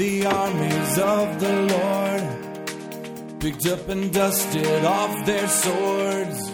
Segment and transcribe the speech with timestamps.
[0.00, 6.50] enemies of the Lord picked up and dusted off their swords,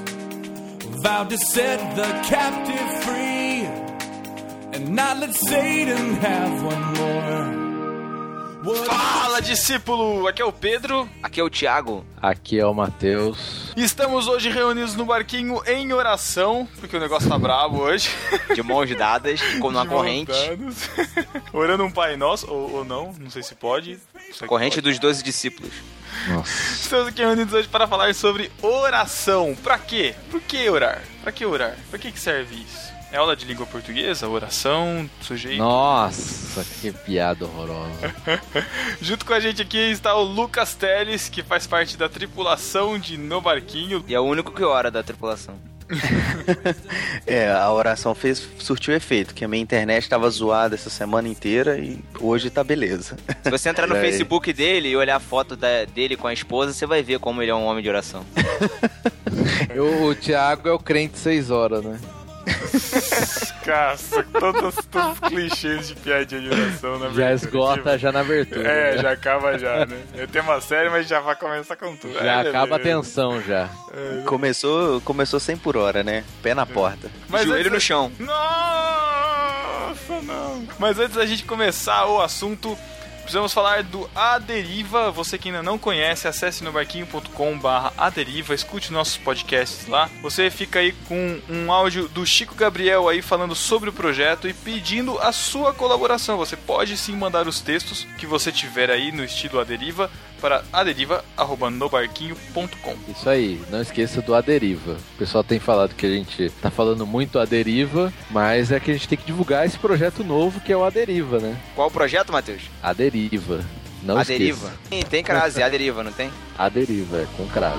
[1.02, 3.66] vowed to set the captive free
[4.74, 7.63] and not let Satan have one more.
[8.74, 10.26] Fala, discípulo!
[10.26, 12.04] Aqui é o Pedro Aqui é o Thiago.
[12.20, 13.72] Aqui é o Matheus.
[13.76, 18.10] estamos hoje reunidos no barquinho em oração, porque o negócio tá brabo hoje.
[18.54, 20.32] De mãos dadas, como De corrente.
[21.52, 23.98] Orando um Pai Nosso, ou, ou não, não sei se pode.
[24.14, 24.90] Aqui Corrente pode.
[24.90, 25.72] dos doze discípulos.
[26.28, 26.52] Nossa.
[26.74, 29.56] Estamos aqui reunidos hoje para falar sobre oração.
[29.62, 30.14] Pra quê?
[30.30, 31.02] Por que orar?
[31.22, 31.76] Pra que orar?
[31.90, 32.93] Pra que, que serve isso?
[33.14, 34.26] É aula de língua portuguesa?
[34.28, 35.08] Oração?
[35.20, 35.58] Sujeito?
[35.58, 38.12] Nossa, que piada horrorosa.
[39.00, 43.16] Junto com a gente aqui está o Lucas Teles, que faz parte da tripulação de
[43.16, 44.04] No Barquinho.
[44.08, 45.54] E é o único que ora da tripulação.
[47.26, 51.78] É, a oração fez surtiu efeito, que a minha internet tava zoada essa semana inteira
[51.78, 53.16] e hoje tá beleza.
[53.42, 54.00] Se você entrar no aí.
[54.00, 57.40] Facebook dele e olhar a foto da- dele com a esposa, você vai ver como
[57.40, 58.26] ele é um homem de oração.
[59.74, 61.98] Eu- o Thiago é o crente seis horas, né?
[63.64, 68.12] Caça, todos, todos os clichês de piadinha de oração na Já abertura, esgota tipo, já
[68.12, 68.68] na abertura.
[68.68, 69.02] É, né?
[69.02, 69.96] já acaba já, né?
[70.14, 72.14] Eu tenho uma série, mas já vai começar com tudo.
[72.14, 73.02] Já É, acaba a beleza.
[73.02, 73.68] tensão já.
[74.26, 76.24] Começou, começou 100 por hora, né?
[76.42, 77.10] Pé na porta.
[77.28, 78.12] Mas Joelho antes- no chão.
[78.18, 80.66] Nossa, não.
[80.78, 82.76] Mas antes da gente começar o assunto,
[83.24, 85.10] precisamos falar do A Deriva.
[85.10, 90.08] Você que ainda não conhece, acesse no barquinho.com barra A Deriva, escute nossos podcasts lá.
[90.22, 94.52] Você fica aí com um áudio do Chico Gabriel aí falando sobre o projeto e
[94.52, 96.36] pedindo a sua colaboração.
[96.36, 100.10] Você pode sim mandar os textos que você tiver aí no estilo A Deriva
[100.44, 102.96] para aderiva.nobarquinho.com.
[103.08, 104.98] Isso aí, não esqueça do A Deriva.
[105.14, 108.90] O pessoal tem falado que a gente tá falando muito A Deriva, mas é que
[108.90, 111.56] a gente tem que divulgar esse projeto novo que é o A Deriva, né?
[111.74, 112.60] Qual o projeto, Matheus?
[112.82, 113.64] A Deriva.
[114.02, 114.38] Não a esqueça.
[114.38, 114.72] deriva.
[114.90, 116.32] Tem, tem crase, a deriva, não tem?
[116.58, 117.78] A Deriva, é com crase.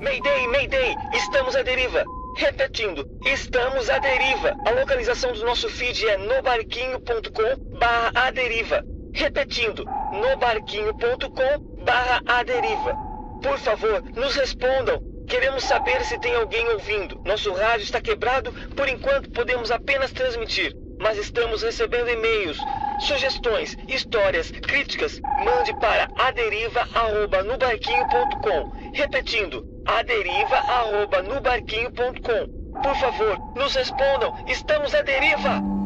[0.00, 2.04] Mayday, Mayday, estamos à deriva.
[2.36, 4.56] Repetindo, estamos à deriva.
[4.66, 8.84] A localização do nosso feed é nobarquinho.com barra a deriva.
[9.12, 12.96] Repetindo, nobarquinho.com barra a deriva.
[13.42, 15.02] Por favor, nos respondam.
[15.26, 17.18] Queremos saber se tem alguém ouvindo.
[17.24, 20.74] Nosso rádio está quebrado, por enquanto podemos apenas transmitir.
[20.98, 22.58] Mas estamos recebendo e-mails,
[22.98, 25.18] sugestões, histórias, críticas.
[25.22, 28.72] Mande para aderiva@nobarquinho.com.
[28.92, 32.60] Repetindo, aderiva@nobarquinho.com.
[32.82, 34.34] Por favor, nos respondam.
[34.46, 35.79] Estamos à deriva.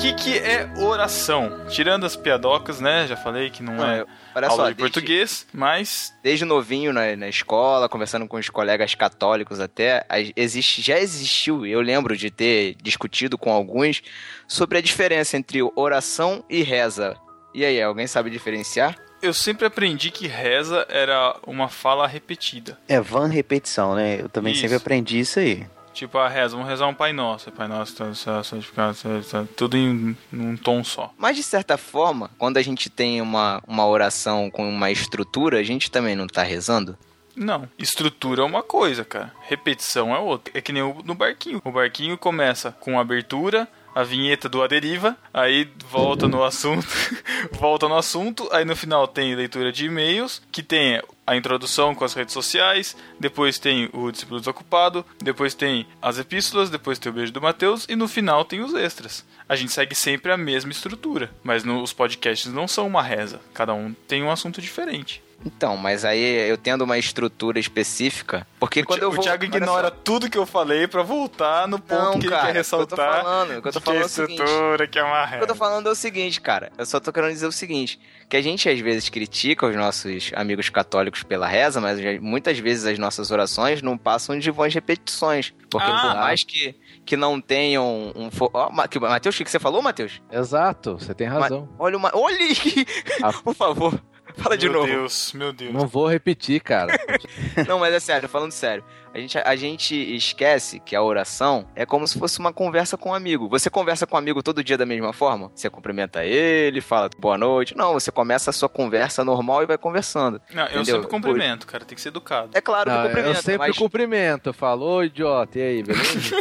[0.00, 1.66] Que, que é oração?
[1.68, 3.06] Tirando as piadocas, né?
[3.06, 7.14] Já falei que não é Olha aula só, de desde, português, mas desde novinho na,
[7.16, 12.76] na escola, conversando com os colegas católicos até, existe, já existiu, eu lembro de ter
[12.82, 14.02] discutido com alguns
[14.48, 17.14] sobre a diferença entre oração e reza.
[17.52, 18.96] E aí, alguém sabe diferenciar?
[19.22, 22.78] eu sempre aprendi que reza era uma fala repetida.
[22.88, 24.18] É van repetição, né?
[24.18, 24.62] Eu também Isso.
[24.62, 25.66] sempre aprendi isso aí.
[25.92, 27.50] Tipo, a reza, vamos rezar um Pai Nosso.
[27.50, 28.96] Pai Nosso, tá, santificado,
[29.28, 31.12] tá, tudo em um tom só.
[31.18, 35.62] Mas de certa forma, quando a gente tem uma, uma oração com uma estrutura, a
[35.62, 36.96] gente também não tá rezando?
[37.34, 39.32] Não, estrutura é uma coisa, cara.
[39.42, 40.52] Repetição é outra.
[40.56, 41.60] É que nem o no barquinho.
[41.64, 46.86] O barquinho começa com abertura, a vinheta do A Deriva, aí volta no assunto,
[47.52, 52.04] volta no assunto, aí no final tem leitura de e-mails, que tem a introdução com
[52.04, 57.14] as redes sociais, depois tem o discípulo desocupado, depois tem as epístolas, depois tem o
[57.14, 59.24] beijo do Mateus e no final tem os extras.
[59.48, 63.40] A gente segue sempre a mesma estrutura, mas no- os podcasts não são uma reza,
[63.54, 65.22] cada um tem um assunto diferente.
[65.44, 69.22] Então, mas aí eu tendo uma estrutura específica, porque O quando eu o vou...
[69.24, 69.94] Thiago olha ignora só.
[70.04, 72.74] tudo que eu falei pra voltar no ponto Não, que cara, ele quer o que
[72.74, 73.22] eu tô ressaltar.
[73.24, 74.42] falando, o que eu tô de falando é que o seguinte.
[74.42, 76.70] estrutura, que é uma O que eu tô falando é o seguinte, cara.
[76.76, 77.98] Eu só tô querendo dizer o seguinte:
[78.28, 82.84] que a gente às vezes critica os nossos amigos católicos pela reza, mas muitas vezes
[82.84, 85.54] as nossas orações não passam de vãs repetições.
[85.70, 86.00] Porque Ah.
[86.00, 86.74] por mais que,
[87.06, 88.30] que não tenham um.
[88.30, 90.20] fo- Ó, Ma- que- Matheus, o que que você falou, Matheus?
[90.30, 91.68] Exato, você tem razão.
[91.78, 92.10] Olha uma.
[92.14, 92.36] Olha!
[93.22, 93.32] Ah.
[93.32, 93.98] Por favor.
[94.42, 94.86] Fala de meu novo.
[94.86, 95.72] Deus, meu Deus.
[95.72, 96.98] Não vou repetir, cara.
[97.68, 98.82] Não, mas é sério, falando sério.
[99.12, 103.10] A gente, a gente esquece que a oração é como se fosse uma conversa com
[103.10, 103.48] um amigo.
[103.48, 105.50] Você conversa com um amigo todo dia da mesma forma?
[105.54, 107.76] Você cumprimenta ele, fala boa noite.
[107.76, 110.40] Não, você começa a sua conversa normal e vai conversando.
[110.54, 110.94] Não, eu Entendeu?
[110.96, 111.84] sempre cumprimento, cara.
[111.84, 112.50] Tem que ser educado.
[112.54, 114.52] É claro que Não, eu cumprimenta, sempre mas cumprimento.
[114.52, 115.58] Falou, idiota.
[115.58, 116.36] E aí, beleza?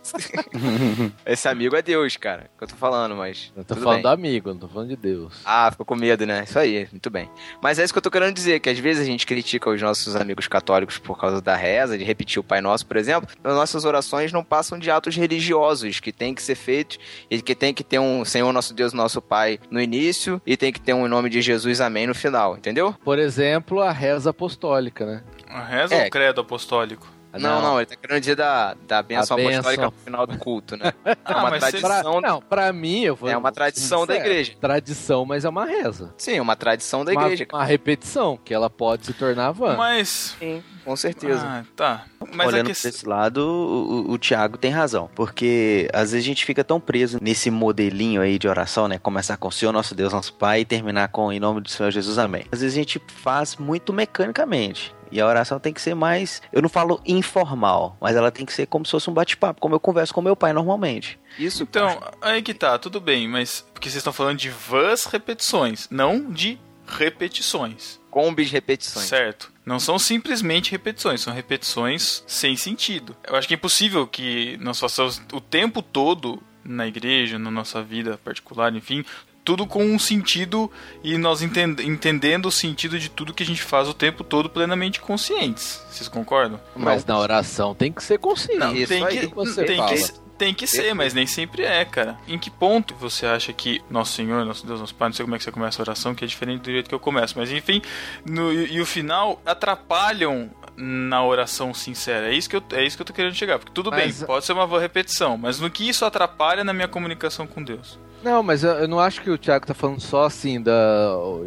[1.26, 2.50] esse amigo é Deus, cara.
[2.56, 3.52] Que eu tô falando, mas.
[3.56, 4.02] Eu tô tudo falando bem.
[4.02, 5.40] do amigo, não tô falando de Deus.
[5.44, 6.44] Ah, ficou com medo, né?
[6.44, 7.30] Isso aí, muito bem.
[7.62, 9.80] Mas é isso que eu tô querendo dizer, que às vezes a gente critica os
[9.80, 13.28] nossos amigos católicos por causa da reza, de repetir o Pai Nosso, por exemplo.
[13.42, 16.98] As nossas orações não passam de atos religiosos que tem que ser feitos
[17.30, 20.72] e que tem que ter um Senhor nosso Deus, nosso Pai no início e tem
[20.72, 22.94] que ter um em nome de Jesus, amém no final, entendeu?
[23.04, 25.22] Por exemplo, a reza apostólica, né?
[25.48, 26.02] A reza É.
[26.02, 27.06] ou o credo apostólico?
[27.32, 30.92] Não, não, ele tá querendo dizer da, da benção apostólica no final do culto, né?
[31.04, 32.20] É Ah, uma mas Pra, tradição.
[32.20, 33.28] não, pra mim, eu vou.
[33.28, 34.52] É uma tradição da igreja.
[34.60, 36.12] Tradição, mas é uma reza.
[36.18, 37.46] Sim, uma tradição da Uma- igreja.
[37.52, 39.76] Uma, repetição, que ela pode se tornar vã.
[39.76, 40.34] Mas.
[40.38, 41.40] Sim, com certeza.
[41.44, 42.04] Ah, tá.
[42.34, 45.08] Mas Olhando esse lado, o, o, o Thiago tem razão.
[45.14, 48.98] Porque às vezes a gente fica tão preso nesse modelinho aí de oração, né?
[48.98, 51.90] Começar com o Senhor nosso Deus, nosso Pai, e terminar com em nome do Senhor
[51.90, 52.44] Jesus, amém.
[52.50, 54.94] Às vezes a gente faz muito mecanicamente.
[55.10, 58.52] E a oração tem que ser mais, eu não falo informal, mas ela tem que
[58.52, 61.18] ser como se fosse um bate-papo, como eu converso com meu pai normalmente.
[61.38, 63.64] Isso, Então, aí que tá, tudo bem, mas.
[63.72, 67.98] Porque vocês estão falando de vãs repetições, não de repetições.
[68.10, 69.06] combis repetições.
[69.06, 69.52] Certo.
[69.64, 73.16] Não são simplesmente repetições, são repetições sem sentido.
[73.26, 77.82] Eu acho que é impossível que nós façamos o tempo todo na igreja, na nossa
[77.82, 79.04] vida particular, enfim,
[79.44, 80.70] tudo com um sentido
[81.02, 84.48] e nós entend- entendendo o sentido de tudo que a gente faz o tempo todo
[84.50, 85.82] plenamente conscientes.
[85.90, 86.60] Vocês concordam?
[86.76, 88.58] Mas na oração tem que ser consciente.
[88.60, 89.94] Não, tem que, que você tem fala.
[89.94, 92.18] que, tem que ser, mas nem sempre é, cara.
[92.28, 95.34] Em que ponto você acha que Nosso Senhor, Nosso Deus, Nosso Pai, não sei como
[95.34, 97.50] é que você começa a oração, que é diferente do jeito que eu começo, mas
[97.50, 97.82] enfim,
[98.24, 102.28] no, e, e o final atrapalham na oração sincera.
[102.32, 103.58] É isso que eu, é isso que eu tô querendo chegar.
[103.58, 106.72] Porque tudo Mas- bem, pode ser uma boa repetição, mas no que isso atrapalha na
[106.72, 107.98] minha comunicação com Deus?
[108.22, 110.72] Não, mas eu, eu não acho que o Thiago tá falando só assim da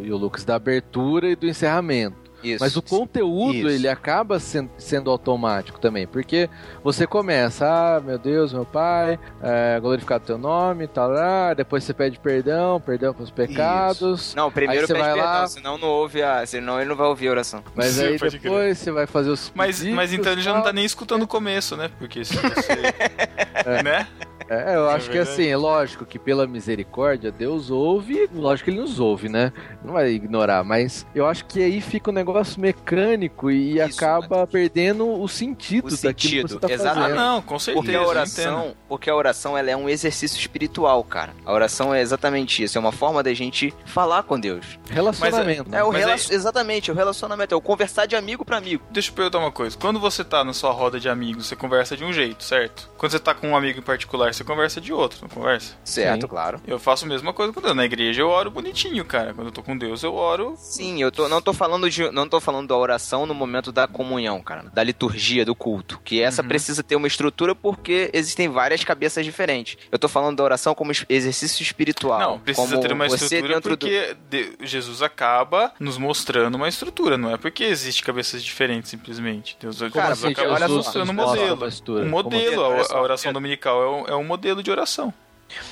[0.00, 2.24] e o Lucas da abertura e do encerramento.
[2.42, 2.62] Isso.
[2.62, 3.68] Mas o conteúdo Isso.
[3.70, 6.50] ele acaba sen- sendo automático também, porque
[6.82, 11.94] você começa, ah, meu Deus, meu Pai, é, glorificado teu nome, tal, lá, depois você
[11.94, 14.34] pede perdão, perdão pelos pecados.
[14.34, 16.44] Não, primeiro você pede vai perdão, lá- senão não ouve a.
[16.44, 17.64] Senão ele não vai ouvir a oração.
[17.74, 20.60] Mas Sim, aí depois você vai fazer os Mas, pedidos, mas então ele já não
[20.62, 21.90] tá nem escutando o começo, né?
[21.98, 22.74] Porque se você.
[23.82, 24.06] né?
[24.48, 25.40] É, eu acho que verdade.
[25.40, 29.52] assim, é lógico que pela misericórdia Deus ouve, lógico que ele nos ouve, né?
[29.84, 34.46] Não vai ignorar, mas eu acho que aí fica um negócio mecânico e Isso, acaba
[34.46, 36.98] perdendo o sentido, O daquilo sentido, que você tá exato.
[36.98, 37.16] Ah, fazendo.
[37.16, 37.84] não, com certeza.
[37.84, 41.32] Porque a oração, porque a oração ela é um exercício espiritual, cara.
[41.44, 44.78] A oração é exatamente isso, é uma forma da gente falar com Deus.
[44.90, 45.74] Relacionamento.
[45.74, 48.82] É o Mas rela- aí- exatamente, o relacionamento, é o conversar de amigo pra amigo.
[48.90, 49.76] Deixa eu perguntar uma coisa.
[49.78, 52.90] Quando você tá na sua roda de amigos, você conversa de um jeito, certo?
[52.98, 55.74] Quando você tá com um amigo em particular, você conversa de outro, não conversa?
[55.84, 56.26] Certo, Sim.
[56.28, 56.60] claro.
[56.66, 57.74] Eu faço a mesma coisa com Deus.
[57.74, 59.32] Na igreja eu oro bonitinho, cara.
[59.34, 60.54] Quando eu tô com Deus, eu oro.
[60.56, 63.86] Sim, eu tô, não tô falando de, não tô falando da oração no momento da
[63.86, 66.48] comunhão, cara, da liturgia do culto, que essa Uhum.
[66.48, 69.76] precisa ter uma estrutura porque existem várias cabeças diferentes.
[69.90, 73.70] Eu tô falando da oração como exercício espiritual, não, precisa como ter uma estrutura dentro
[73.70, 77.16] do porque de- Jesus acaba nos mostrando uma estrutura.
[77.16, 79.56] Não é porque existe cabeças diferentes, simplesmente.
[79.60, 81.54] Deus Cara, Deus porque acaba nos mostrando um modelo.
[81.54, 82.04] uma estrutura.
[82.04, 82.62] Um Como modelo.
[82.64, 85.12] A, oração dominical é um, é um modelo de oração.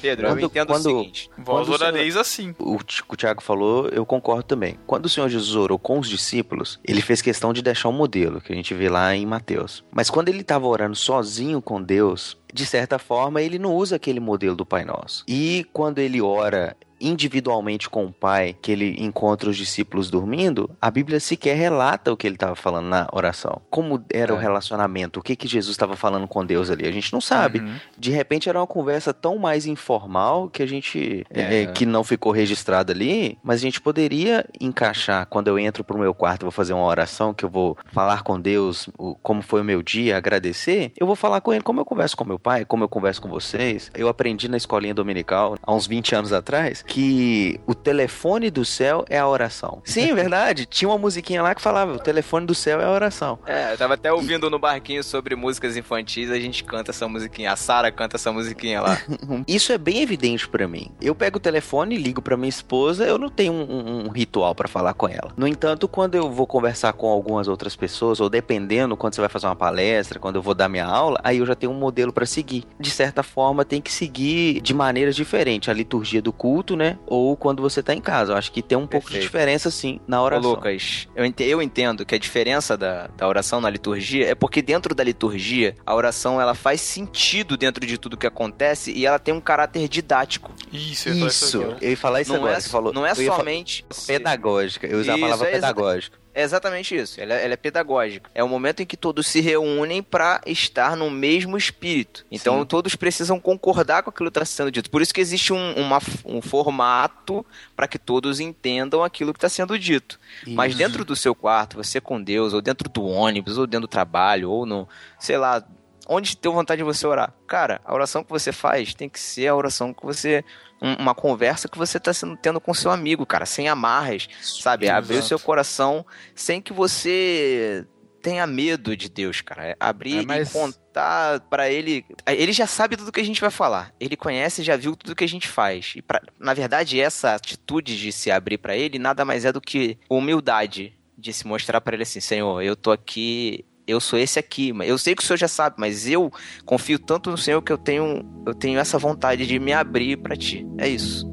[0.00, 1.30] Pedro, Quando- eu entendo quando- o seguinte.
[1.38, 2.54] Vós orareis assim.
[2.58, 2.78] O
[3.08, 4.78] o Tiago falou, eu concordo também.
[4.86, 8.40] Quando o Senhor Jesus orou com os discípulos, ele fez questão de deixar um modelo,
[8.40, 9.82] que a gente vê lá em Mateus.
[9.90, 14.20] Mas quando ele estava orando sozinho com Deus, de certa forma, ele não usa aquele
[14.20, 15.24] modelo do Pai Nosso.
[15.26, 20.90] E quando ele ora individualmente com o Pai, que ele encontra os discípulos dormindo, a
[20.90, 23.60] Bíblia sequer relata o que ele estava falando na oração.
[23.70, 24.40] Como era o É.
[24.40, 27.60] relacionamento, o que, que Jesus estava falando com Deus ali, a gente não sabe.
[27.60, 27.74] Uhum.
[27.98, 31.24] De repente era uma conversa tão mais informal que a gente.
[31.30, 31.62] É.
[31.62, 35.98] é, que não ficou registrado ali, mas a gente poderia encaixar quando eu entro pro
[35.98, 39.42] meu quarto e vou fazer uma oração, que eu vou falar com Deus o- como
[39.42, 40.92] foi o meu dia, agradecer.
[40.98, 43.28] Eu vou falar com ele como eu converso com meu pai, como eu converso com
[43.28, 43.90] vocês.
[43.94, 49.02] Eu aprendi na escolinha dominical, há uns 20 anos atrás, que o telefone do céu
[49.08, 49.80] é a oração.
[49.82, 50.66] Sim, é verdade.
[50.66, 53.38] Tinha uma musiquinha lá que falava: o telefone do céu é a oração.
[53.46, 57.50] É, eu tava até ouvindo no barquinho sobre músicas infantis, a gente canta essa musiquinha.
[57.52, 58.98] A Sara canta essa musiquinha lá.
[59.48, 60.90] Isso é bem evidente pra mim.
[61.00, 64.54] Eu pego o telefone, ligo pra minha esposa, eu não tenho um, um- um ritual
[64.54, 65.32] pra falar com ela.
[65.36, 69.30] No entanto, quando eu vou conversar com algumas outras pessoas, ou dependendo quando você vai
[69.30, 72.12] fazer uma palestra, quando eu vou dar minha aula, aí eu já tenho um modelo
[72.12, 72.64] pra seguir.
[72.78, 76.81] De certa forma, tem que seguir de maneira diferente a liturgia do culto, né?
[77.06, 78.32] Ou quando você tá em casa.
[78.32, 79.30] Eu acho que tem um pouco de Perfeito.
[79.30, 80.50] diferença, sim, na Ô, oração.
[80.50, 84.60] Lucas, eu ente- eu entendo que a diferença da, da oração na liturgia é porque
[84.62, 89.18] dentro da liturgia, a oração ela faz sentido dentro de tudo que acontece e ela
[89.18, 90.52] tem um caráter didático.
[90.72, 92.56] Isso, eu Isso, aqui, eu ia falar isso não agora.
[92.56, 93.84] é, você falou, não é somente...
[94.06, 94.86] pedagógica.
[94.86, 96.21] Eu usar a palavra é pedagógica.
[96.34, 97.20] É exatamente isso.
[97.20, 98.30] Ela, ela é pedagógica.
[98.34, 102.24] É o momento em que todos se reúnem para estar no mesmo espírito.
[102.30, 102.64] Então Sim.
[102.66, 104.90] todos precisam concordar com aquilo que está sendo dito.
[104.90, 107.44] Por isso que existe um, uma- um formato
[107.76, 110.18] para que todos entendam aquilo que está sendo dito.
[110.46, 110.78] Mas Isso.
[110.78, 114.50] dentro do seu quarto, você com Deus, ou dentro do ônibus, ou dentro do trabalho,
[114.50, 115.62] ou no, sei lá,
[116.08, 117.32] onde deu vontade de você orar.
[117.46, 120.44] Cara, a oração que você faz tem que ser a oração que você.
[120.80, 122.10] um- Uma conversa que você está
[122.42, 124.88] tendo com seu amigo, cara, sem amarras, sabe?
[124.88, 125.28] Abrir o Exato.
[125.28, 126.04] seu coração
[126.34, 127.86] sem que você
[128.20, 129.64] tenha medo de Deus, cara.
[129.68, 132.04] É Abrir É, mas- e contar pra ele.
[132.26, 133.92] Ele já sabe tudo que a gente vai falar.
[134.00, 135.92] Ele conhece, já viu tudo que a gente faz.
[135.96, 139.60] E pra, na verdade, essa atitude de se abrir pra ele nada mais é do
[139.60, 144.38] que humildade de se mostrar pra ele assim, Senhor, eu tô aqui, eu sou esse
[144.38, 146.30] aqui, mas eu sei que o Senhor já sabe, mas eu
[146.64, 150.36] confio tanto no Senhor que eu tenho, eu tenho essa vontade de me abrir pra
[150.36, 150.66] ti.
[150.78, 151.31] É isso.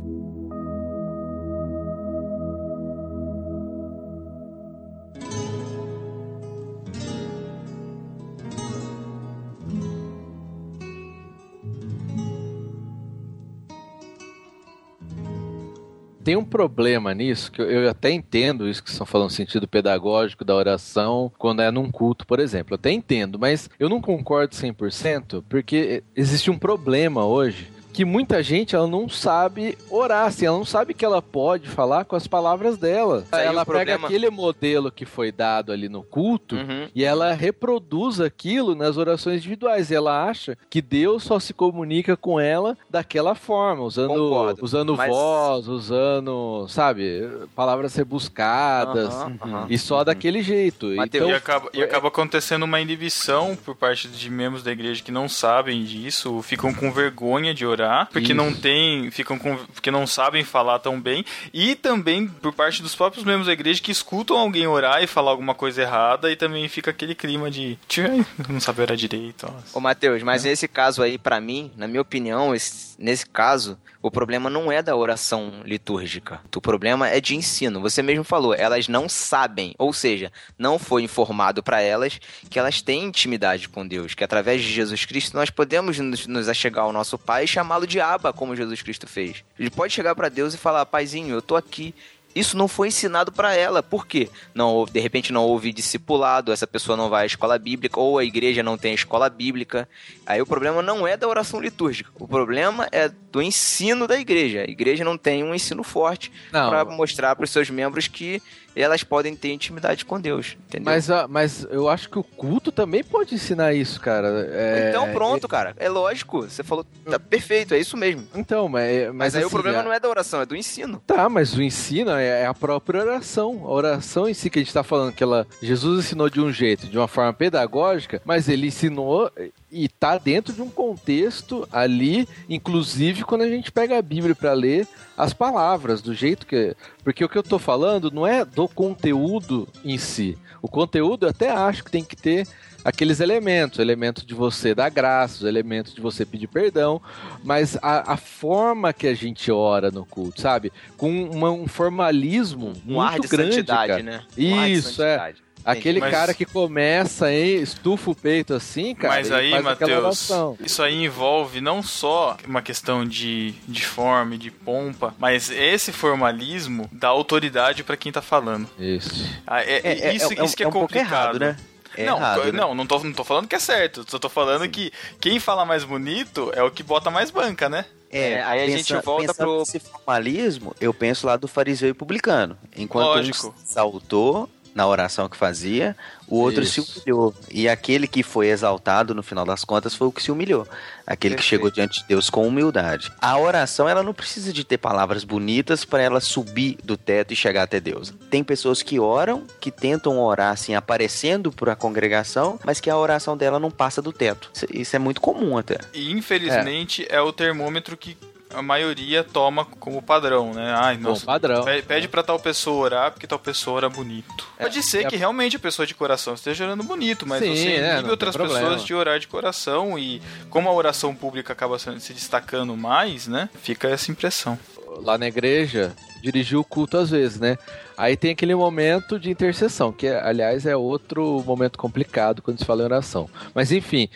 [16.23, 20.53] Tem um problema nisso, que eu- até entendo isso que estão falando sentido pedagógico da
[20.55, 22.73] oração, quando é num culto, por exemplo.
[22.73, 28.41] Eu até entendo, mas eu não concordo 100%, porque existe um problema hoje que muita
[28.41, 32.27] gente ela não sabe orar, assim, ela não sabe que ela pode falar com as
[32.27, 33.25] palavras dela.
[33.29, 36.87] Aí ela pega problema- aquele modelo que foi dado ali no culto Uhum.
[36.95, 39.91] e ela reproduz aquilo nas orações individuais.
[39.91, 44.95] E ela acha que Deus só se comunica com ela daquela forma, usando, Concordo, usando
[44.95, 49.13] mas- voz, usando, sabe, palavras rebuscadas.
[49.13, 49.67] Aham, aham.
[49.69, 50.85] E só daquele jeito.
[50.95, 55.03] Mateus, Então, E acaba, e acaba acontecendo uma inibição por parte de membros da igreja
[55.03, 58.36] que não sabem disso, ficam com vergonha de orar, porque Isso.
[58.36, 62.96] não tem, ficam com, porque não sabem falar tão bem, e também por parte dos
[62.96, 66.67] próprios membros da igreja que escutam alguém orar e falar alguma coisa errada e também
[66.67, 68.08] fica aquele clima de "Tchê,
[68.50, 69.48] não sabe orar direito.
[69.74, 73.77] ó." Ô, Matheus, mas nesse caso aí, pra mim, na minha opinião, esse- nesse caso,
[74.01, 76.39] o problema não é da oração litúrgica.
[76.55, 77.81] O problema é de ensino.
[77.81, 82.81] Você mesmo falou, elas não sabem, ou seja, não foi informado pra elas que elas
[82.81, 86.93] têm intimidade com Deus, que através de Jesus Cristo nós podemos nos, nos achegar ao
[86.93, 89.43] nosso Pai e chamá-lo de Aba, como Jesus Cristo fez.
[89.59, 91.93] Ele pode chegar pra Deus e falar: Paizinho, eu tô aqui.
[92.36, 93.81] Isso não foi ensinado pra ela.
[93.81, 94.29] Por quê?
[94.53, 98.24] Não, de repente não houve discipulado, essa pessoa não vai à escola bíblica, ou a
[98.24, 99.89] igreja não tem escola bíblica.
[100.25, 102.12] Aí o problema não é da oração litúrgica.
[102.15, 104.62] O problema é do ensino da igreja.
[104.62, 108.41] A igreja não tem um ensino forte pra mostrar pros seus membros que
[108.81, 110.57] elas podem ter intimidade com Deus.
[110.67, 110.86] Entendeu?
[110.86, 114.48] mas, mas eu acho que o culto também pode ensinar isso, cara.
[114.51, 115.74] É, então pronto, cara.
[115.77, 116.41] É lógico.
[116.43, 118.25] Você falou, tá perfeito, é isso mesmo.
[118.36, 120.55] Então, mas, mas, Mas, aí o assim, problema a- não é da oração, é do
[120.55, 121.01] ensino.
[121.05, 123.62] Tá, mas o ensino é é a própria oração.
[123.65, 126.51] A oração em si que a gente tá falando que ela Jesus ensinou de um
[126.51, 129.31] jeito, de uma forma pedagógica, mas ele ensinou
[129.71, 134.53] e tá dentro de um contexto ali, inclusive quando a gente pega a Bíblia para
[134.53, 138.67] ler as palavras do jeito que, porque o que eu tô falando não é do
[138.67, 140.38] conteúdo em si.
[140.61, 142.47] O conteúdo eu até acho que tem que ter
[142.83, 147.01] aqueles elementos, elementos de você dar graças, elementos de você pedir perdão,
[147.43, 150.71] mas a, a forma que a gente ora no culto, sabe?
[150.97, 154.03] Com uma- um formalismo Um muito ar de grande, santidade, cara.
[154.03, 154.23] né?
[154.38, 155.33] Um ar de Isso, é.
[155.65, 160.01] Aquele Mas- cara que começa, hein, estufa o peito assim, cara, Mas aí, faz aquela
[160.09, 165.91] Matheus, isso aí envolve não só uma questão de, de forma, de pompa, mas esse
[165.91, 168.67] formalismo dá autoridade pra quem tá falando.
[168.79, 169.29] Isso.
[169.45, 171.35] Ah, é- É, é- isso, é isso que é, é um pouco complicado.
[171.35, 171.55] errado, né?
[171.97, 172.51] É não, errado, né?
[172.51, 174.05] não, não tô, não tô falando que é certo.
[174.07, 177.83] Só tô falando que quem fala mais bonito é o que bota mais banca, né?
[178.11, 182.57] É, aí a gente volta pro- nesse formalismo, eu penso lá do fariseu e publicano.
[182.75, 183.47] Enquanto Lógico.
[183.49, 184.49] um se exaltou
[184.79, 185.93] na oração que fazia,
[186.25, 186.81] o outro Isso.
[186.83, 187.36] se humilhou.
[187.51, 190.65] E aquele que foi exaltado, no final das contas, foi o que se humilhou.
[191.05, 191.50] Aquele que Perfeito.
[191.50, 193.12] chegou diante de Deus com humildade.
[193.19, 197.36] A oração, ela não precisa de ter palavras bonitas para ela subir do teto e
[197.36, 198.13] chegar até Deus.
[198.29, 202.98] Tem pessoas que oram, que tentam orar assim, aparecendo para a congregação, mas que a
[202.98, 204.50] oração dela não passa do teto.
[204.53, 205.77] Isso- Isso é muito comum até.
[205.93, 208.15] E infelizmente é, o termômetro que
[208.53, 210.73] a maioria toma como padrão, né?
[210.75, 211.63] Ai, Bom nossa, padrão.
[211.63, 214.47] pe- Pede pra tal pessoa orar porque tal pessoa ora bonito.
[214.57, 217.67] Pode ser é- que realmente a pessoa de coração esteja orando bonito, mas Sim, você
[217.73, 222.13] é, inibe outras pessoas de orar de coração e como a oração pública acaba se
[222.13, 223.49] destacando mais, né?
[223.61, 224.57] Fica essa impressão.
[225.01, 227.57] lá na igreja, dirigir o culto às vezes, né?
[227.95, 232.81] Aí tem aquele momento de intercessão, que aliás é outro momento complicado quando se fala
[232.81, 233.29] em oração.
[233.53, 234.09] Mas enfim,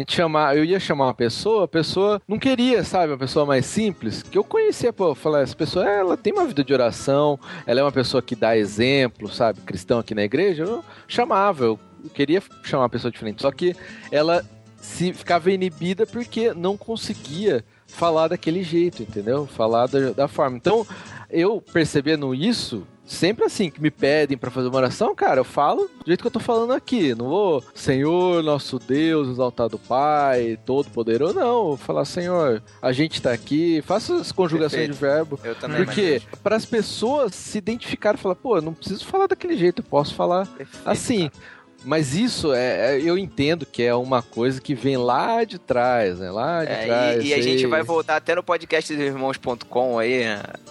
[0.00, 3.66] gente chamar, eu ia chamar uma pessoa, a pessoa não queria, sabe, uma pessoa mais
[3.66, 7.80] simples, que eu conhecia, pô, falar, essa pessoa, ela tem uma vida de oração, ela
[7.80, 11.78] é uma pessoa que dá exemplo, sabe, cristão aqui na igreja, eu chamava, eu
[12.14, 13.74] queria chamar uma pessoa diferente, só que
[14.10, 14.44] ela
[14.76, 19.46] se ficava inibida porque não conseguia falar daquele jeito, entendeu?
[19.46, 20.56] Falar da, da forma.
[20.56, 20.86] Então,
[21.28, 25.90] eu percebendo isso, sempre assim, que me pedem para fazer uma oração, cara, eu falo
[25.98, 27.14] do jeito que eu tô falando aqui.
[27.14, 31.64] Não vou, Senhor, nosso Deus, exaltado Pai, todo-poderoso, não.
[31.64, 34.94] Vou falar, Senhor, a gente tá aqui, faça as conjugações Perfeito.
[34.94, 35.40] de verbo.
[35.42, 35.84] Eu também.
[35.84, 39.86] Porque para as pessoas se identificarem, falar, pô, eu não preciso falar daquele jeito, eu
[39.86, 41.28] posso falar Perfeito, assim.
[41.28, 41.59] Cara.
[41.84, 46.18] Mas isso é, é, eu entendo que é uma coisa que vem lá de trás,
[46.18, 46.30] né?
[46.30, 47.24] Lá de é, trás.
[47.24, 50.24] E, e a gente vai voltar até no podcast dos irmãos.com aí,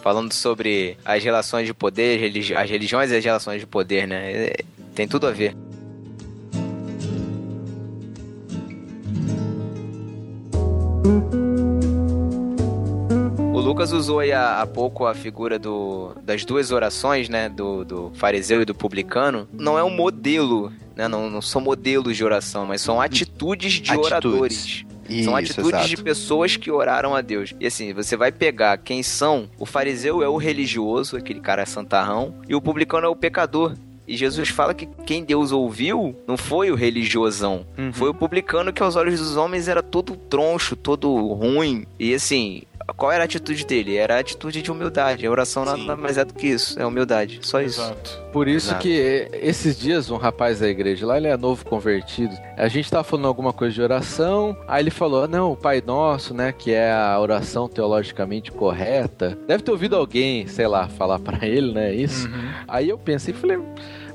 [0.03, 4.31] falando sobre as relações de poder, religi as religiões e as relações de poder, né?
[4.31, 4.55] É,
[4.93, 5.55] tem tudo a ver.
[13.59, 17.49] O Lucas usou aí há, há pouco a figura do, das duas orações, né?
[17.49, 19.49] Do, do fariseu e do publicano.
[19.51, 21.07] Não é um modelo, né?
[21.07, 24.05] Não, não são modelos de oração, mas são atitudes de atitudes.
[24.05, 24.85] oradores.
[25.07, 25.87] Isso, são atitudes exato.
[25.87, 27.55] de pessoas que oraram a Deus.
[27.57, 29.49] E assim, você vai pegar quem são.
[29.57, 33.75] O fariseu é o religioso, aquele cara santarrão, e o publicano é o pecador.
[34.09, 37.93] E Jesus fala que quem Deus ouviu não foi o religiosão, uhum.
[37.93, 41.85] foi o publicano que aos olhos dos homens era todo troncho, todo ruim.
[41.99, 42.63] E assim,
[42.95, 43.97] qual era a atitude dele?
[43.97, 45.25] Era a atitude de humildade.
[45.25, 45.85] A oração Sim.
[45.85, 47.39] nada mais é do que isso, é humildade.
[47.43, 48.09] Só Exato.
[48.09, 48.19] isso.
[48.31, 48.81] Por isso Exato.
[48.81, 52.35] que esses dias um rapaz da igreja lá, ele é novo convertido.
[52.57, 56.33] A gente tava falando alguma coisa de oração, aí ele falou: "Não, o Pai Nosso,
[56.33, 59.37] né, que é a oração teologicamente correta".
[59.47, 62.27] Deve ter ouvido alguém, sei lá, falar para ele, né, isso.
[62.27, 62.49] Uhum.
[62.67, 63.59] Aí eu pensei, falei: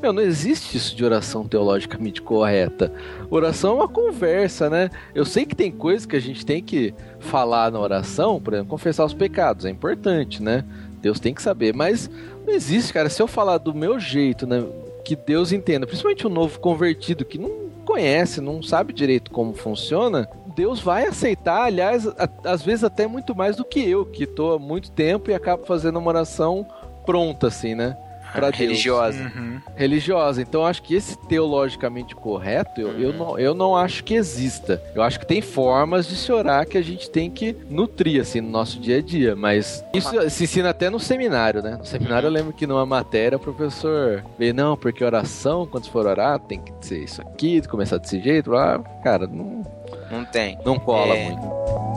[0.05, 2.93] meu, não existe isso de oração teologicamente correta.
[3.31, 4.91] Oração é uma conversa, né?
[5.15, 8.71] Eu sei que tem coisas que a gente tem que falar na oração, por exemplo,
[8.71, 10.63] confessar os pecados, é importante, né?
[11.01, 12.11] Deus tem que saber, mas
[12.47, 13.09] não existe, cara.
[13.09, 14.63] Se eu falar do meu jeito, né,
[15.05, 20.29] que Deus entenda, principalmente o novo convertido que não conhece, não sabe direito como funciona,
[20.55, 24.55] Deus vai aceitar, aliás, a, às vezes até muito mais do que eu, que estou
[24.55, 26.67] há muito tempo e acabo fazendo uma oração
[27.07, 27.97] pronta, assim, né?
[28.35, 29.33] Para religiosa.
[29.35, 29.61] Uhum.
[29.77, 30.43] Religiosa.
[30.43, 32.99] Então acho que esse teologicamente correto, eu, uhum.
[32.99, 34.83] eu, não, eu não acho que exista.
[34.95, 38.41] Eu acho que tem formas de se orar que a gente tem que nutrir assim
[38.41, 41.77] no nosso dia a dia, mas isso se ensina até no seminário, né?
[41.79, 42.35] No seminário uhum.
[42.35, 46.61] eu lembro que numa matéria o professor veio, não, porque oração, quando for orar, tem
[46.61, 49.63] que ser isso aqui, começar desse jeito, lá, cara, não
[50.11, 50.59] não tem.
[50.65, 51.29] Não cola é...
[51.29, 51.94] muito.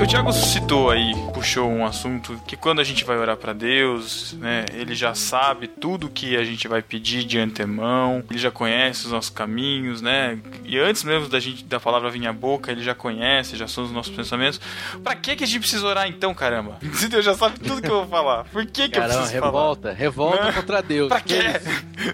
[0.00, 4.32] O Thiago citou aí, puxou um assunto que quando a gente vai orar para Deus,
[4.32, 9.04] né, ele já sabe tudo que a gente vai pedir de antemão, ele já conhece
[9.04, 10.38] os nossos caminhos, né?
[10.64, 13.84] E antes mesmo da gente da palavra vir à boca, ele já conhece, já são
[13.84, 14.58] os nossos pensamentos.
[15.04, 16.78] Para que que a gente precisa orar então, caramba?
[16.94, 19.44] Se Deus já sabe tudo que eu vou falar, por que que caramba, eu preciso
[19.44, 19.94] revolta, falar?
[19.94, 20.52] revolta né?
[20.52, 21.08] contra Deus.
[21.08, 21.40] Pra quê?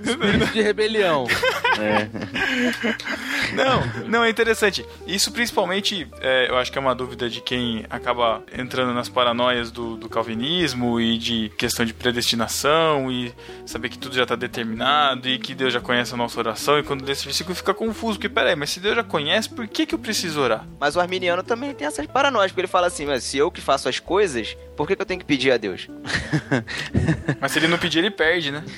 [0.03, 1.25] Espírito de rebelião.
[1.79, 2.09] É.
[3.55, 4.85] Não, não é interessante.
[5.07, 9.71] Isso principalmente, é, eu acho que é uma dúvida de quem acaba entrando nas paranoias
[9.71, 13.35] do, do, calvinismo e de questão de predestinação e
[13.65, 16.83] saber que tudo já está determinado e que Deus já conhece a nossa oração e
[16.83, 19.87] quando lê esse versículo fica confuso, porque peraí, mas se Deus já conhece, por que,
[19.87, 20.67] que eu preciso orar?
[20.79, 23.61] Mas o arminiano também tem essas paranoias, porque ele fala assim, mas se eu que
[23.61, 25.89] faço as coisas, por que, que eu tenho que pedir a Deus?
[27.41, 28.62] mas se ele não pedir, ele perde, né?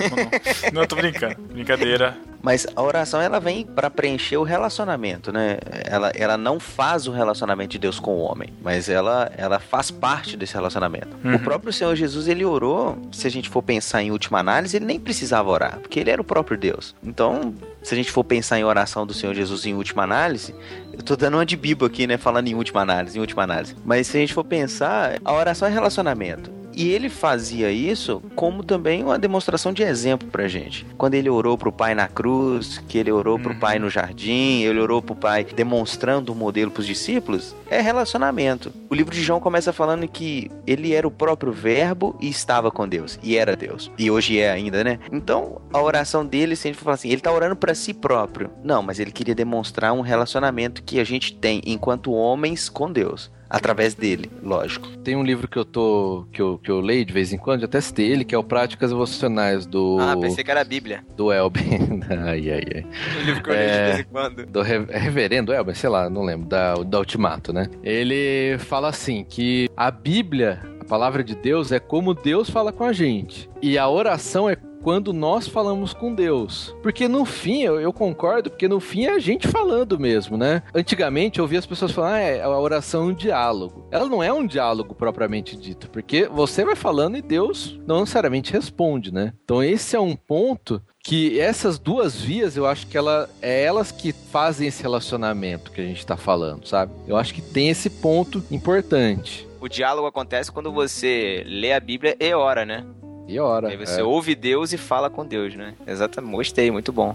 [0.73, 1.37] Não, não tô brincando.
[1.53, 2.17] Brincadeira.
[2.43, 5.59] Mas a oração ela vem para preencher o relacionamento, né?
[5.85, 9.91] Ela, ela não faz o relacionamento de Deus com o homem, mas ela, ela faz
[9.91, 11.09] parte desse relacionamento.
[11.25, 11.35] Uhum.
[11.35, 14.87] O próprio Senhor Jesus, ele orou, se a gente for pensar em última análise, ele
[14.87, 16.95] nem precisava orar, porque ele era o próprio Deus.
[17.03, 17.55] Então,
[17.89, 20.55] se a gente for pensar em oração do Senhor Jesus em última análise,
[20.93, 22.19] eu tô dando uma de Bibo aqui, né?
[22.19, 23.75] Falando em última análise, em última análise.
[23.83, 26.58] Mas se a gente for pensar, a oração é relacionamento.
[26.79, 30.87] E ele fazia isso como também uma demonstração de exemplo pra gente.
[30.97, 33.87] Quando ele orou pro pai na cruz, que ele orou pro pai uhum.
[33.87, 38.73] no jardim, ele orou pro pai demonstrando o um modelo pros discípulos, é relacionamento.
[38.89, 42.87] O livro de João começa falando que ele era o próprio verbo e estava com
[42.87, 43.91] Deus, e era Deus.
[43.99, 45.01] E hoje é ainda, né?
[45.11, 48.53] Então, a oração dele sempre fala assim, ele tá orando para si próprio.
[48.63, 53.33] Não, mas ele queria demonstrar um relacionamento que a gente tem enquanto homens com Deus.
[53.51, 54.87] Através dele, lógico.
[54.99, 57.63] Tem um livro que eu tô que eu, que eu leio de vez em quando,
[57.63, 61.05] já testei ele, que é o Práticas Devocionais do Ah, pensei que era a Bíblia.
[61.17, 62.01] do Elben.
[62.27, 62.87] ai ai ai.
[63.21, 64.47] O livro que eu leio de vez em quando.
[64.47, 67.69] do re- reverendo Elber, sei lá, não lembro, da, da Ultimato, né?
[67.83, 72.85] Ele fala assim que a Bíblia, a palavra de Deus, é como Deus fala com
[72.85, 73.49] a gente.
[73.63, 76.75] E a oração é quando nós falamos com Deus.
[76.83, 80.63] Porque no fim, eu, eu concordo, porque no fim é a gente falando mesmo, né?
[80.75, 83.87] Antigamente eu ouvia as pessoas falar, ah, é, a oração é um diálogo.
[83.91, 88.53] Ela não é um diálogo propriamente dito, porque você vai falando e Deus não necessariamente
[88.53, 89.33] responde, né?
[89.45, 93.91] Então esse é um ponto que essas duas vias, eu acho que ela é elas
[93.91, 96.93] que fazem esse relacionamento que a gente tá falando, sabe?
[97.07, 99.49] Eu acho que tem esse ponto importante.
[99.61, 102.85] O diálogo acontece quando você lê a Bíblia e ora, né?
[103.29, 103.69] E ora.
[103.69, 104.05] Aí você é.
[104.05, 105.75] ouve Deus e fala com Deus, né?
[105.87, 106.33] Exatamente.
[106.35, 107.15] Gostei, muito bom.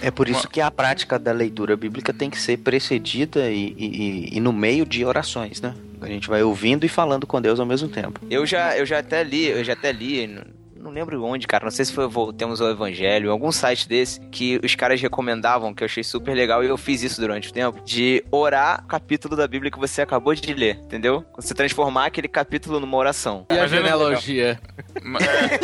[0.00, 3.86] É por isso que a prática da leitura bíblica tem que ser precedida e, e-
[4.32, 5.74] e- e no meio de orações, né?
[6.00, 8.18] A gente vai ouvindo e falando com Deus ao mesmo tempo.
[8.28, 10.26] Eu já, eu já até li, eu já até li,
[10.82, 14.20] não, lembro onde, cara, não sei se foi Voltemos ao Evangelho, em algum site desse,
[14.30, 17.52] que os caras recomendavam, que eu achei super legal, e eu fiz isso durante o
[17.52, 21.24] tempo, de orar o capítulo da Bíblia que você acabou de ler, entendeu?
[21.36, 23.46] Você transformar aquele capítulo numa oração.
[23.50, 24.60] E a genealogia?
[25.02, 25.58] Mas, é.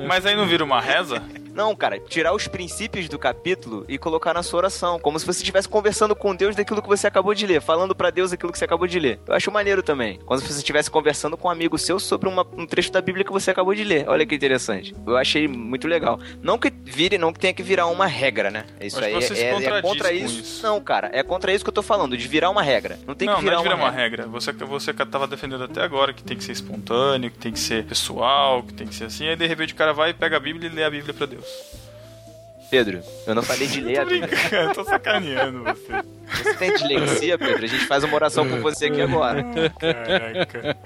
[0.06, 1.22] Mas aí não vira uma reza?
[1.54, 5.38] Não, cara, tirar os princípios do capítulo e colocar na sua oração, como se você
[5.40, 8.58] estivesse conversando com Deus daquilo que você acabou de ler, falando pra Deus aquilo que
[8.58, 9.20] você acabou de ler.
[9.26, 10.18] Eu acho maneiro também.
[10.26, 13.30] Quando você estivesse conversando com um amigo seu sobre uma- um trecho da Bíblia que
[13.30, 14.08] você acabou de ler.
[14.08, 14.94] Olha que interessante.
[15.06, 16.18] Eu achei muito legal.
[16.42, 18.64] Não que vire, não que tenha que virar uma regra, né?
[18.80, 20.40] Isso aí que você se é, é contradiz contra isso.
[20.40, 20.62] isso.
[20.62, 22.98] Não, cara, é contra isso que eu tô falando, de virar uma regra.
[23.06, 24.22] Não tem não, que virar, não é de virar uma, uma regra.
[24.22, 24.40] regra.
[24.40, 27.84] Você, você tava defendendo até agora que tem que ser espontâneo, que tem que ser
[27.84, 29.28] pessoal, que tem que ser assim.
[29.28, 31.26] Aí de repente o cara vai e pega a Bíblia e lê a Bíblia pra
[31.26, 31.44] Deus.
[32.74, 34.26] Pedro, eu não falei de ler a Tô Bíblia.
[34.36, 35.92] brincando, tô sacaneando você.
[36.42, 37.64] Você tem dislexia, Pedro?
[37.64, 39.44] A gente faz uma oração por você aqui agora.
[39.78, 40.76] Caraca.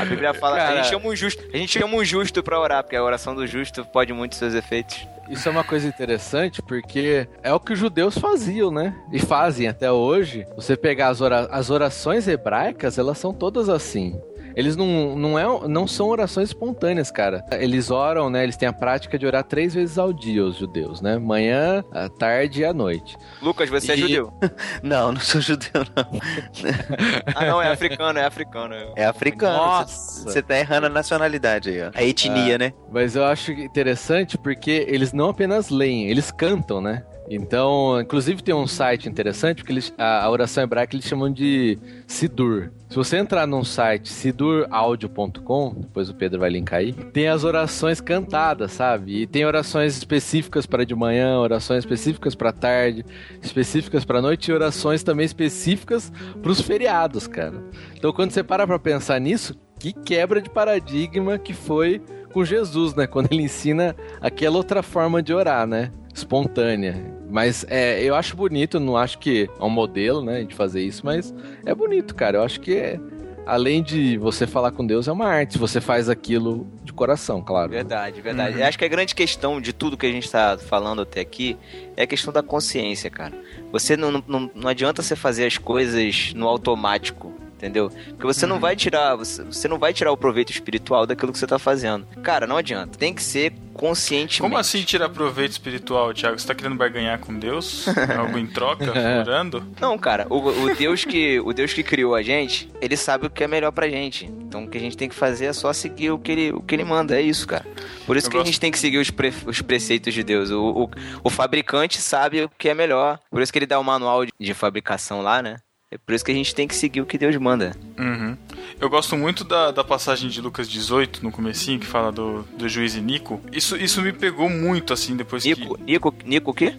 [0.00, 0.76] A Bíblia fala, a Cara.
[0.82, 3.46] gente chama um justo, a gente chama um justo pra orar, porque a oração do
[3.46, 5.06] justo pode muito seus efeitos.
[5.28, 8.94] Isso é uma coisa interessante porque é o que os judeus faziam, né?
[9.12, 10.46] E fazem até hoje.
[10.56, 14.18] Você pegar as, ora- as orações hebraicas, elas são todas assim.
[14.56, 17.44] Eles não, não, é, não são orações espontâneas, cara.
[17.52, 18.42] Eles oram, né?
[18.42, 21.18] Eles têm a prática de orar três vezes ao dia, os judeus, né?
[21.18, 23.16] Manhã, à tarde e à noite.
[23.42, 24.32] Lucas, você é E- judeu?
[24.82, 26.06] Não, não sou judeu, não.
[27.34, 28.74] Ah, não, é africano, é africano.
[28.96, 29.56] É africano.
[29.56, 30.22] Nossa!
[30.24, 31.90] Você tá errando a nacionalidade aí, ó.
[31.94, 32.72] A etnia, né?
[32.90, 37.02] Mas eu acho interessante porque eles não apenas leem, eles cantam, né?
[37.28, 41.78] Então, inclusive tem um site interessante porque eles, a, a oração hebraica eles chamam de
[42.06, 42.70] Sidur.
[42.88, 48.00] Se você entrar num site siduraudio.com, depois o Pedro vai linkar aí, tem as orações
[48.00, 49.22] cantadas, sabe?
[49.22, 53.04] E tem orações específicas para de manhã, orações específicas para tarde,
[53.42, 57.60] específicas para noite e orações também específicas para os feriados, cara.
[57.96, 62.00] Então, quando você para para pensar nisso, que quebra de paradigma que foi
[62.32, 63.06] com Jesus, né?
[63.06, 65.90] Quando ele ensina aquela outra forma de orar, né?
[66.14, 67.15] Espontânea.
[67.28, 70.44] Mas é, eu acho bonito, não acho que é um modelo, né?
[70.44, 71.34] De fazer isso, mas
[71.64, 72.38] é bonito, cara.
[72.38, 73.00] Eu acho que é,
[73.46, 75.58] além de você falar com Deus, é uma arte.
[75.58, 77.70] Você faz aquilo de coração, claro.
[77.70, 78.54] Verdade, verdade.
[78.54, 78.60] Uhum.
[78.60, 81.56] Eu acho que a grande questão de tudo que a gente tá falando até aqui
[81.96, 83.32] é a questão da consciência, cara.
[83.72, 87.32] Você não, não, não adianta você fazer as coisas no automático.
[87.66, 87.90] Entendeu?
[88.10, 91.38] Porque você não vai tirar, você, você não vai tirar o proveito espiritual daquilo que
[91.38, 92.06] você tá fazendo.
[92.22, 92.96] Cara, não adianta.
[92.96, 94.40] Tem que ser conscientemente.
[94.40, 96.38] Como assim tirar proveito espiritual, Thiago?
[96.38, 97.86] Você tá querendo barganhar com Deus?
[98.16, 98.84] Algo em troca?
[99.20, 99.64] Orando?
[99.80, 103.30] Não, cara, o, o Deus que o Deus que criou a gente, ele sabe o
[103.30, 104.26] que é melhor pra gente.
[104.26, 106.60] Então o que a gente tem que fazer é só seguir o que ele, o
[106.62, 107.66] que ele manda, é isso, cara.
[108.06, 110.22] Por isso Eu que a gosto- gente tem que seguir os, pre- os preceitos de
[110.22, 110.50] Deus.
[110.50, 110.90] O, o,
[111.24, 113.18] o fabricante sabe o que é melhor.
[113.30, 115.56] Por isso que ele dá o manual de, de fabricação lá, né?
[115.90, 117.76] É por isso que a gente tem que seguir o que Deus manda.
[117.98, 118.36] Uhum.
[118.78, 122.68] Eu gosto muito da, da passagem de Lucas 18, no comecinho, que fala do, do
[122.68, 123.40] juiz Nico.
[123.50, 126.74] Isso, isso me pegou muito, assim, depois Nico, Nico, Nico o quê?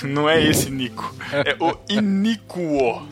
[0.00, 0.06] que...
[0.06, 1.14] Não é esse Nico.
[1.30, 3.06] É o Iniquo.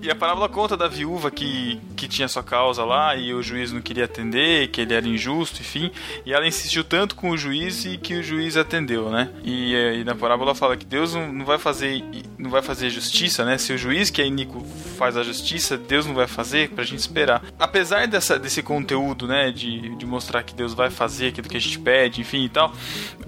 [0.00, 3.72] e a parábola conta da viúva que, que tinha sua causa lá e o juiz
[3.72, 5.90] não queria atender, que ele era injusto, enfim.
[6.24, 9.30] E ela insistiu tanto com o juiz e que o juiz atendeu, né?
[9.42, 12.04] E, e na parábola fala que Deus não, não vai fazer
[12.38, 13.58] não vai fazer justiça, né?
[13.58, 14.64] Se o juiz que é iníquo
[14.96, 17.42] faz a justiça, Deus não vai fazer pra gente esperar.
[17.58, 21.60] Apesar dessa, desse conteúdo, né, de, de mostrar que Deus vai fazer aquilo que a
[21.60, 22.72] gente pede, enfim e tal,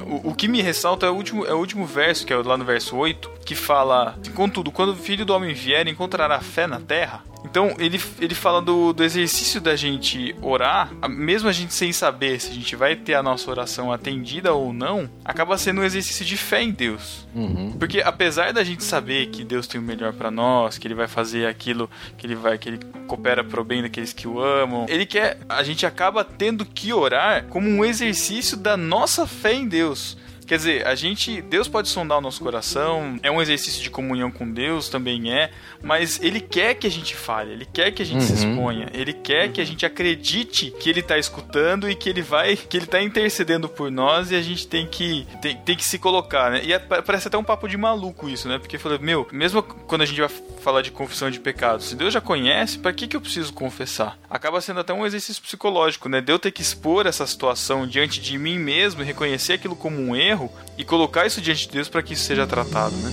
[0.01, 2.57] o, o que me ressalta é o, último, é o último verso, que é lá
[2.57, 6.79] no verso 8, que fala: Contudo, quando o filho do homem vier, encontrará fé na
[6.79, 7.23] terra?
[7.45, 12.41] Então, ele, ele fala do, do exercício da gente orar, mesmo a gente sem saber
[12.41, 16.25] se a gente vai ter a nossa oração atendida ou não, acaba sendo um exercício
[16.25, 17.27] de fé em Deus.
[17.35, 17.73] Uhum.
[17.79, 21.09] Porque apesar da gente saber que Deus tem o melhor pra nós, que ele vai
[21.09, 25.07] fazer aquilo que ele vai, que ele coopera pro bem daqueles que o amam, ele
[25.07, 30.17] quer, a gente acaba tendo que orar como um exercício da nossa fé em Deus.
[30.49, 34.31] Quer dizer, a gente, Deus pode sondar o nosso coração, é um exercício de comunhão
[34.31, 35.51] com Deus, também é,
[35.83, 38.51] mas Ele quer que a gente fale, Ele quer que a gente se Uhum.
[38.53, 42.57] exponha, Ele quer que a gente acredite que Ele tá escutando e que Ele vai,
[42.57, 45.99] que Ele tá intercedendo por nós e a gente tem que, tem, tem que se
[45.99, 46.63] colocar, né?
[46.65, 48.59] E é- parece até um papo de maluco isso, né?
[48.59, 50.31] Porque eu falei, meu, mesmo quando a gente vai
[50.63, 54.19] falar de confissão de pecados, se Deus já conhece, pra que que eu preciso confessar?
[54.31, 56.23] Acaba sendo até um exercício psicológico, né?
[56.23, 59.99] De eu ter que expor essa situação diante de mim mesmo e reconhecer aquilo como
[60.01, 60.38] um erro
[60.77, 63.11] e colocar isso diante de Deus para que isso seja tratado, né?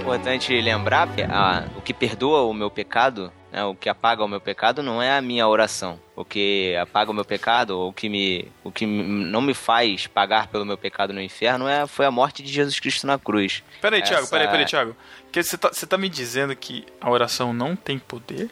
[0.00, 4.28] importante lembrar que a- o que perdoa o meu pecado, né, o que apaga o
[4.28, 5.98] meu pecado, não é a minha oração.
[6.14, 10.06] O que apaga o meu pecado, ou o que, me, o que não me faz
[10.06, 13.62] pagar pelo meu pecado no inferno, é, foi a morte de Jesus Cristo na cruz.
[13.80, 14.96] Peraí, Thiago, Essa- peraí, peraí, Thiago.
[15.30, 18.50] Que você tá, você tá me dizendo que a oração não tem poder?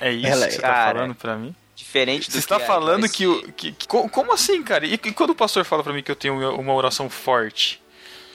[0.00, 1.54] É isso Ela- que você tá falando pra mim?
[1.76, 4.86] Diferente do Você está que falando que, que, que- co- Como assim, cara?
[4.86, 7.82] E, e quando o pastor fala pra mim que eu tenho uma oração forte?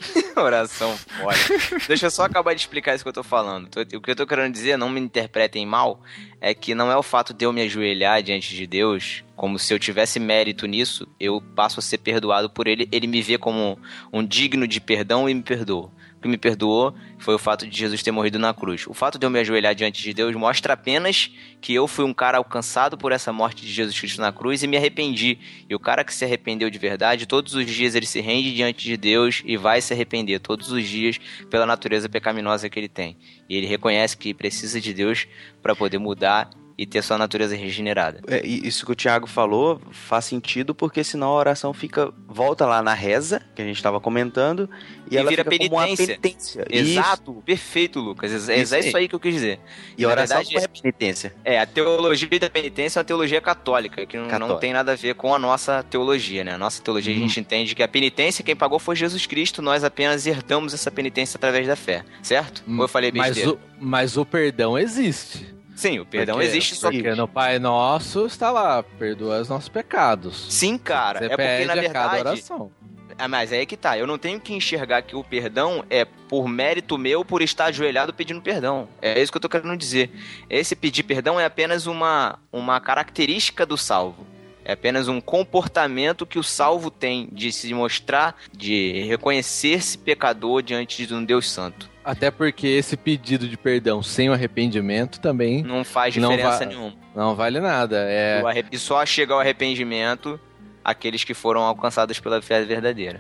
[0.36, 1.88] Oração forte.
[1.88, 3.70] Deixa eu só acabar de explicar isso que eu tô falando.
[3.94, 6.02] O que eu tô querendo dizer, não me interpretem mal,
[6.40, 9.74] é que não é o fato de eu me ajoelhar diante de Deus, como se
[9.74, 13.80] eu tivesse mérito nisso, eu passo a ser perdoado por ele, ele me vê como
[14.12, 15.92] um digno de perdão e me perdoa.
[16.22, 18.86] Que me perdoou foi o fato de Jesus ter morrido na cruz.
[18.88, 22.14] O fato de eu me ajoelhar diante de Deus mostra apenas que eu fui um
[22.14, 25.38] cara alcançado por essa morte de Jesus Cristo na cruz e me arrependi.
[25.70, 28.84] E o cara que se arrependeu de verdade, todos os dias ele se rende diante
[28.84, 33.18] de Deus e vai se arrepender todos os dias pela natureza pecaminosa que ele tem.
[33.48, 35.28] E ele reconhece que precisa de Deus
[35.62, 36.50] para poder mudar
[36.82, 38.22] e ter sua natureza regenerada.
[38.26, 42.82] É, isso que o Thiago falou faz sentido porque senão a oração fica volta lá
[42.82, 44.70] na reza que a gente estava comentando
[45.12, 46.08] e, E ela vira fica penitência.
[46.08, 46.66] penitência.
[46.72, 46.92] Isso.
[46.92, 48.32] Exato, perfeito, Lucas.
[48.48, 49.10] É, é Isso isso, aí.
[49.10, 49.60] que eu quis dizer.
[49.98, 51.36] E a oração verdade, não é penitência.
[51.44, 54.60] É, a teologia da penitência é uma teologia católica, que não, não Católica.
[54.60, 56.54] tem nada a ver com a nossa teologia, né?
[56.54, 57.20] A nossa teologia Uhum.
[57.26, 60.90] a gente entende que a penitência quem pagou foi Jesus Cristo, nós apenas herdamos essa
[60.90, 62.64] penitência através da fé, certo?
[62.66, 63.52] Ou eu falei mas, besteira?
[63.52, 65.59] o, mas o perdão existe.
[65.80, 66.98] Sim, o perdão Porque- existe, só que...
[67.02, 70.46] Porque no Pai Nosso está lá, perdoa os nossos pecados.
[70.50, 72.20] Sim, cara, Você é porque na a cada verdade...
[72.28, 72.72] oração.
[73.18, 76.04] Ah, mas aí é que tá, eu não tenho que enxergar que o perdão é
[76.04, 78.90] por mérito meu por estar ajoelhado pedindo perdão.
[79.02, 80.12] É isso que eu tô querendo dizer.
[80.50, 84.28] Esse pedir perdão é apenas uma, uma característica do salvo.
[84.66, 91.06] É apenas um comportamento que o salvo tem de se mostrar, de reconhecer-se pecador diante
[91.06, 91.90] de um Deus santo.
[92.04, 96.66] Até porque esse pedido de perdão sem o arrependimento também Não faz Não diferença va-
[96.66, 96.94] nenhuma.
[97.16, 98.06] não vale nada.
[98.10, 100.40] É, E só chega ao arrependimento
[100.84, 103.20] aqueles que foram alcançados pela fé verdadeira.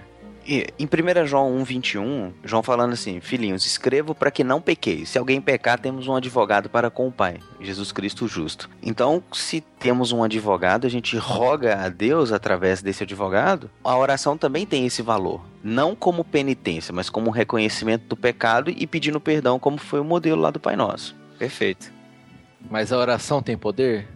[0.50, 5.10] E, em 1 João 1,21, João falando assim: Filhinhos, escrevo para que não pequeis.
[5.10, 8.68] Se alguém pecar, temos um advogado para com o Pai, Jesus Cristo justo.
[8.82, 14.36] Então, se temos um advogado, a gente roga a Deus através desse advogado, a oração
[14.36, 15.46] também tem esse valor.
[15.64, 20.04] Não como penitência, mas como um reconhecimento do pecado e pedindo perdão, como foi o
[20.04, 21.16] modelo lá do Pai Nosso.
[21.38, 21.94] Perfeito.
[22.72, 24.08] Mas a oração tem poder?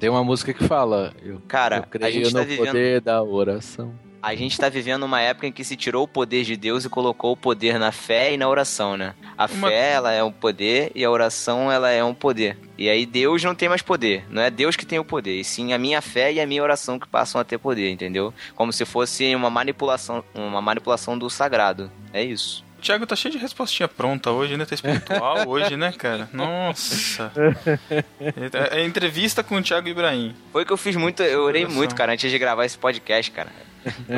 [0.00, 3.00] Tem uma música que fala, eu, Cara, eu a creio gente no tá vivendo poder
[3.02, 3.92] da oração.
[4.22, 6.88] A gente tá vivendo uma época em que se tirou o poder de Deus e
[6.88, 9.14] colocou o poder na fé e na oração, né?
[9.36, 12.56] A Uma- fé, ela é um poder e a oração, ela é um poder.
[12.78, 14.24] E aí Deus não tem mais poder.
[14.30, 16.62] Não é Deus que tem o poder, e sim a minha fé e a minha
[16.62, 18.32] oração que passam a ter poder, entendeu?
[18.54, 21.90] Como se fosse uma manipulação, uma manipulação do sagrado.
[22.12, 22.64] É isso.
[22.78, 24.64] O Thiago tá cheio de respostinha pronta hoje, né?
[24.64, 26.28] Tá espiritual hoje, né, cara?
[26.32, 27.32] Nossa.
[28.20, 30.34] É, é entrevista com o Thiago Ibrahim.
[30.52, 33.50] Foi que eu fiz muito, eu orei muito, cara, antes de gravar esse podcast, cara.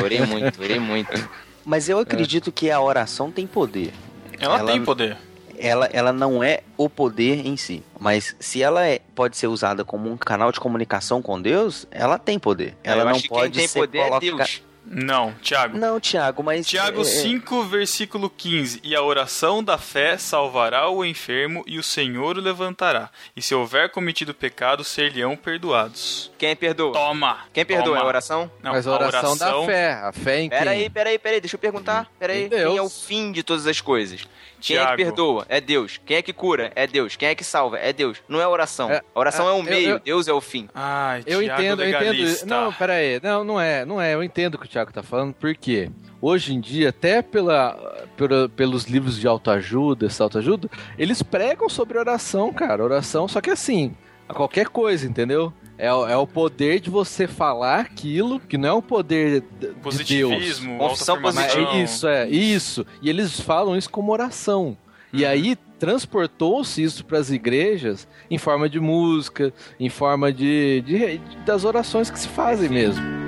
[0.02, 1.28] Orei muito, orei muito.
[1.64, 3.92] Mas eu acredito que a oração tem poder.
[4.38, 5.16] Ela, Ela- tem poder.
[5.58, 7.82] ela, ela não é o poder em si.
[7.98, 12.18] Mas se ela é, pode ser usada como um canal de comunicação com Deus, ela
[12.18, 12.74] tem poder.
[12.84, 14.60] Ela eu não acho que pode quem tem ser poder é.
[14.86, 15.78] Não, Tiago.
[15.78, 16.66] Não, Tiago, mas.
[16.66, 18.80] Tiago é, é, 5, versículo 15.
[18.82, 23.10] E a oração da fé salvará o enfermo e o Senhor o levantará.
[23.34, 26.30] E se houver cometido pecado, ser-lhe-ão perdoados.
[26.38, 26.92] Quem perdoa?
[26.92, 27.38] Toma.
[27.52, 27.84] Quem perdoa?
[27.86, 27.98] Toma.
[27.98, 28.50] É a oração?
[28.62, 29.92] Não, Mas a oração, da fé.
[29.92, 30.58] A fé em quem?
[30.58, 32.10] Peraí, peraí, peraí, deixa eu perguntar.
[32.18, 34.26] Peraí, quem é o fim de todas as coisas?
[34.64, 34.96] Quem é Tiago.
[34.96, 35.44] que perdoa?
[35.48, 36.00] É Deus.
[36.04, 36.72] Quem é que cura?
[36.74, 37.16] É Deus.
[37.16, 37.78] Quem é que salva?
[37.78, 38.22] É Deus.
[38.28, 38.90] Não é oração.
[38.90, 40.68] É, a oração é, é, o eu- meio, eu- Deus é o fim.
[40.74, 42.00] Ai, Eu Tiago entendo, eu entendo.
[42.00, 42.46] legalista.
[42.46, 43.20] Não, pera aí.
[43.22, 44.14] Não, não é, não é.
[44.14, 47.74] Eu entendo o que o Thiago tá falando, porque hoje em dia, até pela,
[48.16, 52.82] pela- pelos livros de autoajuda, essa autoajuda, eles pregam sobre oração, cara.
[52.82, 53.94] Oração, só que assim,
[54.28, 55.52] a qualquer coisa, entendeu?
[55.76, 59.40] É, o- é o poder de você falar aquilo que não é o poder de-
[59.40, 59.76] de Deus.
[59.82, 61.16] Positivismo, Confissão
[61.76, 62.86] é isso, é, isso.
[63.02, 64.66] E eles falam isso como oração.
[64.68, 64.76] Uhum.
[65.12, 71.20] E aí transportou-se isso para as igrejas em forma de música, em forma de, de-
[71.44, 73.23] das orações que se fazem mesmo.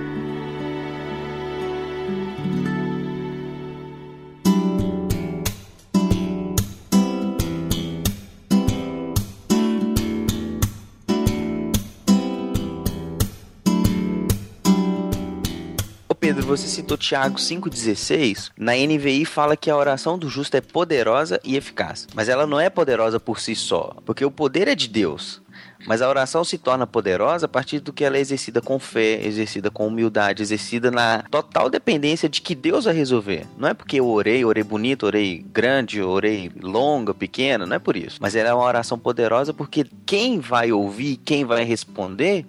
[16.47, 18.53] Você citou Tiago 5,16.
[18.57, 22.07] Na NVI fala que a oração do justo é poderosa e eficaz.
[22.15, 25.43] Mas ela não é poderosa por si só, porque o poder é de Deus.
[25.89, 29.27] Mas a oração se torna poderosa a partir do que ela é exercida com fé,
[29.27, 33.45] exercida com humildade, exercida na total dependência de que Deus vai resolver.
[33.59, 37.97] Não é porque eu orei, orei bonito, orei grande, orei longa, pequena, não é por
[37.97, 38.19] isso.
[38.21, 42.47] Mas ela é uma oração poderosa porque quem vai ouvir, quem vai responder,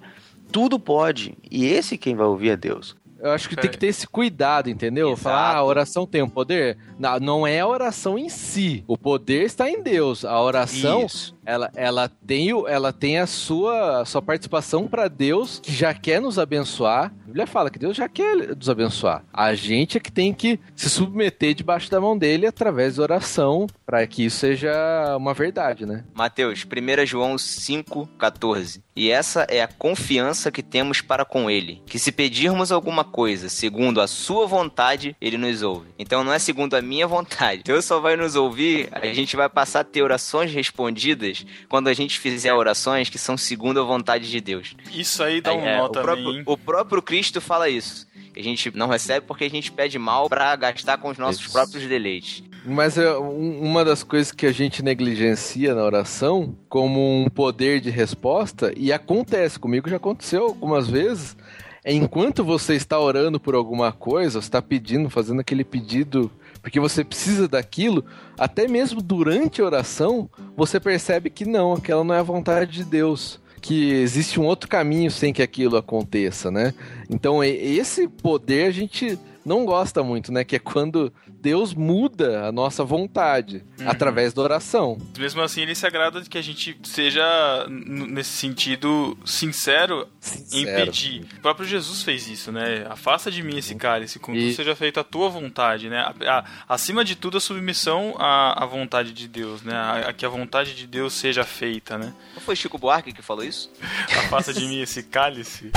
[0.50, 1.34] tudo pode.
[1.50, 2.96] E esse quem vai ouvir é Deus.
[3.20, 5.08] Eu acho que tem que ter esse cuidado, entendeu?
[5.08, 5.22] Exato.
[5.22, 6.78] Falar, ah, a oração tem um poder?
[6.98, 8.84] Não, não é a oração em si.
[8.86, 10.24] O poder está em Deus.
[10.24, 11.36] A oração, Isso.
[11.48, 16.20] Ela, ela tem, ela tem a sua, a sua participação para Deus, que já quer
[16.20, 17.06] nos abençoar.
[17.06, 19.24] A Bíblia fala que Deus já quer nos abençoar.
[19.32, 23.66] A gente é que tem que se submeter debaixo da mão dele através da oração,
[23.86, 26.04] para que isso seja uma verdade, né?
[26.14, 28.82] Mateus, 1 João 5,14.
[28.94, 33.48] E essa é a confiança que temos para com Ele, que se pedirmos alguma coisa
[33.48, 35.88] segundo a Sua vontade, Ele nos ouve.
[35.98, 37.62] Então não é segundo a minha vontade.
[37.64, 41.37] Deus só vai nos ouvir, a gente vai passar a ter orações respondidas
[41.68, 44.74] quando a gente fizer orações que são segundo a vontade de Deus.
[44.92, 48.06] Isso aí dá um É, nó o, também, próprio, o próprio Cristo fala isso.
[48.32, 51.42] Que a gente não recebe porque a gente pede mal para gastar com os nossos
[51.42, 51.52] Isso.
[51.52, 52.44] próprios deleites.
[52.64, 57.80] Mas é um- uma das coisas que a gente negligencia na oração como um poder
[57.80, 61.36] de resposta, e acontece comigo, já aconteceu algumas vezes,
[61.82, 66.30] é enquanto você está orando por alguma coisa, você está pedindo, fazendo aquele pedido,
[66.62, 68.04] porque você precisa daquilo,
[68.36, 72.84] até mesmo durante a oração, você percebe que não, aquela não é a vontade de
[72.84, 73.40] Deus.
[73.60, 76.72] Que existe um outro caminho sem que aquilo aconteça, né?
[77.10, 79.18] Então, esse poder a gente
[79.48, 80.44] não gosta muito, né?
[80.44, 83.88] Que é quando Deus muda a nossa vontade Uhum.
[83.90, 84.98] através da oração.
[85.18, 87.24] Mesmo assim, ele se agrada de que a gente seja,
[87.68, 90.06] nesse sentido, sincero
[90.52, 90.84] em Sincero.
[90.86, 91.26] pedir.
[91.38, 92.86] O próprio Jesus fez isso, né?
[92.88, 95.98] Afasta de mim esse cálice, contudo E- seja feita a tua vontade, né?
[96.00, 99.74] A- a- acima de tudo, a submissão à, à vontade de Deus, né?
[99.74, 102.12] A, a que a vontade de Deus seja feita, né?
[102.34, 103.70] Não foi Chico Buarque que falou isso?
[104.26, 105.70] Afasta de mim esse cálice.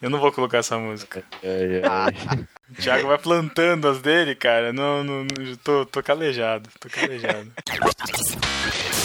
[0.00, 1.22] Eu não vou colocar essa música.
[2.70, 4.74] O Thiago vai plantando as dele, cara.
[4.74, 6.68] Não, não, não- tô, tô calejado.
[6.78, 7.50] Tô calejado.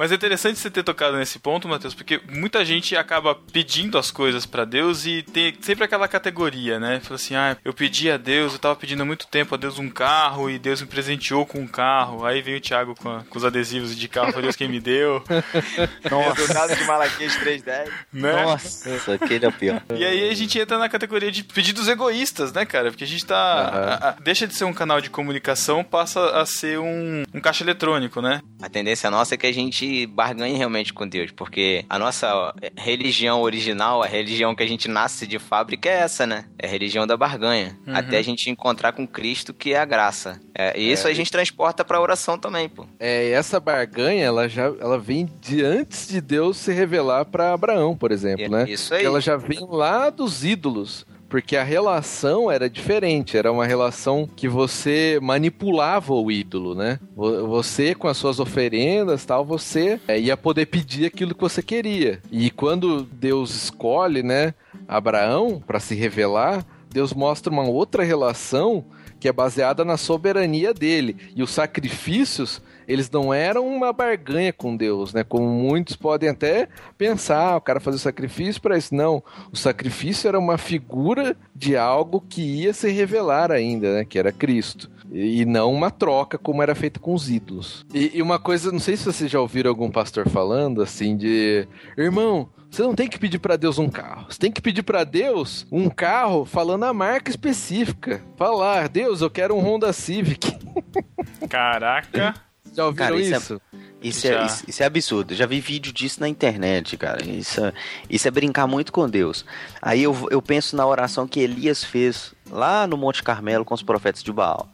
[0.00, 4.10] Mas é interessante você ter tocado nesse ponto, Matheus, porque muita gente acaba pedindo as
[4.10, 7.00] coisas pra Deus e tem sempre aquela categoria, né?
[7.00, 9.78] Fala assim, ah, eu pedi a Deus, eu tava pedindo há muito tempo a Deus
[9.78, 12.24] um carro e Deus me presenteou com um carro.
[12.24, 14.80] Aí veio o Thiago com, a- com os adesivos de carro, foi Deus quem me
[14.80, 15.22] deu,
[16.34, 17.88] Resultado de Malaquias 3.10.
[18.12, 18.42] né?
[18.46, 19.82] Nossa, aquele é o pior.
[19.94, 22.90] E aí a gente entra na categoria de pedidos egoístas, né, cara?
[22.90, 23.36] Porque a gente tá.
[23.36, 27.62] a- a- deixa de ser um canal de comunicação, passa a ser um, um caixa
[27.64, 28.40] eletrônico, né?
[28.62, 33.42] A tendência nossa é que a gente barganhe realmente com Deus, porque a nossa religião
[33.42, 36.44] original, a religião que a gente nasce de fábrica é essa, né?
[36.58, 37.78] É a religião da barganha.
[37.86, 37.96] Uhum.
[37.96, 40.40] Até a gente encontrar com Cristo, que é a graça.
[40.54, 42.86] É, e isso a gente transporta pra oração também, pô.
[42.98, 47.96] É, essa barganha, ela já ela vem de antes de Deus se revelar para Abraão,
[47.96, 48.64] por exemplo, É, né?
[48.68, 49.04] Isso aí.
[49.04, 51.06] Ela já vem lá dos ídolos.
[51.30, 56.98] Porque a relação era diferente, era uma relação que você manipulava o ídolo, né?
[57.16, 61.62] Vo- Você, com as suas oferendas tal, você é, ia poder pedir aquilo que você
[61.62, 62.20] queria.
[62.32, 64.52] E quando Deus escolhe, né,
[64.88, 68.84] Abraão para se revelar, Deus mostra uma outra relação
[69.20, 71.16] que é baseada na soberania dele.
[71.36, 72.60] E os sacrifícios,
[72.90, 75.22] eles não eram uma barganha com Deus, né?
[75.22, 76.68] Como muitos podem até
[76.98, 78.92] pensar, o cara fazer sacrifício para isso.
[78.92, 79.22] Não,
[79.52, 84.04] o sacrifício era uma figura de algo que ia se revelar ainda, né?
[84.04, 87.86] Que era Cristo e não uma troca como era feita com os ídolos.
[87.92, 91.66] E, e, uma coisa, não sei se vocês já ouviram algum pastor falando assim de,
[91.96, 94.26] irmão, você não tem que pedir para Deus um carro.
[94.28, 98.22] Você tem que pedir para Deus um carro falando a marca específica.
[98.36, 100.56] Falar, Deus, eu quero um Honda Civic.
[101.48, 102.34] Caraca.
[102.74, 103.34] Já ouviram Cara, isso?
[103.34, 103.62] isso?
[103.76, 103.90] É...
[104.02, 105.32] Isso é, isso, isso é, absurdo.
[105.32, 107.22] Eu já vi vídeo disso na internet, cara.
[107.22, 107.72] Isso, é,
[108.08, 109.44] isso é brincar muito com Deus.
[109.80, 113.82] Aí eu, eu penso na oração que Elias fez lá no Monte Carmelo com os
[113.82, 114.66] profetas de Baal.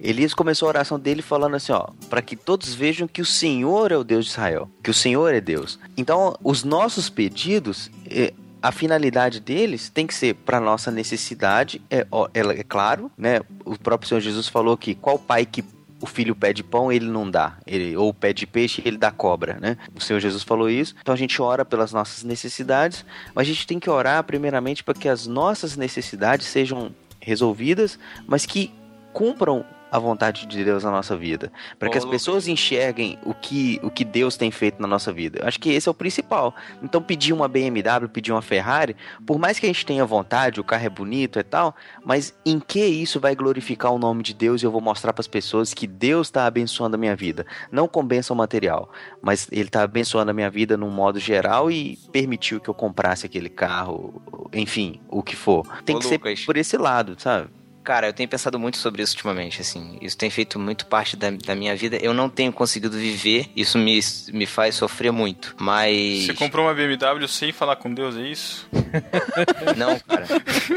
[0.00, 3.90] Elias começou a oração dele falando assim, ó, para que todos vejam que o Senhor
[3.90, 5.78] é o Deus de Israel, que o Senhor é Deus.
[5.96, 8.32] Então, os nossos pedidos, é,
[8.62, 13.40] a finalidade deles tem que ser para nossa necessidade, é, é, é claro, né?
[13.64, 15.64] O próprio Senhor Jesus falou que qual pai que
[16.00, 17.56] o filho pede pão, ele não dá.
[17.66, 19.76] Ele, ou pede peixe, ele dá cobra, né?
[19.94, 20.94] O Senhor Jesus falou isso.
[21.00, 24.94] Então a gente ora pelas nossas necessidades, mas a gente tem que orar primeiramente para
[24.94, 28.72] que as nossas necessidades sejam resolvidas, mas que
[29.12, 33.80] cumpram a vontade de Deus na nossa vida, para que as pessoas enxerguem o que,
[33.82, 35.40] o que Deus tem feito na nossa vida.
[35.46, 36.54] Acho que esse é o principal.
[36.82, 40.64] Então, pedir uma BMW, pedir uma Ferrari, por mais que a gente tenha vontade, o
[40.64, 41.74] carro é bonito e tal,
[42.04, 45.20] mas em que isso vai glorificar o nome de Deus e eu vou mostrar para
[45.20, 48.90] as pessoas que Deus está abençoando a minha vida, não com bênção material,
[49.22, 53.26] mas Ele está abençoando a minha vida num modo geral e permitiu que eu comprasse
[53.26, 54.22] aquele carro,
[54.52, 55.66] enfim, o que for.
[55.84, 56.40] Tem Ô, que Lucas.
[56.40, 57.48] ser por esse lado, sabe?
[57.88, 59.96] Cara, eu tenho pensado muito sobre isso ultimamente, assim.
[60.02, 61.96] Isso tem feito muito parte da, da minha vida.
[61.96, 63.98] Eu não tenho conseguido viver, isso me,
[64.30, 66.26] me faz sofrer muito, mas...
[66.26, 68.68] Você comprou uma BMW sem falar com Deus, é isso?
[69.74, 70.26] Não, cara.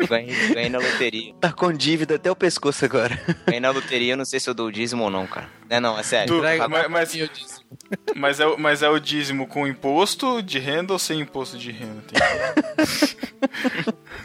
[0.08, 1.34] Ganhei, ganhei na loteria.
[1.42, 3.20] Tá com dívida até o pescoço agora.
[3.46, 5.50] Ganhei na loteria, eu não sei se eu dou o dízimo ou não, cara.
[5.70, 6.36] É, não, é sério.
[6.36, 7.32] Do, mas, mas,
[8.16, 12.04] mas, é, mas é o dízimo com imposto de renda ou sem imposto de renda?
[12.08, 12.20] Tem...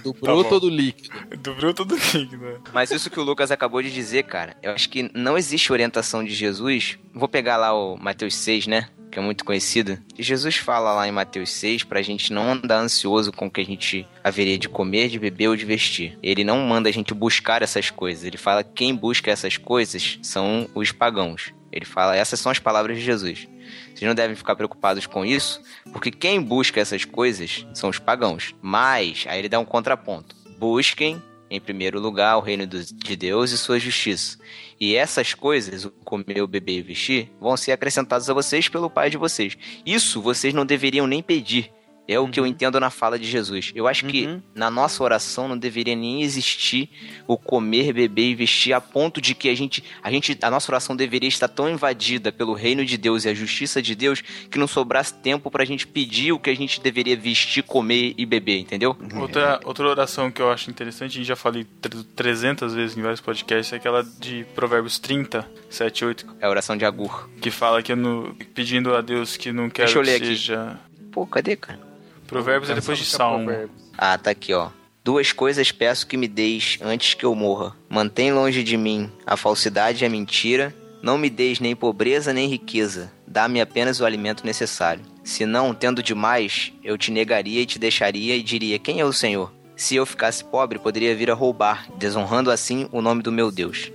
[0.03, 1.37] Do tá bruto tá ou do líquido?
[1.39, 2.61] Do bruto ou do líquido.
[2.77, 6.23] Mas isso que o Lucas acabou de dizer, cara, eu acho que não existe orientação
[6.23, 6.99] de Jesus.
[7.15, 8.91] Vou pegar lá o Mateus 6, né?
[9.11, 9.99] Que é muito conhecido.
[10.19, 13.65] Jesus fala lá em Mateus 6 pra gente não andar ansioso com o que a
[13.65, 16.19] gente haveria de comer, de beber ou de vestir.
[16.23, 18.25] Ele não manda a gente buscar essas coisas.
[18.25, 21.55] Ele fala que quem busca essas coisas são os pagãos.
[21.73, 23.49] Ele fala, essas são as palavras de Jesus.
[23.95, 25.63] Vocês não devem ficar preocupados com isso,
[25.95, 28.55] porque quem busca essas coisas são os pagãos.
[28.61, 30.37] Mas, aí ele dá um contraponto.
[30.59, 34.39] Busquem, em primeiro lugar, o reino de Deus e sua justiça.
[34.81, 38.91] E essas coisas, o comer, o beber e vestir, vão ser acrescentadas a vocês pelo
[38.91, 39.57] Pai de vocês.
[39.85, 41.73] Isso vocês não deveriam nem pedir,
[42.09, 42.51] é o que eu uhum.
[42.51, 43.73] entendo na fala de Jesus.
[43.75, 44.41] Eu acho que uhum.
[44.55, 46.89] na nossa oração não deveria nem existir
[47.27, 50.71] o comer, beber e vestir a ponto de que a gente, a gente, a nossa
[50.71, 54.59] oração deveria estar tão invadida pelo reino de Deus e a justiça de Deus que
[54.59, 58.59] não sobrasse tempo pra gente pedir o que a gente deveria vestir, comer e beber,
[58.59, 58.97] entendeu?
[59.01, 59.21] Uhum.
[59.21, 61.67] Outra, outra oração que eu acho interessante, a gente já falei
[62.15, 66.37] 300 vezes em vários podcasts, é aquela de Provérbios 30, 7 8.
[66.41, 67.29] É a oração de Agur.
[67.41, 70.63] Que fala que eu no, pedindo a Deus que não quero que seja...
[70.63, 70.87] Aqui.
[71.13, 71.86] Pô, cadê, cara?
[72.27, 73.51] Provérbios é depois de Salmo.
[73.97, 74.71] Ah, tá aqui, ó.
[75.05, 77.77] Duas coisas peço que me deis antes que eu morra.
[77.89, 80.75] Mantém longe de mim a falsidade e a mentira.
[81.01, 83.13] Não me deis nem pobreza nem riqueza.
[83.27, 85.05] Dá-me apenas o alimento necessário.
[85.23, 89.13] Se não, tendo demais, eu te negaria e te deixaria e diria: Quem é o
[89.13, 89.53] Senhor?
[89.77, 93.93] Se eu ficasse pobre, poderia vir a roubar, desonrando assim o nome do meu Deus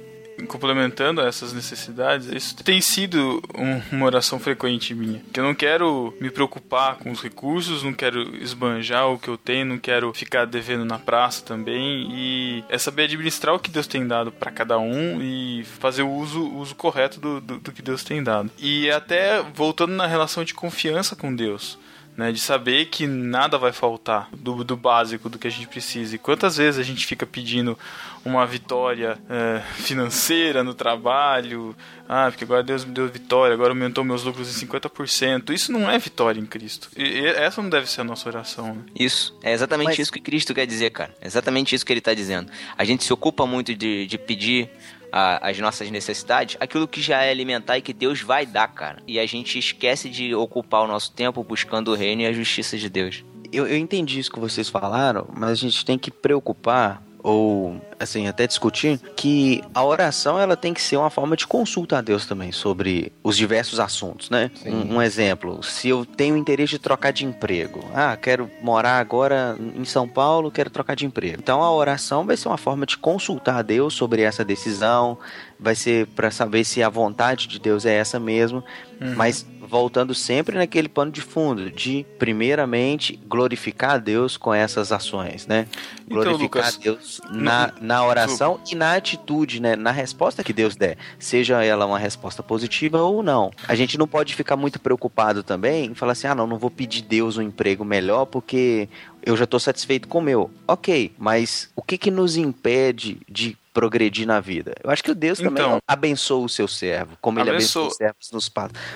[0.48, 5.22] complementando essas necessidades, isso tem sido um, uma oração frequente minha.
[5.32, 9.38] Que eu não quero me preocupar com os recursos, não quero esbanjar o que eu
[9.38, 12.08] tenho, não quero ficar devendo na praça também.
[12.12, 16.10] E é saber administrar o que Deus tem dado para cada um e fazer o
[16.10, 18.50] uso, uso correto do, do, do que Deus tem dado.
[18.58, 21.78] E até voltando na relação de confiança com Deus
[22.16, 22.32] né?
[22.32, 26.16] De saber que nada vai faltar do, do básico do que a gente precisa.
[26.16, 27.78] E quantas vezes a gente fica pedindo
[28.24, 31.76] uma vitória é, financeira no trabalho,
[32.08, 35.50] ah, porque agora Deus me deu vitória, agora aumentou meus lucros em 50%.
[35.52, 36.90] Isso não é vitória em Cristo.
[36.96, 38.76] E, e essa não deve ser a nossa oração.
[38.76, 38.84] Né?
[39.00, 39.38] Isso.
[39.42, 40.00] É exatamente Mas...
[40.00, 41.16] isso que Cristo quer dizer, cara.
[41.22, 42.52] É exatamente isso que ele está dizendo.
[42.78, 44.70] A gente se ocupa muito de, de pedir
[45.12, 49.02] a, as nossas necessidades, aquilo que já é alimentar e que Deus vai dar, cara.
[49.08, 52.78] E a gente esquece de ocupar o nosso tempo buscando o reino e a justiça
[52.78, 53.24] de Deus.
[53.52, 58.28] Eu, eu entendi isso que vocês falaram, mas a gente tem que preocupar ou assim,
[58.28, 62.26] até discutir que a oração ela tem que ser uma forma de consulta a Deus
[62.26, 64.50] também sobre os diversos assuntos, né?
[64.66, 69.56] Um, um, exemplo, se eu tenho interesse de trocar de emprego, ah, quero morar agora
[69.76, 71.38] em São Paulo, quero trocar de emprego.
[71.40, 75.18] Então a oração vai ser uma forma de consultar a Deus sobre essa decisão,
[75.60, 78.64] vai ser para saber se a vontade de Deus é essa mesmo,
[79.00, 79.14] uhum.
[79.16, 85.48] mas voltando sempre naquele pano de fundo de primeiramente glorificar a Deus com essas ações,
[85.48, 85.66] né?
[86.06, 89.78] Então, glorificar Lucas, a Deus na, na oração e na atitude, né?
[89.78, 93.50] Na resposta que Deus der, seja ela uma resposta positiva ou não.
[93.66, 96.70] A gente não pode ficar muito preocupado também em falar assim: "Ah, não, não vou
[96.70, 98.90] pedir Deus um emprego melhor porque
[99.24, 100.52] eu já estou satisfeito com o meu.
[100.68, 104.74] Ok, mas o que, que nos impede de progredir na vida.
[104.84, 107.96] Eu acho que o Deus também então, abençoa o seu servo, como ele abençoou os
[107.96, 108.52] servos nos,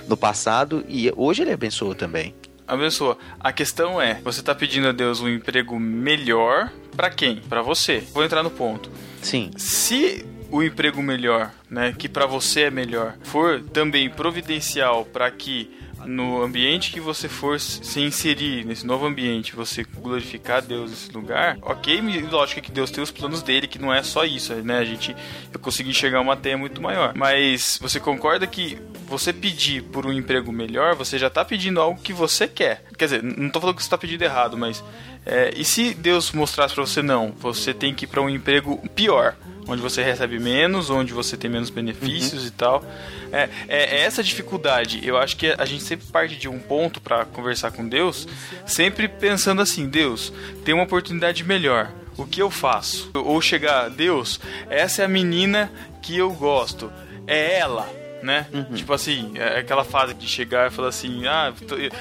[0.08, 2.34] no passado e hoje ele abençoa também.
[2.68, 3.18] Abençoa.
[3.40, 7.38] A questão é, você está pedindo a Deus um emprego melhor para quem?
[7.38, 8.00] Para você.
[8.12, 8.90] Vou entrar no ponto.
[9.22, 9.52] Sim.
[9.56, 15.70] Se o emprego melhor, né, que para você é melhor, for também providencial para que
[16.06, 21.58] no ambiente que você for se inserir, nesse novo ambiente, você glorificar Deus nesse lugar,
[21.62, 24.80] ok, lógico que Deus tem os planos dele, que não é só isso, né?
[24.80, 25.16] A gente,
[25.54, 27.14] eu consegui enxergar uma teia muito maior.
[27.16, 28.78] Mas você concorda que
[29.08, 32.84] você pedir por um emprego melhor, você já tá pedindo algo que você quer.
[32.98, 34.84] Quer dizer, não tô falando que você tá pedindo errado, mas
[35.26, 38.78] é, e se Deus mostrasse para você não, você tem que ir para um emprego
[38.90, 39.36] pior,
[39.68, 42.48] onde você recebe menos, onde você tem menos benefícios uhum.
[42.48, 42.86] e tal.
[43.32, 45.02] É, é, é, essa dificuldade.
[45.04, 48.28] Eu acho que a gente sempre parte de um ponto para conversar com Deus,
[48.68, 50.32] sempre pensando assim: Deus,
[50.64, 51.92] tem uma oportunidade melhor.
[52.18, 53.10] O que eu faço?
[53.14, 55.72] Ou chegar, Deus, essa é a menina
[56.02, 56.92] que eu gosto.
[57.28, 58.48] É ela né?
[58.52, 58.76] Uhum.
[58.76, 61.54] Tipo assim, é aquela fase de chegar e falar assim: ah,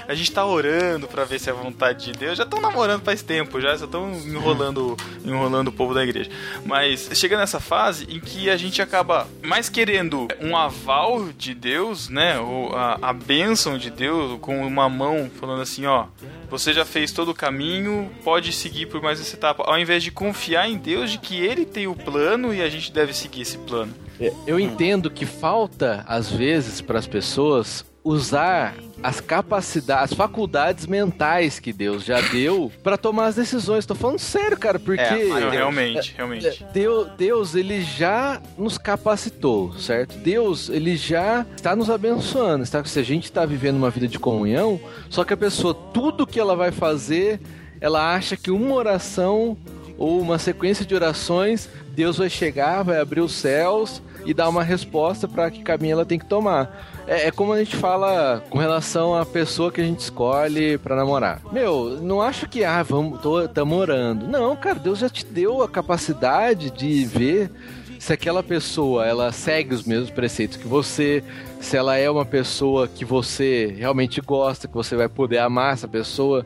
[0.09, 2.39] a gente tá orando para ver se é a vontade de Deus.
[2.39, 6.31] Já estão namorando faz tempo, já só estão enrolando, enrolando o povo da igreja.
[6.65, 12.09] Mas chega nessa fase em que a gente acaba mais querendo um aval de Deus,
[12.09, 12.39] né?
[12.39, 16.07] Ou a, a bênção de Deus, com uma mão falando assim: ó,
[16.59, 20.13] você já fez todo o caminho, pode seguir por mais essa etapa, ao invés de
[20.13, 23.59] confiar em Deus de que Ele tem o plano e a gente deve seguir esse
[23.59, 23.93] plano.
[24.21, 30.87] É, eu entendo que falta, às vezes, para as pessoas usar as capacidades, as faculdades
[30.87, 33.87] mentais que Deus já deu para tomar as decisões.
[33.87, 36.67] Tô falando sério, cara, porque é, Deus, realmente, realmente.
[36.73, 40.19] Deus, Deus, ele já nos capacitou, certo?
[40.19, 44.19] Deus, ele já está nos abençoando, está se a gente está vivendo uma vida de
[44.19, 44.79] comunhão,
[45.09, 47.41] só que a pessoa tudo que ela vai fazer,
[47.81, 49.57] ela acha que uma oração
[49.97, 54.63] ou uma sequência de orações, Deus vai chegar, vai abrir os céus e dar uma
[54.63, 56.94] resposta para que caminho ela tem que tomar.
[57.07, 60.97] É, é, como a gente fala com relação à pessoa que a gente escolhe para
[60.97, 61.41] namorar.
[61.53, 64.27] Meu, não acho que, ah, vamos, tô, tamo orando.
[64.27, 67.51] Não, cara, Deus já te deu a capacidade de ver
[67.99, 71.23] se aquela pessoa ela segue os mesmos preceitos que você,
[71.61, 75.89] se ela é uma pessoa que você realmente gosta, que você vai poder amar essa
[75.89, 76.45] pessoa.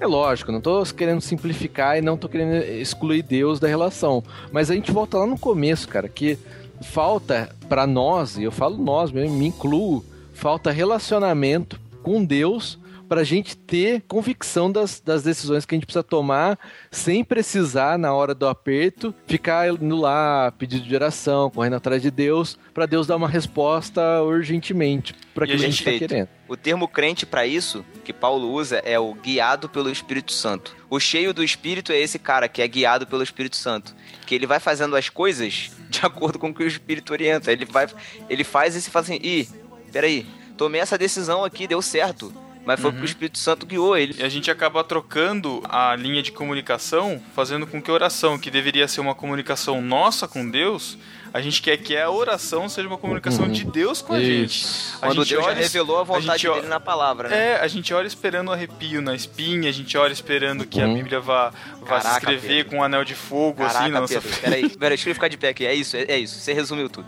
[0.00, 4.22] É lógico, não tô querendo simplificar e não tô querendo excluir Deus da relação.
[4.52, 6.38] Mas a gente volta lá no começo, cara, que
[6.80, 10.04] falta para nós, e eu falo nós mesmo, me incluo,
[10.34, 15.86] falta relacionamento com Deus para a gente ter convicção das, das decisões que a gente
[15.86, 16.58] precisa tomar,
[16.90, 22.10] sem precisar, na hora do aperto, ficar indo lá, pedindo de oração, correndo atrás de
[22.10, 26.28] Deus, para Deus dar uma resposta urgentemente para que a gente está querendo.
[26.46, 30.76] O termo crente para isso que Paulo usa é o guiado pelo Espírito Santo.
[30.90, 33.94] O cheio do Espírito é esse cara que é guiado pelo Espírito Santo,
[34.26, 37.50] que ele vai fazendo as coisas de acordo com o que o Espírito orienta.
[37.52, 37.86] Ele vai,
[38.28, 39.48] ele faz e se fala assim, ih,
[39.92, 42.32] peraí, tomei essa decisão aqui, deu certo
[42.68, 42.96] mas foi uhum.
[42.96, 44.14] porque o Espírito Santo guiou ele.
[44.18, 48.50] E a gente acaba trocando a linha de comunicação, fazendo com que a oração, que
[48.50, 50.98] deveria ser uma comunicação nossa com Deus,
[51.32, 53.52] a gente quer que a oração seja uma comunicação uhum.
[53.52, 54.66] de Deus com a gente.
[54.96, 57.52] A Quando gente Deus já revelou a vontade a dele na palavra, né?
[57.52, 60.90] É, a gente ora esperando o arrepio na espinha, a gente ora esperando que uhum.
[60.90, 61.50] a Bíblia vá,
[61.80, 62.70] vá Caraca, se escrever Pedro.
[62.70, 65.28] com um anel de fogo, Caraca, assim, na nossa Pedro, Peraí, peraí, deixa eu ficar
[65.28, 65.64] de pé aqui.
[65.64, 66.38] É isso, é, é isso.
[66.38, 67.06] Você resumiu tudo.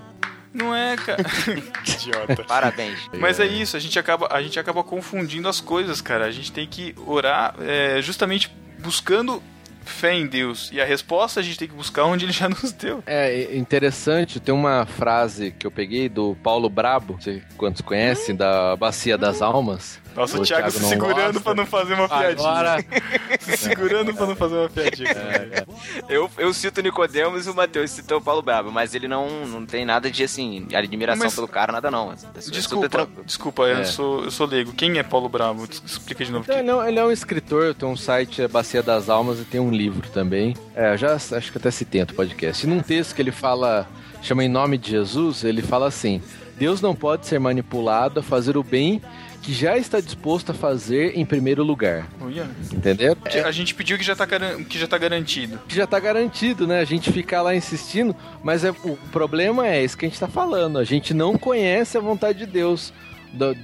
[0.52, 1.22] Não é, cara.
[1.84, 2.44] que idiota.
[2.44, 2.98] Parabéns.
[3.18, 6.24] Mas é isso, a gente acaba, a gente acaba confundindo as coisas, cara.
[6.24, 9.42] A gente tem que orar é, justamente buscando
[9.84, 10.70] fé em Deus.
[10.72, 13.02] E a resposta a gente tem que buscar onde ele já nos deu.
[13.06, 18.34] É interessante, tem uma frase que eu peguei do Paulo Brabo, não sei quantos conhecem,
[18.34, 20.00] da Bacia das Almas.
[20.16, 21.40] Nossa, o, O Thiago Thiago se não segurando gosta.
[21.40, 22.48] pra não fazer uma piadinha.
[22.48, 22.84] Agora,
[23.40, 25.08] Se segurando pra não fazer uma piadinha.
[26.08, 29.46] Eu, eu cito o Nicodemos e o Matheus citou o Paulo Brabo, mas ele não,
[29.46, 32.12] não tem nada de, assim, admiração Mas- pelo cara, nada não.
[32.12, 32.16] É
[32.50, 33.24] Desculpa, tranquila.
[33.24, 33.84] desculpa, eu, É.
[33.84, 34.72] sou, eu sou leigo.
[34.72, 35.66] Quem é Paulo Bravo?
[35.66, 36.44] Des- Explica de novo.
[36.44, 39.40] Então, ele, é um, ele é um escritor, tem um site, é Bacia das Almas,
[39.40, 40.56] e tem um livro também.
[40.74, 42.66] É, eu já acho que até citei no podcast.
[42.66, 43.86] E num texto que ele fala,
[44.22, 46.20] chama Em Nome de Jesus, ele fala assim:
[46.58, 49.00] Deus não pode ser manipulado a fazer o bem
[49.42, 52.06] que já está disposto a fazer em primeiro lugar.
[52.72, 53.16] Entendeu?
[53.16, 55.58] Que A gente pediu que já tá, garan- que já tá garantido.
[55.66, 56.80] que já tá garantido, né?
[56.80, 58.14] A gente ficar lá insistindo,
[58.44, 60.78] mas é, o problema é isso que a gente tá falando.
[60.78, 62.92] A gente não conhece a vontade de Deus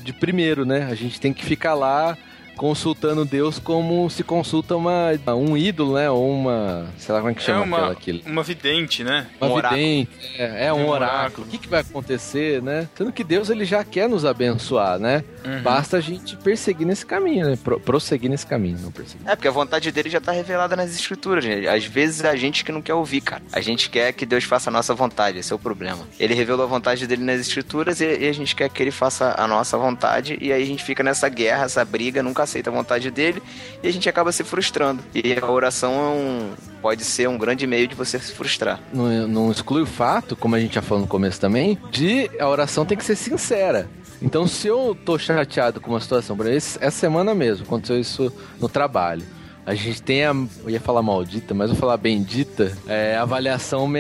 [0.03, 0.89] de primeiro, né?
[0.91, 2.17] A gente tem que ficar lá
[2.57, 6.11] consultando Deus como se consulta uma, um ídolo, né?
[6.11, 6.87] Ou uma.
[6.99, 8.21] sei lá como é que chama é uma, aquela aquilo.
[8.27, 9.27] uma vidente, né?
[9.41, 9.81] Uma um oráculo.
[9.81, 11.19] vidente, é, é um Um oráculo.
[11.21, 11.47] oráculo.
[11.47, 12.89] O que, que vai acontecer, né?
[12.97, 15.23] Sendo que Deus ele já quer nos abençoar, né?
[15.45, 15.63] Uhum.
[15.63, 17.59] Basta a gente perseguir nesse caminho, né?
[17.63, 19.29] Pro- prosseguir nesse caminho, não perseguir.
[19.29, 21.69] É, porque a vontade dele já tá revelada nas escrituras, gente.
[21.69, 23.43] Às vezes é a gente que não quer ouvir, cara.
[23.53, 26.07] A gente quer que Deus faça a nossa vontade, esse é o problema.
[26.19, 29.35] Ele revelou a vontade dele nas escrituras e, e a gente quer que ele faça
[29.37, 32.73] a nossa vontade, e aí a gente fica nessa guerra, essa briga, nunca aceita a
[32.73, 33.43] vontade dele,
[33.83, 35.03] e a gente acaba se frustrando.
[35.15, 38.81] E a oração é um, pode ser um grande meio de você se frustrar.
[38.93, 42.49] não, não exclui o fato, como a gente já falou no começo também, de a
[42.49, 43.89] oração tem que ser sincera.
[44.23, 48.33] Então, se eu tô chateado com uma situação, por exemplo, essa semana mesmo, aconteceu isso
[48.59, 49.23] no trabalho.
[49.67, 53.91] A gente tem a, eu ia falar maldita, mas vou falar bendita, é, avaliação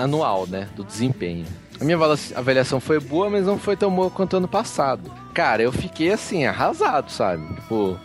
[0.00, 1.44] anual, né, do desempenho.
[1.80, 1.98] A minha
[2.34, 5.10] avaliação foi boa, mas não foi tão boa quanto ano passado.
[5.34, 7.46] Cara, eu fiquei assim, arrasado, sabe?
[7.56, 7.98] Tipo,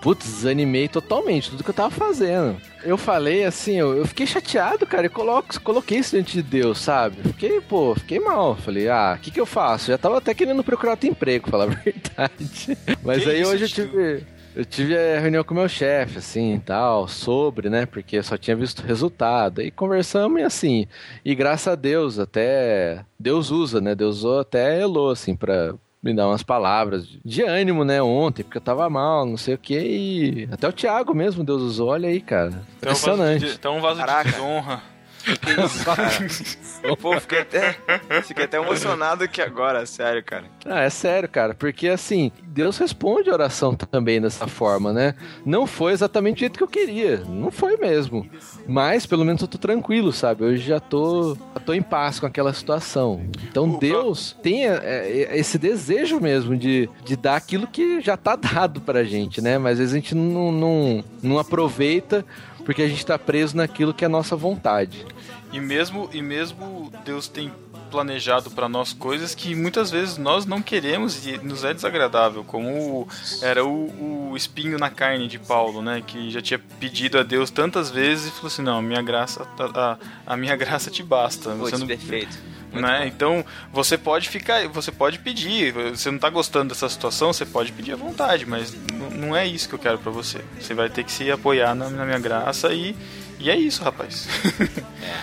[0.00, 2.56] Putz, desanimei totalmente tudo que eu tava fazendo.
[2.82, 5.06] Eu falei assim, eu, eu fiquei chateado, cara.
[5.06, 7.16] Eu coloco, coloquei isso diante de Deus, sabe?
[7.22, 8.56] Fiquei, pô, fiquei mal.
[8.56, 9.88] Falei, ah, o que que eu faço?
[9.88, 12.78] Já tava até querendo procurar outro emprego, falar a verdade.
[13.04, 14.26] Mas Que aí hoje eu tive.
[14.60, 18.22] Eu tive a reunião com o meu chefe, assim, e tal, sobre, né, porque eu
[18.22, 19.62] só tinha visto o resultado.
[19.62, 20.86] Aí conversamos e assim,
[21.24, 26.14] e graças a Deus, até Deus usa, né, Deus usou até Elô, assim, pra me
[26.14, 29.78] dar umas palavras de ânimo, né, ontem, porque eu tava mal, não sei o que,
[29.78, 32.48] e até o Thiago mesmo Deus usou, olha aí, cara,
[32.78, 33.56] Então, um vaso de, impressionante.
[33.58, 34.24] então um vaso Caraca.
[34.28, 34.82] de desonra.
[37.00, 37.76] Pô, fiquei até,
[38.22, 40.44] fiquei até emocionado aqui agora, sério, cara.
[40.64, 45.14] Ah, é sério, cara, porque assim, Deus responde a oração também dessa forma, né?
[45.44, 48.28] Não foi exatamente do jeito que eu queria, não foi mesmo.
[48.66, 50.44] Mas pelo menos eu tô tranquilo, sabe?
[50.44, 53.20] Hoje já tô, já tô em paz com aquela situação.
[53.48, 58.16] Então O- Deus tem é, é, esse desejo mesmo de, de dar aquilo que já
[58.16, 59.58] tá dado pra gente, né?
[59.58, 62.24] Mas às vezes a gente não, não, não aproveita
[62.64, 65.04] porque a gente tá preso naquilo que é a nossa vontade.
[65.52, 67.50] E mesmo, e mesmo Deus tem
[67.90, 73.06] planejado para nós coisas que muitas vezes nós não queremos e nos é desagradável, como
[73.42, 77.50] era o, o espinho na carne de Paulo, né, que já tinha pedido a Deus
[77.50, 81.02] tantas vezes e falou assim, não, a minha graça, tá- a, a minha graça te
[81.02, 81.54] basta.
[81.54, 82.38] Você não, perfeito.
[82.72, 83.08] Né?
[83.08, 85.72] Então você pode ficar, você pode pedir.
[85.72, 88.72] Você não tá gostando dessa situação, você pode pedir à vontade, mas
[89.16, 90.38] não é isso que eu quero pra você.
[90.60, 92.94] Você vai ter que se apoiar na, na minha graça e
[93.40, 94.28] e é isso, rapaz.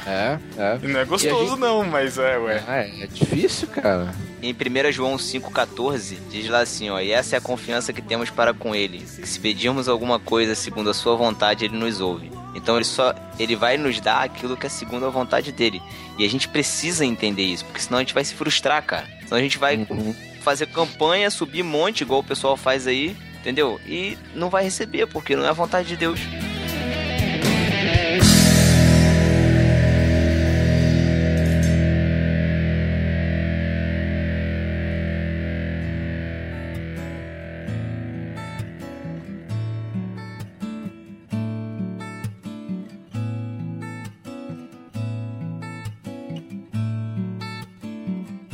[0.06, 0.80] É, é.
[0.88, 2.64] não é gostoso gente- não, mas é, ué.
[2.68, 4.14] Ah, é, é difícil, cara.
[4.42, 8.30] Em 1 João 5,14, diz lá assim, ó, e essa é a confiança que temos
[8.30, 12.32] para com ele, que se pedirmos alguma coisa segundo a sua vontade, ele nos ouve.
[12.56, 15.82] Então ele só ele vai nos dar aquilo que é segundo a vontade dele.
[16.18, 19.08] E a gente precisa entender isso, porque senão a gente vai se frustrar, cara.
[19.24, 20.16] Senão a gente vai Uhum.
[20.42, 23.80] fazer campanha, subir monte, igual o pessoal faz aí, entendeu?
[23.86, 26.20] E não vai receber, porque não é a vontade de Deus.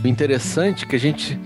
[0.04, 1.40] O interessante que a gente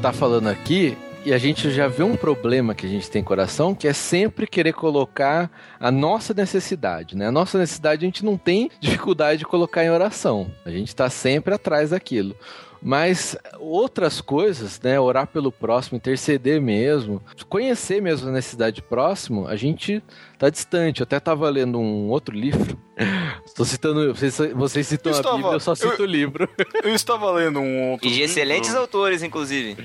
[0.00, 3.24] tá falando aqui e a gente já vê um problema que a gente tem em
[3.24, 7.26] coração, que é sempre querer colocar a nossa necessidade, né?
[7.26, 10.50] A nossa necessidade a gente não tem dificuldade de colocar em oração.
[10.64, 12.34] A gente tá sempre atrás daquilo.
[12.82, 14.98] Mas outras coisas, né?
[14.98, 20.02] Orar pelo próximo, interceder mesmo, conhecer mesmo a necessidade próximo, a gente
[20.38, 21.00] tá distante.
[21.00, 22.78] Eu até tava lendo um outro livro.
[23.44, 26.48] Estou citando, vocês, vocês citam Eu a estava- Bíblia, eu só cito eu- o livro.
[26.82, 28.82] Eu estava lendo um outro E de excelentes livro.
[28.82, 29.76] autores, inclusive.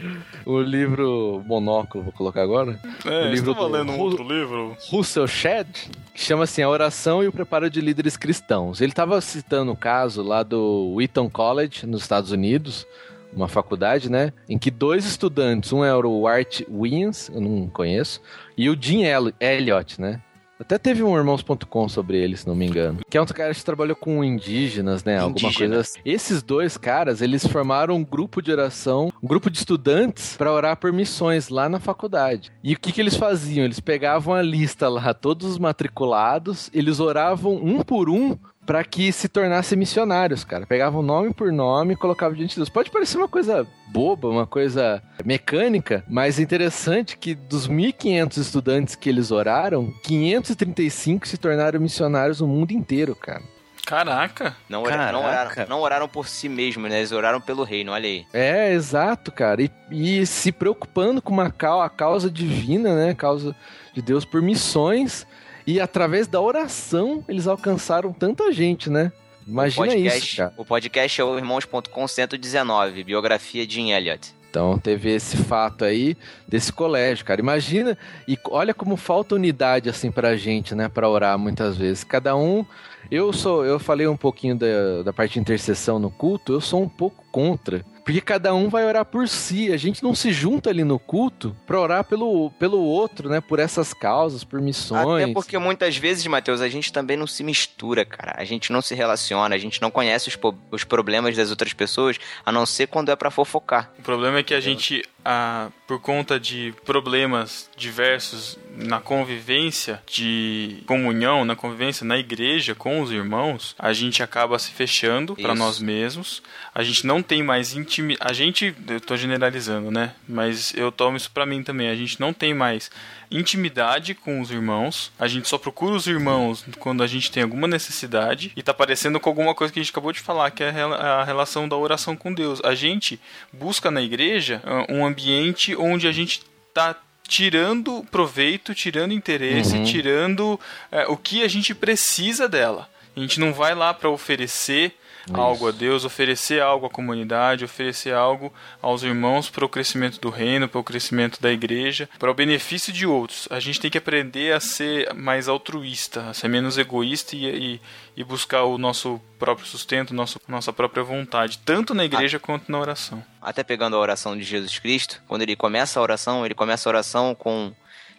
[0.46, 2.80] O livro Monóculo, vou colocar agora.
[3.06, 4.76] É, o eu livro estava do lendo um outro livro.
[4.89, 5.68] Russell Shedd,
[6.16, 8.80] que chama assim A Oração e o Preparo de Líderes Cristãos.
[8.80, 12.88] Ele estava citando o caso lá do Wheaton College, nos Estados Unidos,
[13.34, 14.32] uma faculdade, né?
[14.47, 18.22] Em que dois estudantes, um era o Art Williams, eu não conheço,
[18.57, 19.03] e o Jim
[19.41, 20.22] Elliot, né?
[20.60, 22.99] Até teve um Irmãos.com sobre ele, se não me engano.
[23.10, 25.20] Que é um cara que trabalhou com indígenas, né?
[25.20, 25.99] Alguma coisa assim.
[26.06, 30.78] Esses dois caras, eles formaram um grupo de oração, um grupo de estudantes para orar
[30.78, 32.51] por missões lá na faculdade.
[32.64, 33.66] E o que, que eles faziam?
[33.66, 39.11] Eles pegavam a lista lá, todos os matriculados, eles oravam um por um para que
[39.11, 40.66] se tornassem missionários, cara.
[40.66, 42.70] Pegavam nome por nome e colocavam diante de Deus.
[42.70, 49.07] Pode parecer uma coisa boba, uma coisa mecânica, mas interessante que dos 1.500 estudantes que
[49.09, 53.41] eles oraram, 535 se tornaram missionários no mundo inteiro, cara.
[53.86, 54.55] Caraca!
[54.68, 55.11] Não, ora- Caraca.
[55.11, 56.97] não oraram, não oraram por si mesmos, né?
[56.97, 58.26] Eles oraram pelo reino, olha aí.
[58.34, 59.61] É, exato, cara.
[59.61, 63.13] E, e se preocupando com uma a causa divina, né?
[63.13, 63.55] Causa
[63.93, 65.28] de Deus por missões.
[65.68, 69.11] E através da oração, eles alcançaram tanta gente, né?
[69.47, 70.53] Imagina podcast, isso, cara.
[70.57, 74.34] O podcast é o Irmãos.com 119, biografia de Jim Elliot.
[74.49, 76.16] Então teve esse fato aí
[76.47, 77.41] desse colégio, cara.
[77.41, 77.97] Imagina
[78.28, 82.03] e olha como falta unidade assim pra gente, né, Pra orar muitas vezes.
[82.03, 82.66] Cada um
[83.11, 86.82] eu sou, eu falei um pouquinho da, da parte de intercessão no culto, eu sou
[86.82, 87.86] um pouco contra.
[88.06, 91.56] Porque cada um vai orar por si, a gente não se junta ali no culto
[91.66, 93.41] pra orar pelo, pelo outro, né?
[93.41, 95.24] Por essas causas, por missões.
[95.24, 98.36] Até porque muitas vezes, Matheus, a gente também não se mistura, cara.
[98.38, 100.38] A gente não se relaciona, a gente não conhece os,
[100.70, 103.91] os problemas das outras pessoas, a não ser quando é pra fofocar.
[103.97, 110.84] O problema é que a gente, ah, por conta de problemas diversos na convivência de
[110.86, 115.80] comunhão, na convivência na igreja com os irmãos, a gente acaba se fechando para nós
[115.80, 116.43] mesmos.
[116.73, 118.30] A gente não tem mais intimidade.
[118.30, 120.13] A gente, eu tô generalizando, né?
[120.28, 121.89] Mas eu tomo isso pra mim também.
[121.89, 122.91] A gente não tem mais
[123.32, 125.11] intimidade com os irmãos.
[125.19, 129.19] A gente só procura os irmãos quando a gente tem alguma necessidade e tá parecendo
[129.19, 131.67] com alguma coisa que a gente acabou de falar, que é a rela- a relação
[131.67, 132.61] da oração com Deus.
[132.63, 133.19] A gente
[133.51, 136.41] busca na igreja ah, um ambiente onde a gente
[136.73, 136.95] tá
[137.28, 140.59] tirando proveito, tirando interesse, tirando
[140.91, 142.88] eh, o que a gente precisa dela.
[143.15, 144.93] A gente não vai lá para oferecer
[145.34, 150.30] algo a Deus, oferecer algo à comunidade, oferecer algo aos irmãos para o crescimento do
[150.30, 153.47] reino, para o crescimento da igreja, para o benefício de outros.
[153.49, 157.82] A gente tem que aprender a ser mais altruísta, a ser menos egoísta e, e,
[158.17, 162.80] e buscar o nosso próprio sustento, nosso, nossa própria vontade, tanto na igreja quanto na
[162.80, 163.23] oração.
[163.41, 166.91] Até pegando a oração de Jesus Cristo, quando ele começa a oração, ele começa a
[166.91, 167.73] oração com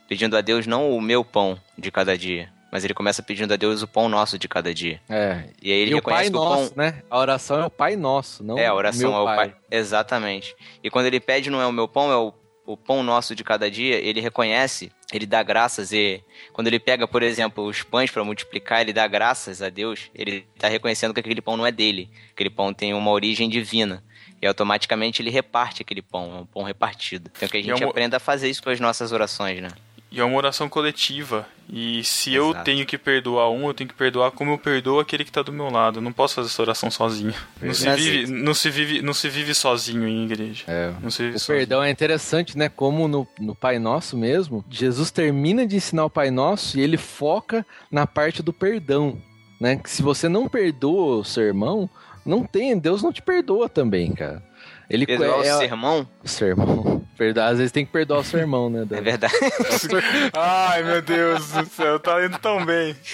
[0.08, 3.56] pedindo a Deus não o meu pão de cada dia, mas ele começa pedindo a
[3.56, 5.00] Deus o pão nosso de cada dia.
[5.08, 5.44] É.
[5.62, 7.02] E aí ele e o reconhece Pai que o Nosso, pão né?
[7.08, 9.54] A oração é o Pai Nosso, não é a oração meu é o pai.
[9.70, 10.54] Exatamente.
[10.84, 12.34] E quando ele pede não é o meu pão, é o,
[12.66, 16.22] o pão nosso de cada dia, ele reconhece, ele dá graças e
[16.52, 20.46] quando ele pega, por exemplo, os pães para multiplicar, ele dá graças a Deus, ele
[20.54, 24.04] está reconhecendo que aquele pão não é dele, aquele pão tem uma origem divina.
[24.42, 27.30] E automaticamente ele reparte aquele pão, é um pão repartido.
[27.34, 29.70] Então que a gente é um- aprenda a fazer isso com as nossas orações, né?
[30.10, 31.46] E é uma oração coletiva.
[31.68, 32.64] E se eu Exato.
[32.64, 35.52] tenho que perdoar um, eu tenho que perdoar como eu perdoo aquele que está do
[35.52, 35.98] meu lado.
[35.98, 37.34] Eu não posso fazer essa oração sozinho.
[37.60, 38.10] Não se, Verdade.
[38.10, 40.64] vive, não, se vive, não se vive sozinho em igreja.
[40.68, 40.92] É.
[41.02, 41.58] Não se vive O sozinho.
[41.58, 42.68] perdão é interessante, né?
[42.68, 46.96] Como no, no Pai Nosso mesmo, Jesus termina de ensinar o Pai Nosso e ele
[46.96, 49.20] foca na parte do perdão,
[49.60, 49.74] né?
[49.76, 51.90] Que se você não perdoa o seu irmão,
[52.24, 54.40] não tem, Deus não te perdoa também, cara.
[54.88, 57.02] Ele Perdoar é, o sermão, o seu irmão.
[57.18, 58.82] Perdoar, às vezes tem que perdoar o seu irmão, né?
[58.82, 59.00] é Dan?
[59.02, 59.34] verdade.
[60.32, 62.94] Ai, meu Deus do céu, tá indo tão bem.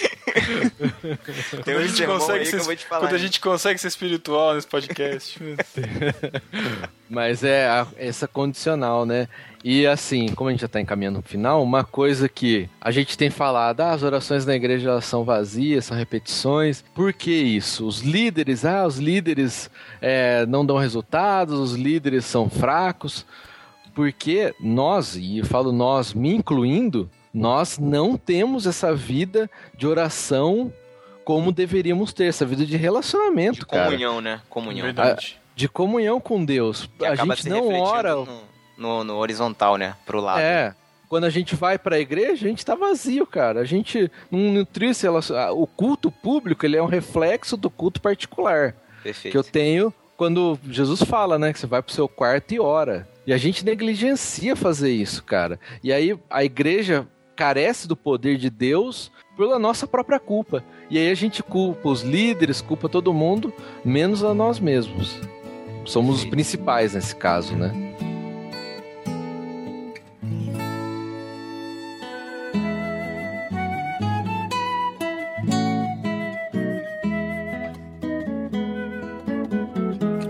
[1.63, 3.01] Tem Quando a gente sermão consegue aí que ser, eu vou te falar.
[3.07, 5.39] quando a gente consegue ser espiritual nesse podcast.
[7.09, 9.27] Mas é a- essa condicional, né?
[9.63, 13.17] E assim, como a gente já tá encaminhando no final, uma coisa que a gente
[13.17, 16.83] tem falado, ah, as orações na igreja elas são vazias, são repetições.
[16.93, 17.87] Por que isso?
[17.87, 19.69] Os líderes, ah, os líderes
[20.01, 23.25] é, não dão resultados, os líderes são fracos.
[23.95, 30.73] Porque nós, e eu falo nós, me incluindo, nós não temos essa vida de oração
[31.23, 33.85] como deveríamos ter, essa vida de relacionamento, De cara.
[33.85, 34.41] comunhão, né?
[34.49, 34.85] Comunhão.
[34.85, 35.39] Verdade.
[35.55, 36.89] De comunhão com Deus.
[36.97, 38.52] Que a gente não ora no,
[38.83, 39.95] no, no horizontal, né?
[40.05, 40.41] Pro lado.
[40.41, 40.75] É.
[41.07, 43.61] Quando a gente vai pra igreja, a gente tá vazio, cara.
[43.61, 44.91] A gente não nutriu.
[45.55, 48.75] O culto público, ele é um reflexo do culto particular.
[49.01, 49.31] Perfeito.
[49.31, 51.53] Que eu tenho quando Jesus fala, né?
[51.53, 53.07] Que você vai pro seu quarto e ora.
[53.25, 55.59] E a gente negligencia fazer isso, cara.
[55.81, 60.63] E aí a igreja carece do poder de Deus pela nossa própria culpa.
[60.89, 63.53] E aí a gente culpa os líderes, culpa todo mundo,
[63.85, 65.15] menos a nós mesmos.
[65.85, 66.31] Somos os Perfeito.
[66.31, 67.92] principais nesse caso, né?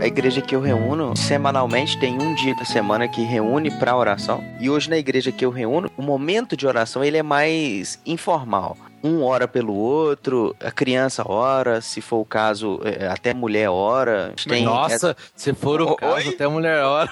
[0.04, 4.44] A igreja que eu reúno, semanalmente, tem um dia da semana que reúne para oração.
[4.60, 8.76] E hoje na igreja que eu reúno, o momento de oração ele é mais informal
[9.02, 14.34] um ora pelo outro, a criança ora, se for o caso, é, até mulher ora.
[14.48, 17.10] Tem Nossa, se for o caso, até mulher ora.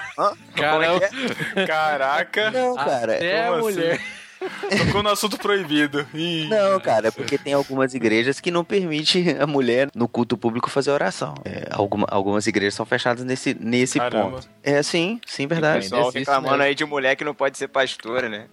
[0.56, 1.04] Caramba.
[1.56, 1.66] É?
[1.66, 2.50] Caraca.
[2.50, 3.16] Não, cara.
[3.16, 3.94] Até a mulher.
[3.94, 4.21] Assim?
[4.86, 6.06] Tocou no assunto proibido.
[6.14, 10.36] Ih, não, cara, é porque tem algumas igrejas que não permitem a mulher no culto
[10.36, 11.34] público fazer oração.
[11.44, 14.48] É, alguma, algumas igrejas são fechadas nesse, nesse ponto.
[14.62, 15.86] É, sim, sim, verdade.
[15.86, 18.46] O pessoal reclamando aí de mulher que não pode ser pastora, né?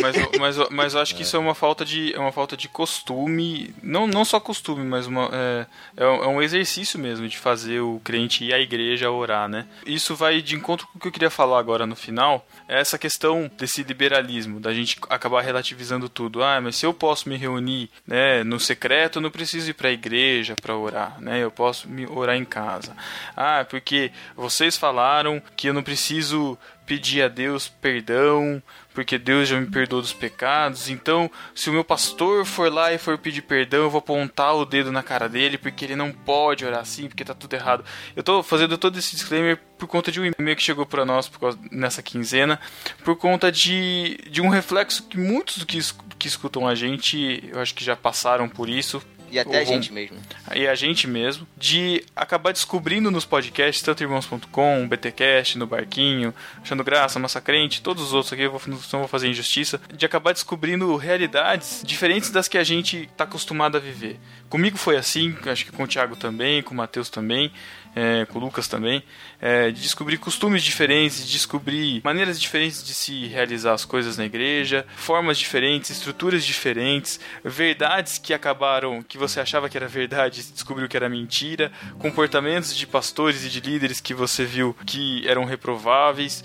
[0.00, 2.68] Mas, mas, mas eu acho que isso é uma falta de, é uma falta de
[2.68, 5.66] costume, não, não só costume, mas uma, é,
[5.96, 9.66] é um é exercício mesmo de fazer o crente ir à igreja orar, né?
[9.86, 12.98] Isso vai de encontro com o que eu queria falar agora no final, é essa
[12.98, 16.42] questão desse liberalismo, da gente acabar relativizando tudo.
[16.42, 19.88] Ah, mas se eu posso me reunir né, no secreto, eu não preciso ir para
[19.88, 21.42] a igreja para orar, né?
[21.42, 22.96] Eu posso me orar em casa.
[23.36, 28.62] Ah, porque vocês falaram que eu não preciso pedir a Deus perdão,
[28.94, 30.88] porque Deus já me perdoou dos pecados.
[30.88, 34.64] Então, se o meu pastor for lá e for pedir perdão, eu vou apontar o
[34.64, 37.84] dedo na cara dele, porque ele não pode orar assim, porque tá tudo errado.
[38.14, 41.28] Eu tô fazendo todo esse disclaimer por conta de um e-mail que chegou para nós
[41.28, 42.60] causa, nessa quinzena,
[43.04, 45.78] por conta de, de um reflexo que muitos que,
[46.18, 49.02] que escutam a gente, eu acho que já passaram por isso,
[49.34, 50.16] e até a gente mesmo.
[50.54, 51.46] E a gente mesmo.
[51.56, 56.32] De acabar descobrindo nos podcasts, tanto irmãos.com, BTcast, no Barquinho,
[56.62, 60.32] Achando Graça, Massacrente, todos os outros aqui, eu vou, não vou fazer injustiça, de acabar
[60.32, 64.20] descobrindo realidades diferentes das que a gente está acostumado a viver.
[64.48, 67.50] Comigo foi assim, acho que com o Thiago também, com o Matheus também
[67.94, 69.02] é, com o Lucas também,
[69.40, 74.24] é, de descobrir costumes diferentes, de descobrir maneiras diferentes de se realizar as coisas na
[74.24, 80.88] igreja, formas diferentes, estruturas diferentes, verdades que acabaram, que você achava que era verdade descobriu
[80.88, 86.44] que era mentira, comportamentos de pastores e de líderes que você viu que eram reprováveis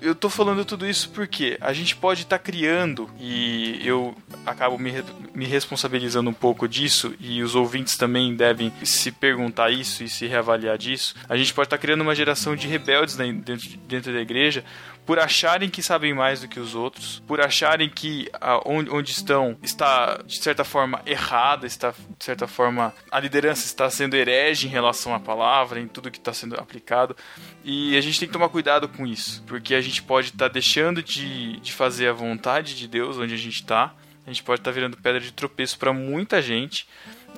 [0.00, 4.78] eu tô falando tudo isso porque a gente pode estar tá criando, e eu acabo
[4.78, 4.92] me,
[5.34, 10.26] me responsabilizando um pouco disso, e os ouvintes também devem se perguntar isso e se
[10.26, 11.14] reavaliar disso.
[11.28, 14.64] A gente pode estar tá criando uma geração de rebeldes dentro, dentro da igreja
[15.06, 19.12] por acharem que sabem mais do que os outros, por acharem que a, onde, onde,
[19.12, 24.66] estão está de certa forma errada, está de certa forma a liderança está sendo herege
[24.66, 27.16] em relação à palavra, em tudo que está sendo aplicado.
[27.64, 30.52] E a gente tem que tomar cuidado com isso, porque a gente pode estar tá
[30.52, 33.94] deixando de, de fazer a vontade de Deus onde a gente está,
[34.26, 36.88] a gente pode estar tá virando pedra de tropeço para muita gente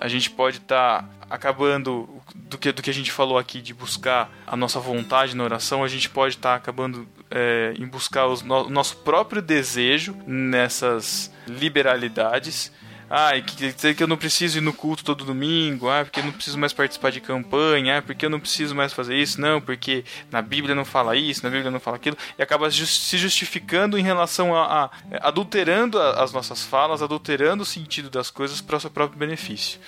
[0.01, 3.75] a gente pode estar tá acabando do que, do que a gente falou aqui de
[3.75, 8.27] buscar a nossa vontade na oração, a gente pode estar tá acabando é, em buscar
[8.27, 12.73] os, no, nosso próprio desejo nessas liberalidades
[13.11, 16.21] ah, e quer dizer que eu não preciso ir no culto todo domingo, ah, porque
[16.21, 19.41] eu não preciso mais participar de campanha, ah, porque eu não preciso mais fazer isso,
[19.41, 23.19] não, porque na Bíblia não fala isso, na Bíblia não fala aquilo, e acaba se
[23.19, 24.91] justificando em relação a, a
[25.29, 29.81] adulterando a, as nossas falas, adulterando o sentido das coisas para o seu próprio benefício.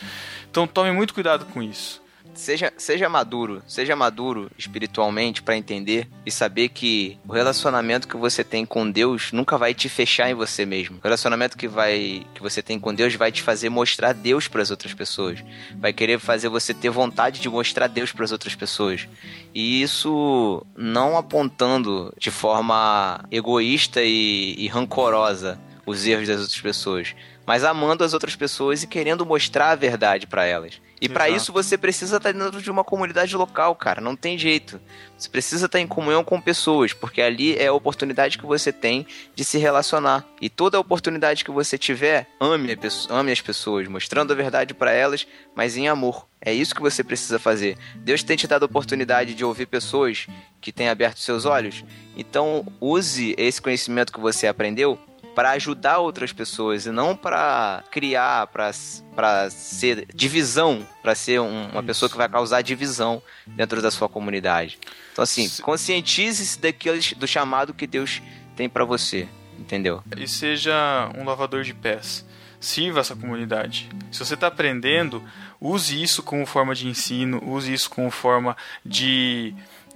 [0.50, 2.02] Então tome muito cuidado com isso.
[2.34, 8.42] Seja, seja maduro, seja maduro espiritualmente para entender e saber que o relacionamento que você
[8.42, 10.98] tem com Deus nunca vai te fechar em você mesmo.
[10.98, 14.62] O relacionamento que vai que você tem com Deus vai te fazer mostrar Deus para
[14.62, 15.42] as outras pessoas.
[15.76, 19.08] Vai querer fazer você ter vontade de mostrar Deus para as outras pessoas.
[19.54, 27.14] E isso não apontando de forma egoísta e, e rancorosa os erros das outras pessoas,
[27.44, 30.80] mas amando as outras pessoas e querendo mostrar a verdade para elas.
[31.00, 34.00] E para isso você precisa estar dentro de uma comunidade local, cara.
[34.00, 34.78] Não tem jeito.
[35.16, 39.06] Você precisa estar em comunhão com pessoas, porque ali é a oportunidade que você tem
[39.34, 40.26] de se relacionar.
[40.40, 42.76] E toda oportunidade que você tiver, ame,
[43.08, 46.26] ame as pessoas, mostrando a verdade para elas, mas em amor.
[46.42, 47.76] É isso que você precisa fazer.
[47.96, 50.26] Deus tem te dado a oportunidade de ouvir pessoas
[50.60, 51.84] que têm aberto seus olhos.
[52.16, 54.98] Então, use esse conhecimento que você aprendeu
[55.40, 61.76] para ajudar outras pessoas e não para criar, para ser divisão, para ser um, uma
[61.76, 61.82] Isso.
[61.82, 64.78] pessoa que vai causar divisão dentro da sua comunidade.
[65.10, 68.20] Então assim, conscientize-se daquele do chamado que Deus
[68.54, 69.26] tem para você,
[69.58, 70.04] entendeu?
[70.14, 72.22] E seja um lavador de pés.
[72.60, 73.88] Sirva essa comunidade.
[74.12, 75.24] Se você está aprendendo,
[75.58, 79.54] use isso como forma de ensino, use isso como forma de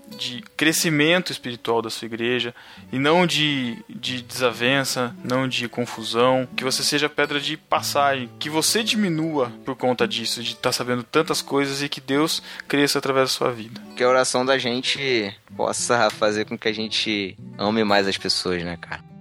[0.09, 2.55] de crescimento espiritual da sua igreja
[2.93, 8.51] e não de, de desavença, não de confusão, que você seja pedra de passagem, que
[8.51, 12.99] você diminua por conta disso, de estar tá sabendo tantas coisas e que Deus cresça
[12.99, 13.81] através da sua vida.
[13.97, 18.63] Que a oração da gente possa fazer com que a gente ame mais as pessoas,
[18.63, 19.14] né, cara?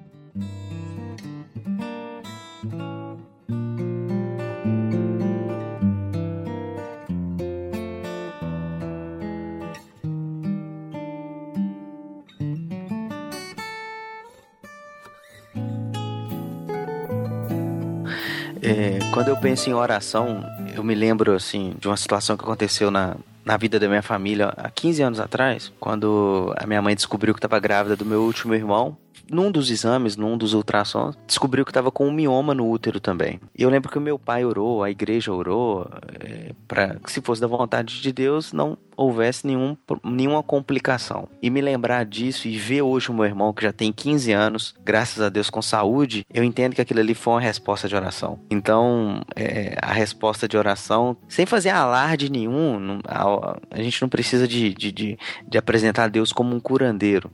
[18.64, 20.42] É, quando eu penso em oração,
[20.74, 24.54] eu me lembro assim de uma situação que aconteceu na, na vida da minha família
[24.56, 28.56] há 15 anos atrás, quando a minha mãe descobriu que estava grávida do meu último
[28.56, 28.98] irmão
[29.30, 33.40] num dos exames, num dos ultrassons, descobriu que estava com um mioma no útero também.
[33.58, 35.90] E eu lembro que o meu pai orou, a igreja orou,
[36.20, 41.28] é, para que se fosse da vontade de Deus, não houvesse nenhum, nenhuma complicação.
[41.42, 44.76] E me lembrar disso e ver hoje o meu irmão, que já tem 15 anos,
[44.84, 48.40] graças a Deus com saúde, eu entendo que aquilo ali foi uma resposta de oração.
[48.50, 54.10] Então, é, a resposta de oração, sem fazer alarde nenhum, não, a, a, gente não
[54.10, 55.18] precisa de, de, de,
[55.48, 57.32] de apresentar Deus como um curandeiro,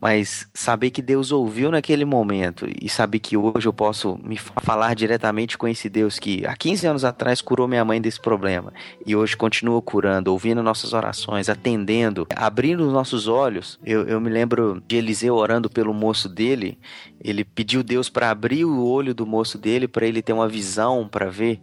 [0.00, 4.94] mas saber que Deus ouviu naquele momento e saber que hoje eu posso me falar
[4.94, 8.72] diretamente com esse Deus que há 15 anos atrás curou minha mãe desse problema
[9.04, 10.99] e hoje continua curando, ouvindo nossas orações,
[11.48, 13.78] atendendo, abrindo os nossos olhos.
[13.84, 16.78] Eu, eu me lembro de Eliseu orando pelo moço dele,
[17.22, 21.08] ele pediu Deus para abrir o olho do moço dele para ele ter uma visão
[21.08, 21.60] para ver.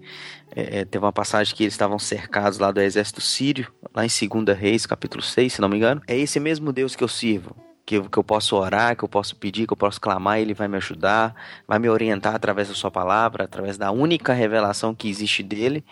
[0.56, 4.10] É, é, teve uma passagem que eles estavam cercados lá do exército sírio, lá em
[4.10, 6.02] 2 Reis, capítulo 6, se não me engano.
[6.08, 9.08] É esse mesmo Deus que eu sirvo que eu, que eu posso orar, que eu
[9.08, 11.34] posso pedir, que eu posso clamar, Ele vai me ajudar,
[11.66, 15.86] vai me orientar através da Sua palavra, através da única revelação que existe dele.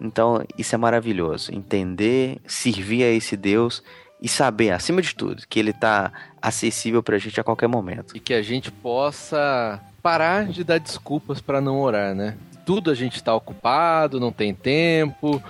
[0.00, 1.52] Então, isso é maravilhoso.
[1.52, 3.82] Entender, servir a esse Deus
[4.22, 8.16] e saber, acima de tudo, que Ele está acessível para a gente a qualquer momento.
[8.16, 12.36] E que a gente possa parar de dar desculpas para não orar, né?
[12.64, 15.42] Tudo a gente está ocupado, não tem tempo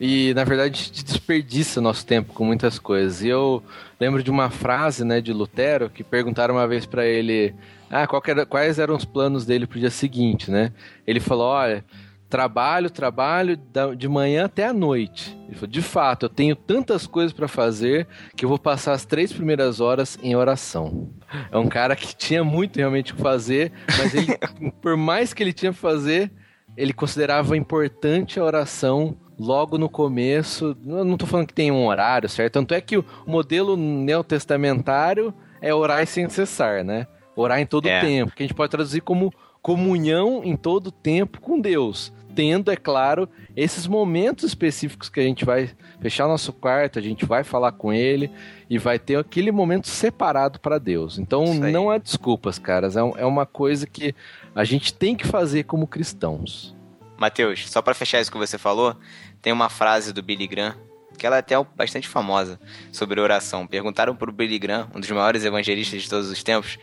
[0.00, 3.22] e na verdade a gente desperdiça nosso tempo com muitas coisas.
[3.22, 3.62] E eu
[4.00, 7.54] lembro de uma frase, né, de Lutero que perguntaram uma vez para ele,
[7.90, 10.72] ah, era, quais eram os planos dele pro dia seguinte, né?
[11.06, 11.84] Ele falou, olha,
[12.30, 13.60] trabalho, trabalho
[13.98, 15.36] de manhã até a noite.
[15.46, 19.04] Ele falou, de fato, eu tenho tantas coisas para fazer que eu vou passar as
[19.04, 21.10] três primeiras horas em oração.
[21.50, 24.38] É um cara que tinha muito realmente o que fazer, mas ele,
[24.80, 26.32] por mais que ele tinha que fazer,
[26.76, 30.76] ele considerava importante a oração logo no começo.
[30.86, 32.52] Eu não estou falando que tem um horário, certo?
[32.52, 35.32] Tanto é que o modelo neotestamentário
[35.62, 37.06] é orar sem cessar, né?
[37.34, 38.00] Orar em todo é.
[38.00, 39.32] tempo, que a gente pode traduzir como
[39.62, 42.12] comunhão em todo tempo com Deus.
[42.34, 45.70] Tendo, é claro, esses momentos específicos que a gente vai
[46.00, 48.30] fechar nosso quarto, a gente vai falar com ele
[48.68, 51.18] e vai ter aquele momento separado para Deus.
[51.18, 52.96] Então não há desculpas, caras.
[52.96, 54.14] É, é uma coisa que
[54.54, 56.74] a gente tem que fazer como cristãos.
[57.20, 58.96] Mateus, só para fechar isso que você falou,
[59.42, 60.74] tem uma frase do Billy Graham,
[61.18, 62.58] que ela é até bastante famosa,
[62.90, 63.66] sobre oração.
[63.66, 66.78] Perguntaram pro Billy Graham, um dos maiores evangelistas de todos os tempos,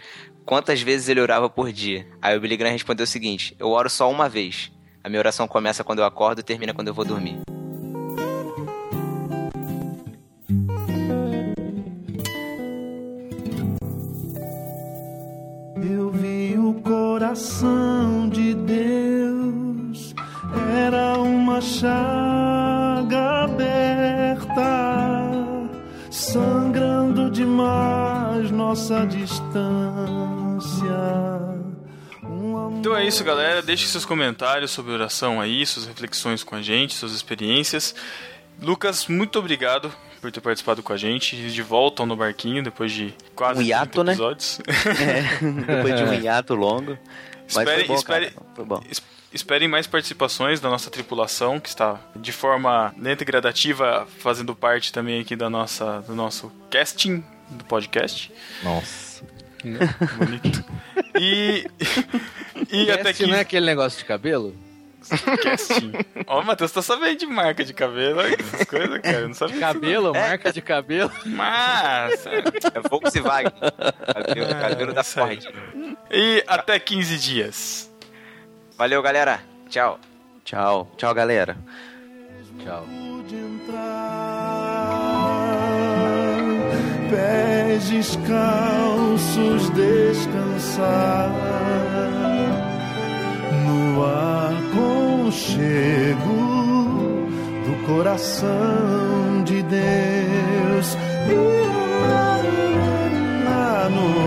[0.45, 2.07] quantas vezes ele orava por dia.
[2.21, 4.71] Aí o Billy Graham respondeu o seguinte: Eu oro só uma vez.
[5.03, 7.39] A minha oração começa quando eu acordo e termina quando eu vou dormir.
[15.81, 19.26] Eu vi o coração de Deus,
[20.75, 24.61] era uma chaga aberta,
[26.09, 29.47] sangrando demais nossa distância.
[32.79, 33.61] Então é isso, galera.
[33.61, 37.93] Deixe seus comentários sobre oração aí, suas reflexões com a gente, suas experiências.
[38.61, 39.91] Lucas, muito obrigado
[40.21, 41.35] por ter participado com a gente.
[41.35, 44.13] De volta no barquinho depois de quase um hiato, né?
[44.13, 44.59] episódios.
[44.99, 45.21] É,
[45.75, 46.97] depois de um hiato longo.
[47.47, 48.33] Espere, bom, espere,
[49.33, 54.91] esperem mais participações da nossa tripulação, que está de forma lenta e gradativa fazendo parte
[54.91, 58.31] também aqui da nossa, do nosso casting do podcast.
[58.63, 59.23] Nossa.
[59.63, 59.79] Né?
[60.17, 60.63] Bonito.
[61.19, 61.65] E,
[62.71, 63.25] e até que.
[63.25, 64.55] não é aquele negócio de cabelo?
[65.41, 65.93] Casting.
[66.25, 69.19] Ó, oh, Matheus tá sabendo de marca de cabelo, essas coisas, cara.
[69.19, 70.19] Eu não sabia Cabelo, é.
[70.19, 71.11] marca de cabelo.
[71.25, 72.25] Mas.
[72.25, 73.51] É Volkswagen.
[74.13, 75.45] Cabelo, ah, cabelo da Ford.
[76.11, 77.86] E até 15 dias.
[78.77, 79.39] Valeu, galera.
[79.69, 79.97] Tchau.
[80.43, 80.87] Tchau.
[80.97, 81.55] Tchau, galera.
[82.59, 82.85] Tchau.
[87.09, 91.31] Pés descalços descansar
[93.65, 95.57] no aconchego
[97.65, 100.95] do coração de Deus.
[101.27, 101.57] No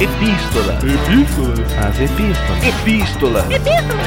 [0.00, 0.78] Epístola.
[0.84, 1.72] Epístolas?
[1.78, 2.64] As epístolas.
[2.64, 3.46] Epístola.
[3.50, 4.04] Epístola.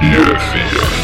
[0.00, 1.01] Epístola.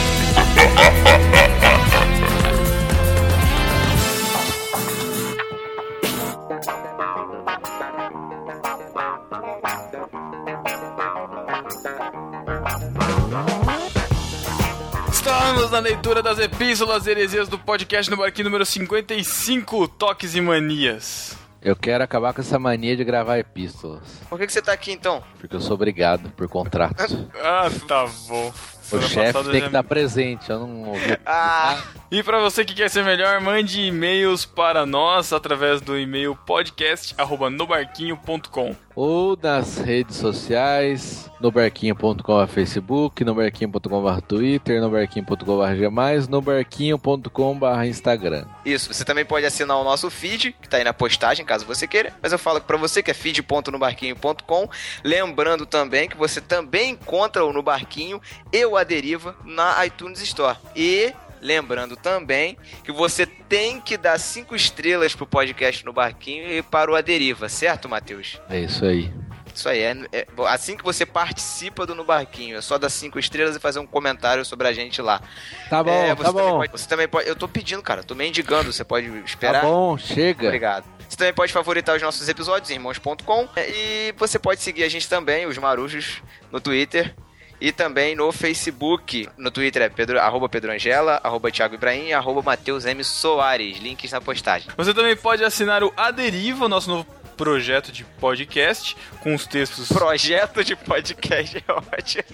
[15.89, 21.37] Leitura das epístolas heresias do podcast no barquinho número 55, Toques e Manias.
[21.63, 24.03] Eu quero acabar com essa mania de gravar epístolas.
[24.29, 25.25] Por que, que você tá aqui então?
[25.41, 27.05] Porque eu sou obrigado por contrato.
[27.43, 28.51] Ah, tá bom.
[28.51, 28.55] O
[29.01, 30.51] Semana chefe passada tem já- que estar presente.
[30.51, 31.19] Eu não ouvi.
[31.27, 36.37] Ah, E para você que quer ser melhor, mande e-mails para nós através do e-mail
[36.47, 38.77] podcast@nobarquinho.com.
[39.01, 45.37] Ou nas redes sociais, no barquinho.com Facebook, no barquinho.com Twitter, no barquinho.com
[45.77, 48.45] Gmais, no barquinho.com Instagram.
[48.65, 48.93] isso.
[48.93, 52.13] Você também pode assinar o nosso feed, que tá aí na postagem, caso você queira.
[52.21, 54.69] Mas eu falo pra você que é feed.nobarquinho.com.
[55.05, 58.21] Lembrando também que você também encontra o No Barquinho
[58.53, 60.59] e o A Deriva na iTunes Store.
[60.75, 66.63] E lembrando também que você tem que dar cinco estrelas pro podcast No Barquinho e
[66.63, 68.41] para o A Deriva, certo, Matheus?
[68.49, 69.13] É isso aí.
[69.55, 73.19] Isso aí, é, é- assim que você participa do No Barquinho, é só dar cinco
[73.19, 75.21] estrelas e fazer um comentário sobre a gente lá.
[75.69, 76.57] Tá bom, É, você tá também bom.
[76.59, 77.29] pode- você também pode.
[77.29, 79.63] Eu tô pedindo, cara, tô mendigando, você pode esperar.
[79.63, 80.47] Tá bom, chega.
[80.47, 80.85] Obrigado.
[81.09, 85.09] Você também pode favoritar os nossos episódios em irmãos.com e você pode seguir a gente
[85.09, 86.23] também, os Marujos,
[86.53, 87.15] no Twitter
[87.61, 89.29] e também no Facebook.
[89.37, 93.03] No Twitter é Pedro, arroba Pedro Angela, arroba Thiago Ibrahim e arroba Matheus M.
[93.03, 93.79] Soares.
[93.79, 94.69] Links na postagem.
[94.77, 97.07] Você também pode assinar o Aderiva, nosso novo
[97.37, 99.89] projeto de podcast, com os textos.
[99.89, 102.25] Projeto de podcast é ótimo.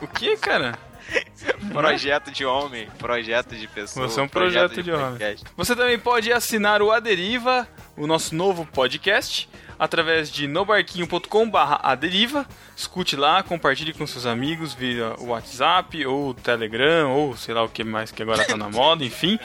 [0.00, 0.78] O que, cara?
[1.72, 4.08] Projeto de homem, projeto de pessoa.
[4.08, 5.06] Você é um projeto de homem.
[5.06, 5.44] podcast.
[5.56, 7.66] Você também pode assinar o Aderiva,
[7.96, 9.48] o nosso novo podcast,
[9.78, 12.46] através de nobarquinho.com barra aderiva.
[12.76, 17.68] Escute lá, compartilhe com seus amigos via o WhatsApp ou Telegram ou sei lá o
[17.68, 19.38] que mais que agora tá na moda, enfim.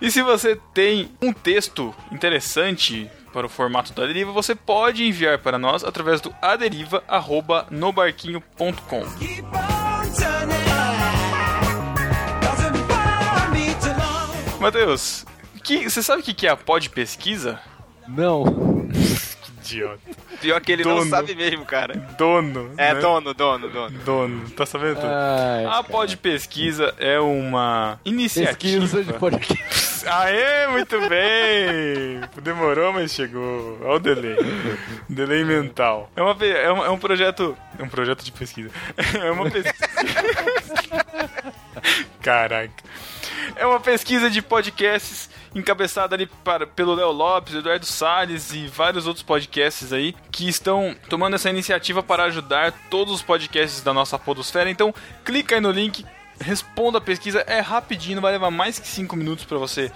[0.00, 5.38] E se você tem um texto interessante para o formato da Deriva, você pode enviar
[5.38, 9.04] para nós através do aderiva@nobarquinho.com.
[14.60, 15.24] Matheus,
[15.64, 17.58] que, você sabe o que que é a pod pesquisa?
[18.06, 18.44] Não.
[19.64, 19.98] Idiota.
[20.40, 20.96] Pior que ele Dono.
[20.96, 21.94] não sabe mesmo, cara.
[22.18, 22.70] Dono.
[22.76, 23.00] É, né?
[23.00, 23.98] dono, dono, dono.
[24.00, 25.06] Dono, tá sabendo tudo?
[25.06, 25.82] Ai, A.
[25.82, 28.82] Pod Pesquisa é uma iniciativa.
[28.82, 30.04] Pesquisa de podcast.
[30.06, 32.20] Aê, muito bem!
[32.42, 33.78] Demorou, mas chegou.
[33.82, 34.36] Olha o delay.
[35.08, 36.10] delay mental.
[36.14, 37.56] É, uma, é, um, é um projeto.
[37.78, 38.70] É um projeto de pesquisa.
[39.14, 39.74] É uma pesquisa.
[42.20, 42.72] Caraca.
[43.56, 49.06] É uma pesquisa de podcasts encabeçada ali para- pelo Léo Lopes, Eduardo Salles e vários
[49.06, 54.18] outros podcasts aí que estão tomando essa iniciativa para ajudar todos os podcasts da nossa
[54.18, 54.68] podosfera.
[54.70, 54.94] Então,
[55.24, 56.04] clica aí no link,
[56.40, 59.92] responda a pesquisa, é rapidinho, não vai levar mais que 5 minutos para você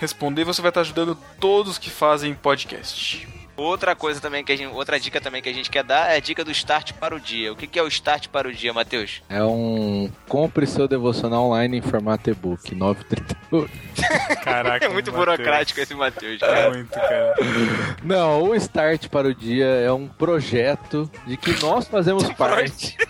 [0.00, 0.44] responder.
[0.44, 3.28] Você vai estar ajudando todos que fazem podcast.
[3.56, 6.16] Outra coisa também que a gente, outra dica também que a gente quer dar é
[6.16, 7.52] a dica do start para o dia.
[7.52, 9.22] O que, que é o start para o dia, Matheus?
[9.28, 10.10] É um.
[10.28, 12.74] Compre seu devocional online em formato e-book.
[12.74, 13.68] 9,38.
[14.42, 15.26] Caraca, É muito Matheus.
[15.36, 16.40] burocrático esse Matheus.
[16.42, 17.34] É muito, cara.
[18.02, 22.96] Não, o Start para o Dia é um projeto de que nós fazemos parte.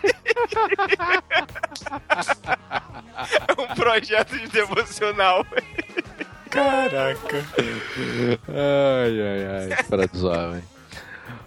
[3.48, 5.46] É um projeto de devocional.
[6.52, 7.44] Caraca.
[8.46, 9.84] Ai, ai, ai.
[9.88, 10.62] Para de zoar, velho.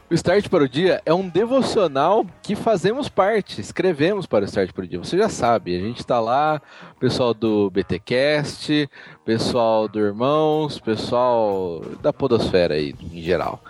[0.10, 4.72] O Start para o Dia é um devocional que fazemos parte, escrevemos para o Start
[4.72, 5.00] para o Dia.
[5.00, 6.62] Você já sabe, a gente está lá,
[7.00, 8.90] pessoal do BTcast,
[9.24, 13.64] pessoal do Irmãos, pessoal da Podosfera aí, em geral.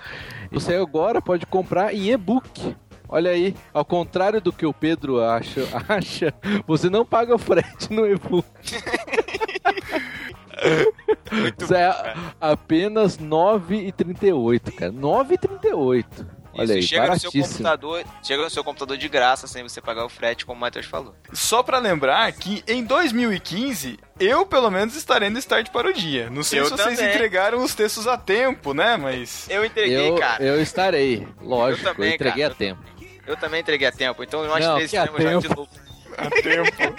[0.52, 2.76] Você agora pode comprar em e-book.
[3.08, 6.34] Olha aí, ao contrário do que o Pedro acha, acha
[6.68, 8.46] você não paga o frete no e-book.
[11.60, 14.92] Isso é a- apenas 9,38, cara.
[14.92, 16.26] 9,38.
[16.58, 19.82] Olha aí, Isso, chega no seu computador, chega no seu computador de graça sem você
[19.82, 21.14] pagar o frete, como o Matheus falou.
[21.34, 26.30] Só pra lembrar que em 2015, eu pelo menos estarei no Start para o dia.
[26.30, 27.14] Não sei Eu se vocês também.
[27.14, 28.96] entregaram os textos a tempo, né?
[28.96, 29.50] Mas.
[29.50, 30.42] Eu entreguei, Eu, cara.
[30.42, 32.54] eu estarei, lógico, eu, também, entreguei cara.
[32.54, 32.82] a tempo.
[33.28, 35.56] Eu também entreguei a tempo, então nós Não, três estaremos já de tempo.
[35.60, 35.70] novo.
[36.18, 36.96] A tempo.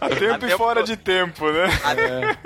[0.00, 1.64] A tempo e tempo- fora de tempo, né?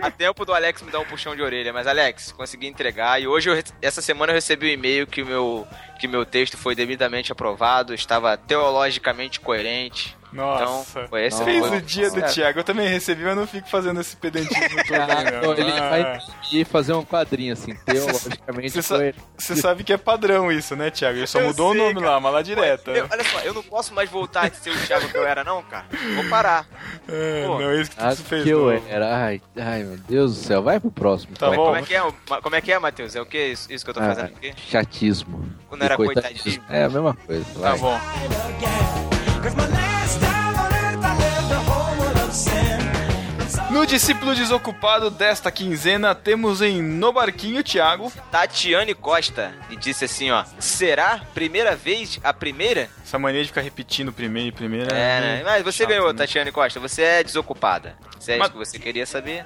[0.00, 3.20] A, a tempo do Alex me dar um puxão de orelha, mas Alex, consegui entregar
[3.20, 5.66] e hoje, eu essa semana eu recebi um e-mail que o meu,
[6.00, 10.16] que meu texto foi devidamente aprovado, estava teologicamente coerente.
[10.34, 10.62] Nossa.
[11.00, 12.20] Então, foi esse Fez foi o dia do.
[12.22, 12.58] Thiago.
[12.58, 14.84] Eu também recebi, mas não fico fazendo esse pedantismo todo.
[14.88, 15.52] Caraca, não.
[15.52, 16.18] ele Ah, vai
[16.52, 17.72] ir fazer um quadrinho assim.
[17.86, 19.18] Você sa- coerente.
[19.38, 21.18] Você sabe que é padrão isso, né, Thiago?
[21.18, 22.10] Ele só Eu mudou sei, o nome cara.
[22.14, 22.90] lá, mas lá direta.
[22.90, 25.44] Eu- olha só, eu não posso mais voltar a ser o Thiago que eu era,
[25.44, 25.84] não, cara.
[26.16, 26.66] Vou parar.
[27.08, 27.58] É, Pô.
[27.60, 28.42] não é isso que Ah, tu fez.
[28.42, 29.16] que eu era.
[29.16, 30.62] Ai, ai, meu Deus do céu.
[30.62, 31.36] Vai pro próximo.
[31.36, 31.64] Tá bom.
[31.66, 32.02] Como é que é,
[32.42, 33.14] como é, que é Matheus?
[33.14, 34.52] É o que isso, isso que eu tô Ah, fazendo aqui?
[34.68, 35.48] Chatismo.
[35.70, 36.64] Ou não era E coitadismo?
[36.68, 37.44] É a mesma coisa.
[37.54, 37.78] Tá Vai.
[37.78, 38.00] bom.
[39.42, 39.93] Cause my last
[43.74, 48.08] No discípulo desocupado desta quinzena, temos em No Barquinho, Thiago.
[48.30, 53.62] Tatiane Costa e disse assim, ó: "Será primeira vez a primeira?" Essa mania de ficar
[53.62, 54.94] repetindo primeiro e primeira.
[54.96, 55.42] É, né?
[55.44, 56.18] Mas você chato, ganhou, né?
[56.18, 56.78] Tatiane Costa.
[56.78, 57.96] Você é desocupada.
[58.20, 59.44] Se é Mas- isso que você queria saber.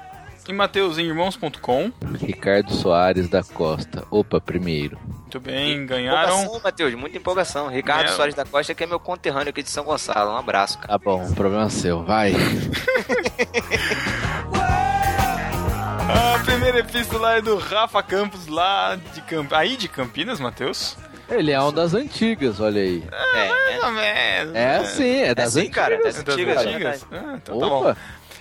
[0.49, 1.93] Em Mateus, em irmãos.com.
[2.19, 4.07] Ricardo Soares da Costa.
[4.11, 4.99] Opa, primeiro.
[5.07, 6.41] Muito bem, ganharam.
[6.41, 7.69] Empolgação, Matheus, muita empolgação.
[7.69, 8.09] Ricardo.
[8.09, 10.33] Soares da Costa, que é meu conterrâneo aqui de São Gonçalo.
[10.33, 10.89] Um abraço, cara.
[10.89, 12.03] Tá bom, problema seu.
[12.03, 12.33] Vai.
[16.09, 19.53] A primeira epístola é do Rafa Campos, lá de Camp...
[19.53, 20.97] Aí de Campinas, Matheus?
[21.31, 23.05] Ele é um das antigas, olha aí.
[23.13, 23.91] É, é.
[23.91, 24.55] menos.
[24.55, 25.97] É sim, é É das sim, cara.
[25.97, 26.15] antigas.
[26.15, 27.05] Das Das antigas, é antigas?
[27.05, 27.27] verdade.
[27.27, 27.95] Ah, então tá bom.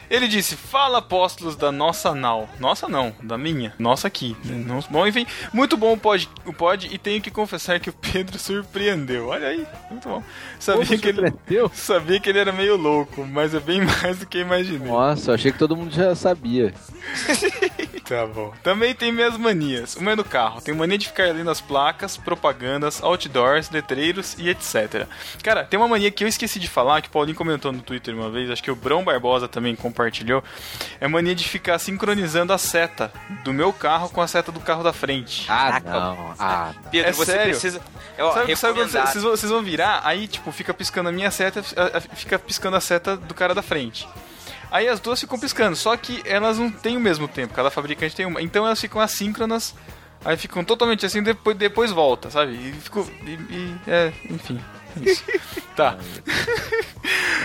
[0.10, 2.50] Ele disse: Fala, apóstolos da nossa nau.
[2.60, 3.74] Nossa, não, da minha.
[3.78, 4.36] Nossa aqui.
[4.44, 7.94] Não- Bom, enfim, muito bom o pod, o pod e tenho que confessar que o
[7.94, 9.28] Pedro surpreendeu.
[9.28, 10.24] Olha aí, muito bom.
[10.60, 11.34] Sabia que ele.
[11.74, 14.88] Sabia que ele era meio louco, mas é bem mais do que imaginei.
[14.88, 16.74] Nossa, achei que todo mundo já sabia.
[18.08, 18.54] Tá bom.
[18.64, 19.96] Também tem minhas manias.
[19.98, 20.62] Uma é no carro.
[20.62, 25.06] Tenho mania de ficar lendo as placas, propagandas, outdoors, letreiros e etc.
[25.44, 28.16] Cara, tem uma mania que eu esqueci de falar, que o Paulinho comentou no Twitter
[28.16, 29.97] uma vez, acho que o Brão Barbosa também compartilhou.
[31.02, 33.12] É a mania de ficar sincronizando a seta
[33.44, 35.46] do meu carro com a seta do carro da frente.
[35.50, 35.90] Ah, Caraca.
[35.92, 36.36] não.
[36.40, 37.52] Ah, Pedro, É você sério?
[37.52, 37.82] precisa.
[38.20, 41.62] Ó, Sabe, sabe vocês vão, vocês vão virar, aí, tipo, fica piscando a minha seta,
[42.16, 44.08] fica piscando a seta do cara da frente.
[44.72, 48.16] Aí as duas ficam piscando, só que elas não têm o mesmo tempo, cada fabricante
[48.16, 48.42] tem uma.
[48.42, 49.74] Então elas ficam assíncronas,
[50.26, 52.52] aí ficam totalmente assim, depois, depois volta, sabe?
[52.54, 53.08] E ficou.
[53.26, 54.60] E, e- é, enfim.
[54.96, 55.24] É Isso.
[55.76, 55.98] tá,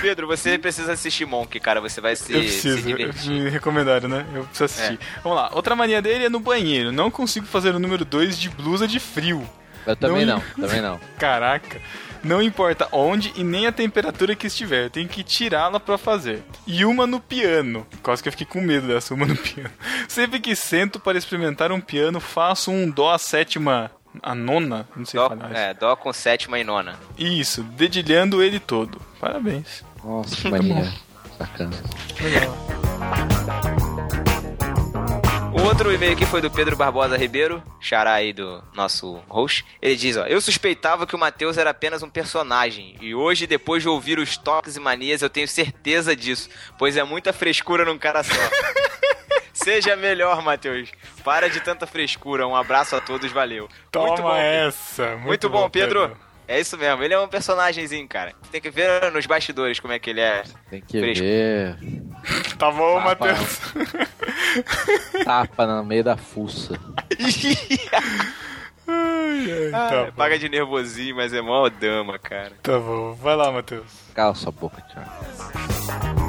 [0.01, 1.81] Pedro, você precisa assistir Monk, cara.
[1.81, 2.83] Você vai se, eu se preciso.
[2.83, 3.31] divertir.
[3.31, 4.27] Me recomendaram, né?
[4.35, 4.99] Eu preciso assistir.
[5.23, 6.91] Vamos lá, outra mania dele é no banheiro.
[6.93, 9.49] Não consigo fazer o número 2 de blusa de frio.
[9.87, 11.01] eu também Não- não, também não.
[11.19, 11.81] Caraca.
[12.25, 16.45] Não importa onde e nem a temperatura que estiver, eu tenho que tirá-la pra fazer.
[16.69, 17.85] E uma no piano.
[18.01, 19.71] Quase que eu fiquei com medo dessa, uma no piano.
[20.07, 23.91] Sempre que sento para experimentar um piano, faço um dó a sétima.
[24.23, 24.87] A nona?
[24.97, 25.55] Não sei Dó, falar.
[25.57, 26.99] é, dó com sétima e nona.
[27.17, 29.01] Isso, dedilhando ele todo.
[29.21, 29.85] Parabéns.
[30.05, 30.93] Nossa, que mania.
[31.39, 31.77] Sacana.
[35.55, 39.65] O outro e-mail aqui foi do Pedro Barbosa Ribeiro, xará aí do nosso host.
[39.81, 43.83] Ele diz, ó, eu suspeitava que o Matheus era apenas um personagem, e hoje, depois
[43.83, 46.49] de ouvir os toques e manias, eu tenho certeza disso,
[46.79, 48.33] pois é muita frescura num cara só.
[49.53, 50.91] Seja melhor, Matheus.
[51.25, 52.47] Para de tanta frescura.
[52.47, 53.69] Um abraço a todos, valeu.
[53.91, 55.11] Toma Muito bom, essa.
[55.17, 56.17] Muito, Muito bom, Pedro.
[56.49, 58.33] É isso mesmo, ele é um personagemzinho, cara.
[58.51, 60.43] Tem que ver nos bastidores como é que ele é.
[60.69, 61.25] Tem que Fresco.
[61.25, 61.77] ver.
[62.59, 63.61] Tá bom, Matheus.
[65.25, 66.79] Tapa no meio da fuça.
[68.87, 70.13] Ai, ai, Ah, tá, bom.
[70.13, 72.53] paga de nervosinho, mas é mó dama, cara.
[72.63, 73.15] tá bom.
[73.15, 73.87] Vai lá, Matheus.
[74.13, 76.22] Cala sua boca, Thiago.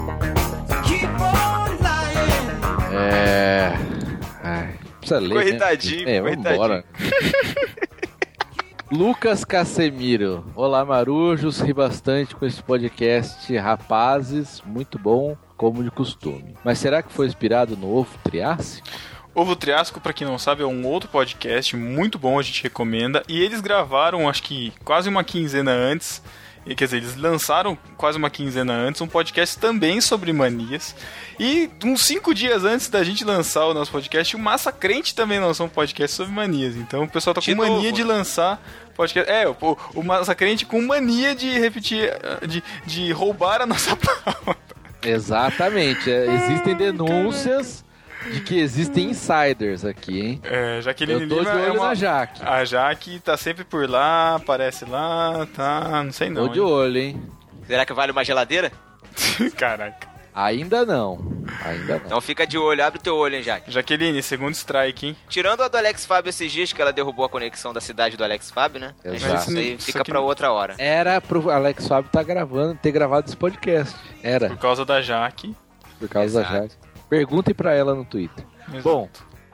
[2.96, 3.74] É.
[4.44, 5.30] Ai, precisa ler.
[5.30, 5.42] né?
[5.44, 6.86] Coitadinho, É, vambora.
[8.92, 10.46] Lucas Casemiro.
[10.56, 11.60] Olá, marujos.
[11.60, 14.62] Ri bastante com esse podcast, rapazes.
[14.66, 16.54] Muito bom, como de costume.
[16.64, 18.88] Mas será que foi inspirado no ovo Triássico?
[19.34, 23.24] Ovo Triássico, pra quem não sabe, é um outro podcast muito bom, a gente recomenda.
[23.28, 26.22] E eles gravaram, acho que quase uma quinzena antes.
[26.66, 30.96] Quer dizer, eles lançaram quase uma quinzena antes um podcast também sobre manias.
[31.38, 35.40] E uns cinco dias antes da gente lançar o nosso podcast, o Massa Crente também
[35.40, 36.76] lançou um podcast sobre manias.
[36.78, 38.14] Então o pessoal tá com De mania novo, de né?
[38.14, 38.62] lançar
[38.96, 39.30] podcast.
[39.30, 39.56] É, o,
[39.94, 44.58] o Massa Crente com mania de repetir, eh, de, de roubar a nossa pauta.
[45.02, 46.10] Exatamente.
[46.10, 47.84] é, existem denúncias
[48.32, 50.42] de que existem insiders aqui, hein?
[50.44, 51.88] É, Jaqueline Eu tô de Lima é olho uma...
[51.90, 52.42] na Jaque.
[52.44, 56.04] A Jaque tá sempre por lá, aparece lá, tá.
[56.04, 56.48] Não sei não.
[56.48, 57.22] Tô de olho, hein?
[57.68, 58.72] Será que vale uma geladeira?
[59.40, 59.50] hein?
[59.56, 60.14] Caraca.
[60.36, 61.44] Ainda não.
[61.64, 62.06] Ainda não.
[62.08, 63.70] Então fica de olho, abre teu olho, hein, Jaque.
[63.72, 65.18] Jaqueline, segundo strike, hein?
[65.30, 68.24] Tirando a do Alex Fábio esses dias, que ela derrubou a conexão da cidade do
[68.24, 68.96] Alex Fábio, né?
[69.06, 69.50] Mas Exato.
[69.52, 70.74] Isso aí fica aqui pra não- outra hora.
[70.80, 73.96] Era pro Alex Fábio tá gravando, ter gravado esse podcast.
[74.24, 75.56] Era, Por causa da Jaque.
[76.00, 76.52] por causa Exato.
[76.52, 76.76] da Jaque.
[77.14, 78.44] Perguntem pra ela no Twitter.
[78.84, 79.08] Bom,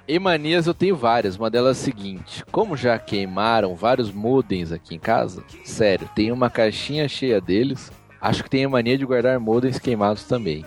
[0.07, 1.35] em manias eu tenho várias.
[1.35, 6.31] Uma delas é a seguinte: como já queimaram vários modems aqui em casa, sério, tem
[6.31, 7.91] uma caixinha cheia deles.
[8.21, 10.63] Acho que tenho mania de guardar modems queimados também.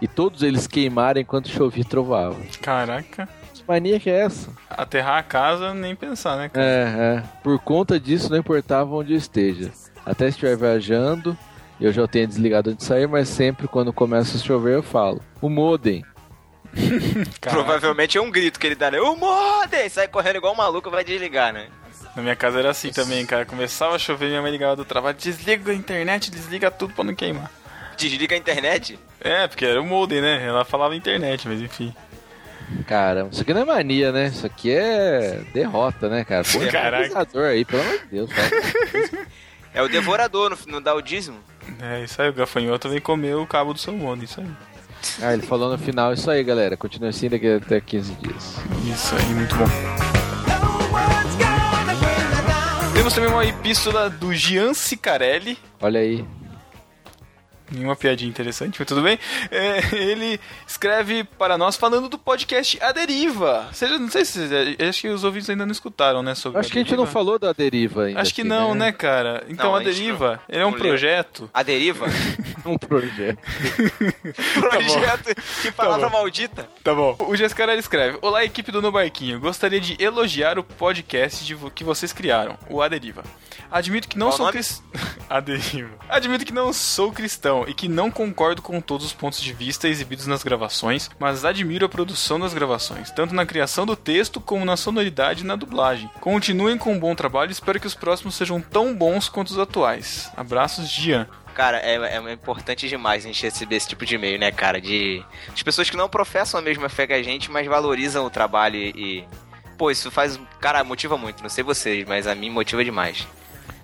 [0.00, 2.36] E todos eles queimaram enquanto chovia e trovava.
[2.62, 3.28] Caraca.
[3.52, 4.50] Que mania que é essa?
[4.70, 6.48] Aterrar a casa, nem pensar, né?
[6.48, 6.64] cara?
[6.64, 7.22] É, é.
[7.42, 9.70] Por conta disso, não importava onde eu esteja.
[10.06, 11.36] Até se estiver viajando,
[11.80, 15.20] eu já tenho desligado de sair, mas sempre quando começa a chover eu falo.
[15.40, 16.04] O modem.
[17.40, 19.00] Provavelmente é um grito que ele dá, né?
[19.00, 19.88] O modem!
[19.88, 21.68] Sai correndo igual um maluco vai desligar, né?
[22.14, 23.44] Na minha casa era assim também, cara.
[23.44, 27.14] Começava a chover, minha mãe ligava do trabalho, desliga a internet, desliga tudo pra não
[27.14, 27.50] queimar.
[27.96, 28.98] Desliga a internet.
[29.20, 30.44] É, porque era o modem, né?
[30.44, 31.94] Ela falava internet, mas enfim.
[32.86, 34.26] Caramba, isso aqui não é mania, né?
[34.26, 36.44] Isso aqui é derrota, né, cara?
[36.44, 37.10] Pô, Caraca.
[37.10, 37.46] Caraca.
[37.48, 38.50] aí, pelo amor de Deus, cara.
[39.72, 41.38] É o devorador, não, não dá o dízimo.
[41.80, 44.48] É, isso aí, o gafanhoto vem comer o cabo do seu modem, isso aí.
[45.22, 46.76] Ah, ele falou no final, isso aí, galera.
[46.76, 48.56] Continua assim daqui até 15 dias.
[48.92, 49.66] Isso aí, muito bom.
[52.94, 55.58] Temos também uma epístola do Gian Cicarelli.
[55.80, 56.24] Olha aí.
[57.70, 59.18] Nenhuma piadinha interessante, mas tudo bem.
[59.50, 63.68] É, ele escreve para nós falando do podcast A Deriva.
[63.72, 64.40] Seja, não sei se.
[64.88, 66.34] Acho que os ouvintes ainda não escutaram, né?
[66.34, 68.20] Sobre Acho que a gente não falou da deriva ainda.
[68.20, 69.44] Acho que aqui, não, né, cara?
[69.48, 71.48] Então Não, a a Deriva, não- ele é um projeto.
[71.54, 72.06] A deriva?
[72.62, 73.38] Um projeto.
[74.60, 75.34] Projeto.
[75.62, 76.18] que palavra bom.
[76.18, 76.68] maldita.
[76.84, 77.16] Tá bom.
[77.20, 79.40] O Jescarelli escreve: Olá, equipe do No Barquinho.
[79.40, 83.24] Gostaria de elogiar o podcast de vo- que vocês criaram, o A Deriva.
[83.70, 84.84] Admito que não Qual sou cristão.
[85.30, 85.90] A Deriva.
[86.08, 89.88] Admito que não sou cristão e que não concordo com todos os pontos de vista
[89.88, 94.64] exibidos nas gravações, mas admiro a produção das gravações, tanto na criação do texto como
[94.64, 96.10] na sonoridade e na dublagem.
[96.20, 99.58] Continuem com um bom trabalho e espero que os próximos sejam tão bons quanto os
[99.58, 100.30] atuais.
[100.36, 101.26] Abraços, Gian.
[101.54, 104.80] Cara, é, é importante demais a gente receber esse tipo de e-mail, né, cara?
[104.80, 105.22] De,
[105.54, 108.76] de pessoas que não professam a mesma fé que a gente, mas valorizam o trabalho
[108.76, 108.88] e.
[108.96, 109.24] e-
[109.76, 110.38] Pô, isso faz.
[110.60, 111.42] Cara, motiva muito.
[111.42, 113.26] Não sei vocês, mas a mim motiva demais.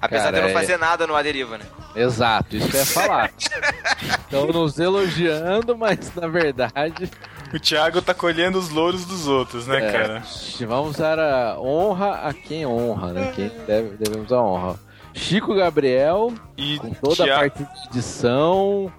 [0.01, 1.65] Apesar Cara, de eu não é- fazer nada no Aderiva, né?
[1.95, 3.31] Exato, isso que eu ia falar.
[3.39, 7.11] Estão nos elogiando, mas na verdade.
[7.55, 10.23] O Thiago tá colhendo os louros dos outros, né, é, cara?
[10.67, 13.33] Vamos dar a honra a quem honra, né?
[13.35, 14.79] Quem deve, devemos a honra.
[15.15, 18.93] Chico Gabriel, E com toda a Thiago- parte de edição,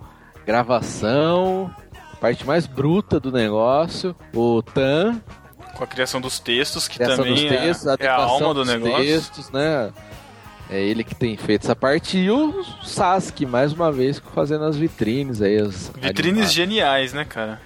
[0.45, 1.69] gravação,
[2.19, 4.15] parte mais bruta do negócio.
[4.34, 5.22] O Tan,
[5.76, 8.65] Com a criação dos textos, que criação também dos textos, é, é a alma do
[8.65, 8.98] negócio.
[9.06, 9.91] textos, né?
[10.69, 12.18] É ele que tem feito essa parte.
[12.18, 15.57] E o Sasuke, mais uma vez, fazendo as vitrines aí.
[15.57, 16.53] As Vitrines animadas.
[16.53, 17.61] geniais, né, cara?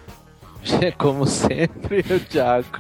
[0.98, 2.80] Como sempre, o Thiago.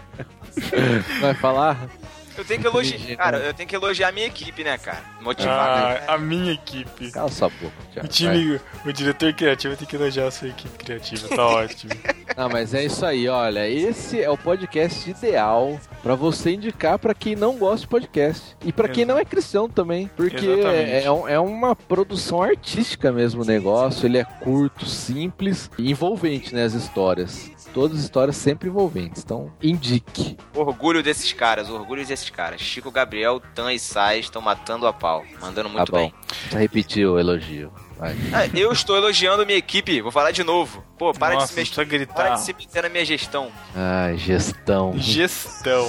[1.19, 1.89] Vai falar?
[2.37, 3.17] Eu tenho que elogiar.
[3.17, 5.01] Cara, eu tenho que elogiar a minha equipe, né, cara?
[5.21, 5.87] Motivado.
[5.89, 6.03] né?
[6.07, 7.11] Ah, a minha equipe.
[7.11, 7.73] Cala sua boca,
[8.03, 8.07] O Thiago.
[8.07, 8.07] vai.
[8.07, 11.91] time, o diretor criativo tem que elogiar a sua equipe criativa, tá ótimo.
[12.35, 13.67] Não, mas é isso aí, olha.
[13.67, 18.55] Esse é o podcast ideal pra você indicar pra quem não gosta de podcast.
[18.65, 20.09] E pra quem não é cristão também.
[20.15, 24.05] Porque é, é é uma produção artística mesmo o negócio.
[24.05, 26.63] Ele é curto, simples e envolvente, né?
[26.63, 27.51] As histórias.
[27.73, 29.23] Todas as histórias sempre envolventes.
[29.23, 30.37] Então, indique.
[30.53, 32.59] Orgulho desses caras, orgulho desses caras.
[32.59, 35.23] Chico Gabriel, Tan e Sai estão matando a pau.
[35.39, 36.03] Mandando muito tá bom.
[36.03, 36.13] bem.
[36.27, 37.71] Precisa repetir o elogio.
[38.01, 38.15] Vai.
[38.33, 40.01] Ah, eu estou elogiando minha equipe.
[40.01, 40.83] Vou falar de novo.
[40.97, 41.85] Pô, para Nossa, de se mexer.
[41.85, 42.35] precisa Para gritar.
[42.35, 43.51] de se meter na minha gestão.
[43.75, 44.93] Ai, gestão.
[44.97, 45.87] Gestão.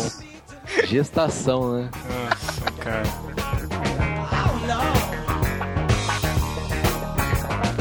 [0.85, 1.91] Gestação, né?
[2.31, 3.03] Nossa, cara.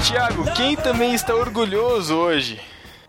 [0.07, 2.59] Tiago, quem também está orgulhoso hoje?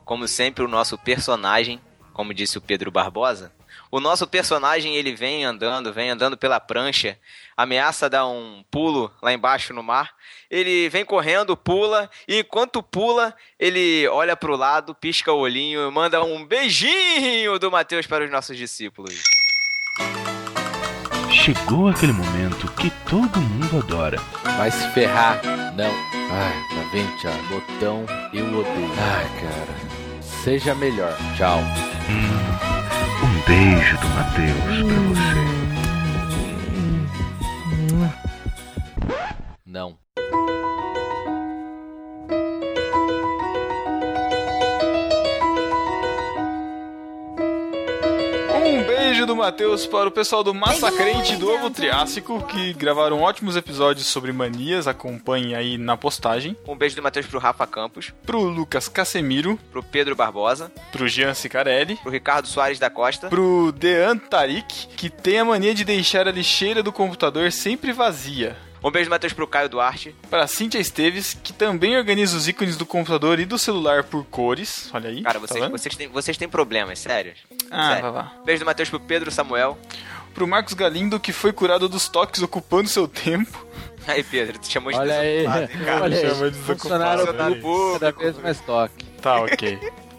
[0.04, 1.80] Como sempre, o nosso personagem,
[2.12, 3.52] como disse o Pedro Barbosa,
[3.92, 7.18] o nosso personagem ele vem andando, vem andando pela prancha,
[7.54, 10.14] ameaça dar um pulo lá embaixo no mar.
[10.50, 15.90] Ele vem correndo, pula, e enquanto pula, ele olha pro lado, pisca o olhinho e
[15.90, 19.22] manda um beijinho do Mateus para os nossos discípulos.
[21.30, 24.16] Chegou aquele momento que todo mundo adora.
[24.56, 25.38] Vai se ferrar.
[25.76, 25.92] Não.
[26.30, 27.42] Ai, tá vendo, Thiago?
[27.48, 28.92] Botão, eu odeio.
[28.98, 30.22] Ai, cara.
[30.22, 31.14] Seja melhor.
[31.36, 31.58] Tchau.
[31.58, 32.71] Um
[33.46, 35.42] beijo do Matheus pra você.
[39.66, 39.96] Não.
[48.96, 54.06] Beijo do Matheus para o pessoal do Massacrente do Ovo Triássico, que gravaram ótimos episódios
[54.06, 56.56] sobre manias, acompanhem aí na postagem.
[56.68, 61.32] Um beijo do Mateus pro Rafa Campos, Pro Lucas Casemiro, pro Pedro Barbosa, pro Jean
[61.34, 66.28] Cicarelli, pro Ricardo Soares da Costa, pro Dean Tarik, que tem a mania de deixar
[66.28, 68.56] a lixeira do computador sempre vazia.
[68.84, 72.76] um beijo do Mateus pro Caio Duarte, Para Cíntia Esteves, que também organiza os ícones
[72.76, 74.90] do computador e do celular por cores.
[74.92, 75.22] Olha aí.
[75.22, 75.70] Cara, tá vocês, vendo?
[75.70, 77.38] vocês, têm, vocês têm problemas, sérios.
[77.72, 78.02] Ah, Sério.
[78.02, 78.32] vai lá.
[78.44, 79.78] Beijo do Matheus pro Pedro Samuel.
[80.34, 83.66] Pro Marcos Galindo, que foi curado dos toques ocupando seu tempo.
[84.06, 85.38] Aí, Pedro, tu chamou de Olha aí.
[85.46, 86.02] desocupado, cara.
[86.02, 86.50] Olha chama aí.
[86.50, 87.54] de Funcionário desocupado.
[87.56, 89.04] público, cada vez mais toque.
[89.20, 89.78] Tá, ok.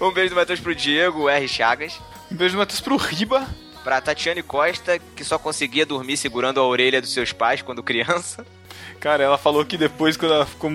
[0.00, 1.46] Um beijo do Matheus pro Diego R.
[1.46, 2.00] Chagas.
[2.32, 3.46] Um beijo, Matheus, pro Riba.
[3.84, 8.46] Pra Tatiane Costa, que só conseguia dormir segurando a orelha dos seus pais quando criança.
[8.98, 10.70] Cara, ela falou que depois, quando ela ficou,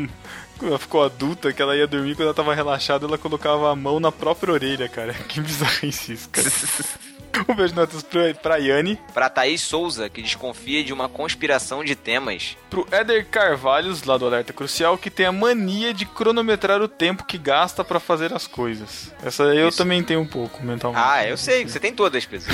[0.58, 3.76] quando ela ficou adulta, que ela ia dormir, quando ela tava relaxada, ela colocava a
[3.76, 5.14] mão na própria orelha, cara.
[5.28, 6.48] Que bizarrice isso, cara.
[7.50, 8.98] Um beijo Matheus pra, pra Yane.
[9.14, 12.56] Pra Thaís Souza, que desconfia de uma conspiração de temas.
[12.70, 17.26] Pro Éder Carvalhos, lá do Alerta Crucial, que tem a mania de cronometrar o tempo
[17.26, 19.12] que gasta pra fazer as coisas.
[19.22, 19.78] Essa eu Isso.
[19.78, 21.04] também tenho um pouco, mentalmente.
[21.06, 22.48] Ah, eu sei, você tem todas, Pedro.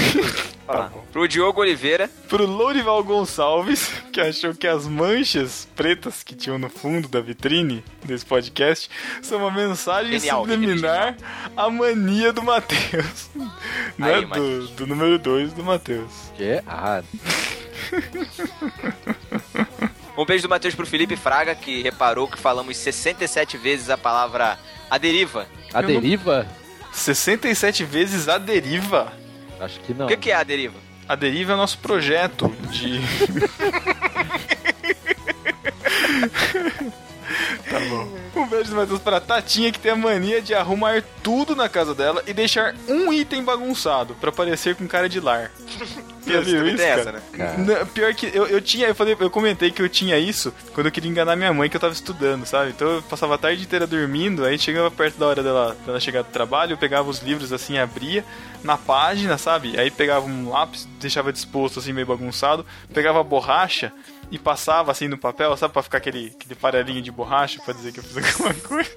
[0.71, 0.93] Fala.
[1.11, 6.69] Pro Diogo Oliveira, Pro Lourival Gonçalves, que achou que as manchas pretas que tinham no
[6.69, 8.89] fundo da vitrine desse podcast
[9.21, 11.15] são uma mensagem Genial, subliminar
[11.55, 13.29] à mania do Matheus.
[13.97, 14.15] né?
[14.15, 16.11] Aí, do, do número 2 do Matheus.
[16.35, 17.05] Que é errado.
[20.17, 24.57] um beijo do Matheus pro Felipe Fraga, que reparou que falamos 67 vezes a palavra
[24.89, 25.47] a deriva.
[25.73, 26.47] A não- deriva?
[26.91, 29.13] 67 vezes a deriva.
[29.61, 30.05] Acho que não.
[30.05, 30.79] O que, que é a deriva?
[31.07, 32.99] A deriva é nosso projeto de.
[37.57, 38.07] tá bom.
[38.35, 41.93] Um beijo do Matheus pra Tatinha, que tem a mania de arrumar tudo na casa
[41.93, 45.51] dela e deixar um item bagunçado pra parecer com cara de lar.
[46.21, 47.01] Você viu isso, cara?
[47.01, 47.21] essa, né?
[47.57, 50.85] Não, pior que eu, eu tinha, eu falei, eu comentei que eu tinha isso quando
[50.85, 52.69] eu queria enganar minha mãe que eu tava estudando, sabe?
[52.69, 56.21] Então eu passava a tarde inteira dormindo, aí chegava perto da hora dela, dela chegar
[56.21, 58.23] do trabalho, eu pegava os livros assim, abria
[58.63, 59.79] na página, sabe?
[59.79, 63.91] Aí pegava um lápis, deixava disposto assim meio bagunçado, pegava a borracha
[64.31, 67.91] e passava assim no papel, sabe, Pra ficar aquele aquele farelinho de borracha pra dizer
[67.91, 68.91] que eu fiz alguma coisa.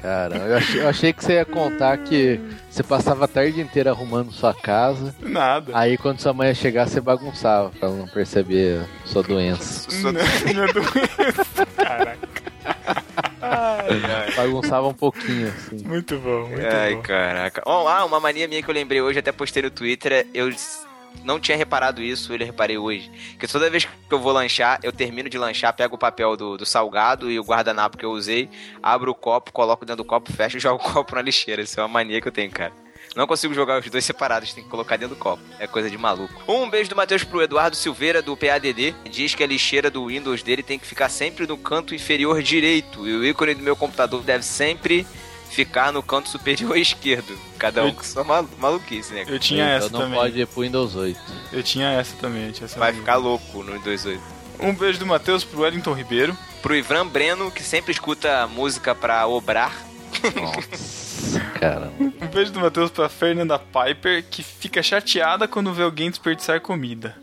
[0.00, 2.40] Cara, eu achei, eu achei que você ia contar que
[2.70, 5.14] você passava a tarde inteira arrumando sua casa.
[5.20, 5.72] Nada.
[5.78, 9.88] Aí quando sua mãe ia chegar, você bagunçava pra ela não perceber sua doença.
[10.00, 11.66] Não é doença.
[11.76, 12.28] Caraca,
[14.36, 15.82] Bagunçava um pouquinho, assim.
[15.86, 17.02] muito bom, muito Ai, bom.
[17.02, 17.62] caraca.
[17.66, 20.48] Ó, ah, uma mania minha que eu lembrei hoje, até postei no Twitter, é- eu
[21.24, 23.10] não tinha reparado isso, eu reparei hoje.
[23.38, 26.56] Que toda vez que eu vou lanchar, eu termino de lanchar, pego o papel do,
[26.56, 28.48] do salgado e o guardanapo que eu usei,
[28.82, 31.62] abro o copo, coloco dentro do copo, fecho e jogo o copo na lixeira.
[31.62, 32.72] Isso é uma mania que eu tenho, cara.
[33.16, 35.42] Não consigo jogar os dois separados, tem que colocar dentro do copo.
[35.58, 36.32] É coisa de maluco.
[36.46, 38.94] Um beijo do Matheus pro Eduardo Silveira, do PADD.
[39.10, 43.08] Diz que a lixeira do Windows dele tem que ficar sempre no canto inferior direito.
[43.08, 45.04] E o ícone do meu computador deve sempre
[45.50, 47.38] ficar no canto superior esquerdo.
[47.58, 49.24] Cada um Eu- com sua malu maluquice, né?
[49.28, 50.18] Eu tinha então essa não também.
[50.18, 51.20] pode ir pro Windows 8.
[51.52, 52.50] Eu tinha essa também.
[52.52, 54.20] tinha essa Vai ficar louco no 28.
[54.60, 56.36] Um beijo do Matheus pro Wellington Ribeiro.
[56.62, 59.72] Pro Ivan Breno, que sempre escuta música pra obrar.
[60.34, 61.92] Nossa, caramba.
[61.98, 67.16] Um beijo do Matheus pra Fernanda Piper, que fica chateada quando vê alguém desperdiçar comida.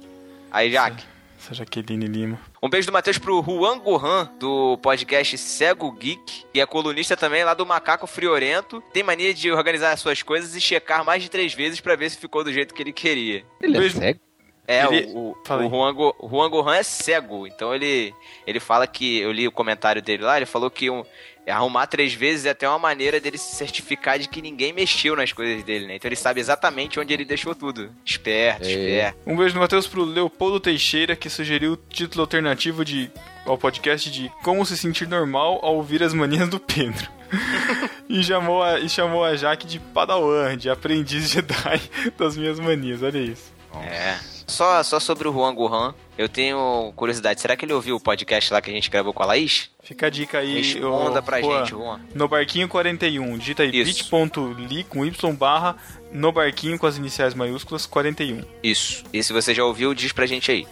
[0.52, 1.04] Aí, Jaque.
[1.48, 2.38] Essa Jaqueline Lima.
[2.62, 7.42] Um beijo do Matheus pro Juan Gohan, do podcast Cego Geek, que é colunista também
[7.46, 8.84] lá do Macaco Friorento.
[8.92, 12.10] Tem mania de organizar as suas coisas e checar mais de três vezes pra ver
[12.12, 13.46] se ficou do jeito que ele queria.
[13.62, 13.98] Ele é Beijo.
[13.98, 14.20] cego?
[14.68, 18.14] É, Ele- o, o, o Juan, Go, Juan Gohan é cego, então ele,
[18.46, 21.06] ele fala que, eu li o comentário dele lá, ele falou que um,
[21.50, 25.32] arrumar três vezes é até uma maneira dele se certificar de que ninguém mexeu nas
[25.32, 25.96] coisas dele, né?
[25.96, 27.90] Então ele sabe exatamente onde ele deixou tudo.
[28.06, 28.72] Esperto, É.
[28.72, 29.18] esperto.
[29.26, 33.10] Um beijo do Matheus pro Leopoldo Teixeira, que sugeriu o título alternativo de,
[33.46, 37.08] ao podcast de Como se sentir normal ao ouvir as manias do Pedro.
[38.08, 41.82] e, chamou a, e chamou a Jaque de Padawan, de aprendiz Jedi
[42.18, 43.04] das minhas manias.
[43.04, 43.54] Olha isso.
[43.84, 44.18] É.
[44.48, 47.40] Só, só sobre o Juan Gohan, eu tenho curiosidade.
[47.40, 49.70] Será que ele ouviu o podcast lá que a gente gravou com a Laís?
[49.84, 50.56] Fica a dica aí.
[50.62, 51.60] Responda ô, pra Juan.
[51.60, 52.00] gente, Juan.
[52.14, 55.76] No barquinho 41, digita aí bit.ly com y barra
[56.12, 58.44] no barquinho com as iniciais maiúsculas 41.
[58.64, 59.04] Isso.
[59.14, 60.68] E se você já ouviu, diz pra gente aí.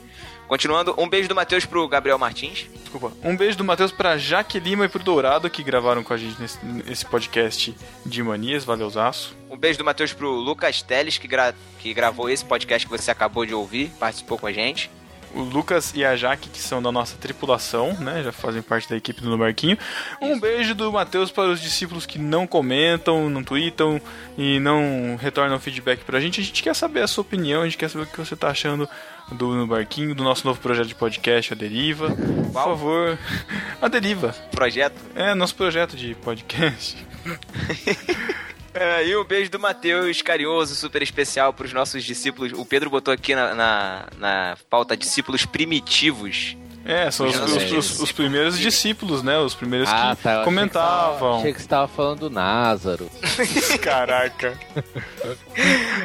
[0.47, 2.67] Continuando, um beijo do Matheus pro Gabriel Martins.
[2.83, 3.11] Desculpa.
[3.23, 6.39] Um beijo do Matheus pra Jaque Lima e pro Dourado que gravaram com a gente
[6.39, 8.63] nesse, nesse podcast de manias.
[8.63, 9.35] Valeuzaço.
[9.49, 13.09] Um beijo do Matheus pro Lucas Teles, que, gra- que gravou esse podcast que você
[13.09, 14.91] acabou de ouvir, participou com a gente.
[15.35, 18.23] O Lucas e a Jaque, que são da nossa tripulação, né?
[18.23, 19.77] Já fazem parte da equipe do No Barquinho.
[20.21, 23.99] Um beijo do Matheus para os discípulos que não comentam, não tweetam
[24.37, 26.39] e não retornam feedback pra gente.
[26.39, 28.47] A gente quer saber a sua opinião, a gente quer saber o que você tá
[28.47, 28.87] achando
[29.33, 32.09] do No Barquinho, do nosso novo projeto de podcast, A Deriva.
[32.11, 33.19] Por favor,
[33.81, 34.33] A Deriva.
[34.51, 34.95] Projeto.
[35.15, 36.97] É, nosso projeto de podcast.
[38.75, 42.51] É, e um beijo do Matheus, carinhoso, super especial pros nossos discípulos.
[42.53, 46.57] O Pedro botou aqui na, na, na pauta discípulos primitivos.
[46.87, 49.39] É, são os, os- os- os primeiros discípulos, né?
[49.39, 50.43] Os primeiros Ah, que tá.
[50.43, 51.39] comentavam.
[51.39, 53.09] Achei que você tava falando do Názaro.
[53.81, 54.55] Caraca.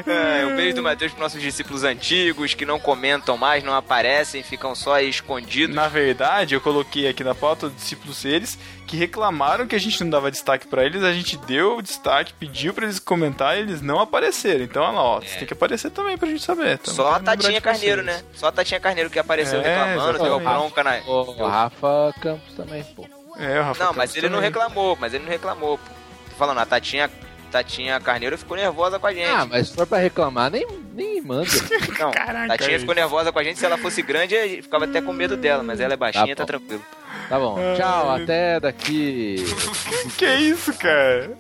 [0.07, 4.43] É, um beijo do Matheus pros nossos discípulos antigos, que não comentam mais, não aparecem,
[4.43, 5.77] ficam só aí escondidos.
[5.77, 8.59] Na verdade, eu coloquei aqui na pauta os discípulos eles
[8.91, 12.33] que reclamaram que a gente não dava destaque pra eles, a gente deu o destaque,
[12.35, 14.65] pediu pra eles comentar e eles não apareceram.
[14.65, 16.81] Então, olha lá, ó, você tem que aparecer também pra gente saber.
[16.83, 18.21] Só a Tatinha Carneiro, né?
[18.35, 19.63] Só a Tatinha Carneiro que apareceu É,
[19.93, 20.97] reclamando, deu bronca na.
[21.07, 23.07] O Rafa Campos também, pô.
[23.39, 24.51] É, o Rafa Não, mas Campos ele não também.
[24.51, 25.85] reclamou, mas ele não reclamou, pô.
[26.31, 27.09] Tô falando, a Tatinha
[27.53, 29.29] Tatinha Carneiro ficou nervosa com a gente.
[29.31, 31.49] Ah, mas se for pra reclamar, nem, nem manda.
[31.99, 33.59] Não, Caraca, Tatinha ficou nervosa com a gente.
[33.61, 35.63] Se ela fosse grande, eu ficava até com medo dela.
[35.63, 36.83] Mas ela é baixinha, tá, Tá tranquilo.
[37.29, 39.37] Tá bom, tchau, até daqui.
[40.17, 41.37] Que isso, cara?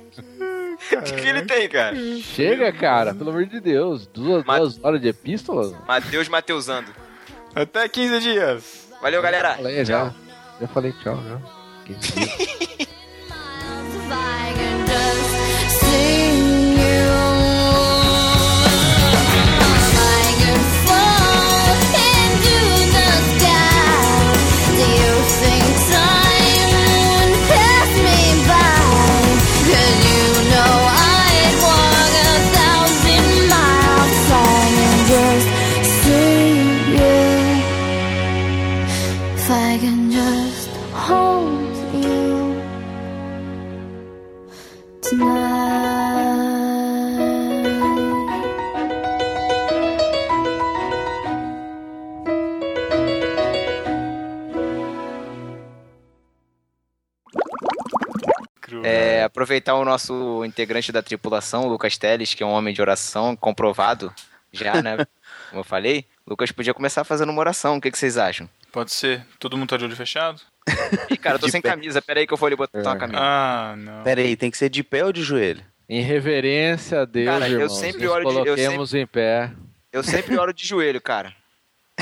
[0.92, 1.96] O que, que ele tem, cara?
[2.22, 4.06] Chega, cara, pelo amor de Deus.
[4.06, 5.78] Duas, duas horas de epístola?
[5.86, 6.90] Mateus Mateusando.
[7.54, 8.88] Até 15 dias.
[9.02, 9.54] Valeu, galera.
[9.54, 10.12] Falei já.
[10.60, 11.38] Já falei tchau, já.
[11.84, 12.86] Que dia.
[59.60, 63.36] aproveitar o nosso integrante da tripulação, o Lucas Teles, que é um homem de oração
[63.36, 64.12] comprovado
[64.52, 64.96] já, né?
[65.50, 66.04] Como eu falei.
[66.26, 67.76] Lucas podia começar fazendo uma oração.
[67.76, 68.48] O que, que vocês acham?
[68.72, 69.24] Pode ser.
[69.38, 70.40] Todo mundo tá de olho fechado?
[71.10, 71.70] Ih, cara, eu tô De sem pé.
[71.70, 72.00] camisa.
[72.00, 73.18] Pera aí que eu vou ali botar uma camisa.
[73.20, 74.02] Ah, não.
[74.04, 75.62] Pera aí, tem que ser de pé ou de joelho?
[75.88, 79.50] Em reverência a Deus, Cara, eu irmãos, sempre nos olho de- eu coloquemos em pé.
[79.92, 81.34] Eu sempre oro de joelho, cara.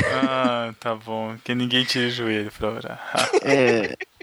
[0.05, 1.37] Ah, tá bom.
[1.43, 3.11] Que ninguém tire o joelho pra orar.
[3.43, 3.97] É,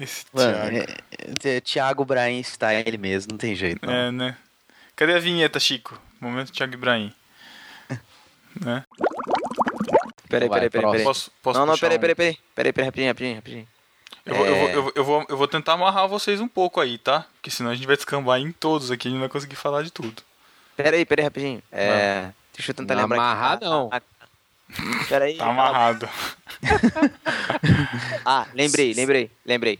[0.00, 0.76] Esse mano, Thiago.
[0.76, 3.84] é, é, Thiago Brain está ele mesmo, não tem jeito.
[3.86, 3.92] Não.
[3.92, 4.36] É, né?
[4.96, 6.00] Cadê a vinheta, Chico?
[6.20, 7.12] Momento Thiago Ibrahim.
[8.60, 8.84] Né?
[10.28, 11.02] Peraí, peraí, peraí, peraí.
[11.02, 12.00] Posso, posso Não, não, peraí, um?
[12.00, 12.38] peraí, peraí.
[12.54, 13.68] Peraí, peraí, rapidinho, rapidinho, rapidinho.
[14.24, 14.74] Eu vou, eu, vou, É.
[14.76, 17.26] eu, vou, eu, vou, eu vou tentar amarrar vocês um pouco aí, tá?
[17.34, 19.90] Porque senão a gente vai descambar em todos aqui e não vai conseguir falar de
[19.90, 20.22] tudo.
[20.76, 21.60] Peraí, peraí, rapidinho.
[21.72, 22.30] É.
[22.56, 23.64] Deixa eu tentar Não lembrar amarrar, aqui.
[23.64, 23.90] não.
[25.08, 25.36] Peraí.
[25.36, 26.08] Tá amarrado.
[28.24, 29.78] Ah, lembrei, lembrei, lembrei.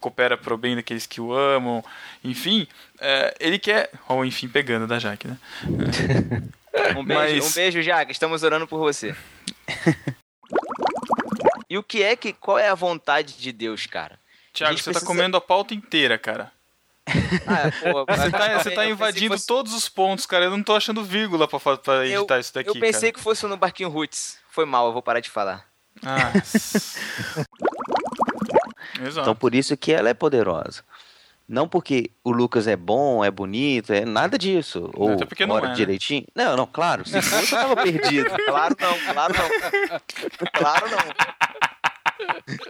[0.00, 1.84] Coopera pro bem daqueles que o amam.
[2.24, 2.66] Enfim,
[3.00, 3.90] é, ele quer.
[4.08, 5.36] Ó, o enfim pegando da Jaque, né?
[6.96, 8.12] Um beijo, Mas- um beijo, Jaque.
[8.12, 9.14] Estamos orando por você.
[11.68, 12.32] e o que é que.
[12.32, 14.18] Qual é a vontade de Deus, cara?
[14.52, 16.50] Tiago, você tá precisa- comendo a pauta inteira, cara.
[17.08, 20.44] Ah, pô, Você tá, eu você tá pensei que invadindo fosse- todos os pontos, cara.
[20.44, 23.12] Eu não tô achando vírgula pra, pra Eu, editar isso daqui, eu pensei cara.
[23.14, 24.38] que fosse no Barquinho Roots.
[24.50, 25.64] Foi mal, eu vou parar de falar.
[26.04, 26.32] Ah.
[29.00, 30.84] Então por isso que ela é poderosa.
[31.48, 34.90] Não porque o Lucas é bom, é bonito, é nada disso.
[34.94, 35.74] Ou até porque não é, né?
[35.74, 36.24] direitinho.
[36.34, 37.06] Não, não, claro.
[37.06, 38.30] Se fosse, eu tava perdido.
[38.46, 40.00] Claro não, claro não.
[40.52, 40.98] Claro não.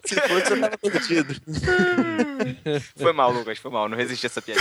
[0.04, 1.34] Se fosse, eu tava perdido.
[2.96, 3.88] Foi mal, Lucas, foi mal.
[3.88, 4.60] Não resisti a essa piada.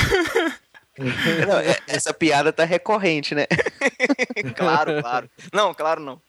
[1.48, 3.48] Não, é- essa piada tá recorrente, né?
[4.56, 5.30] Claro, claro.
[5.54, 6.22] Não, claro não.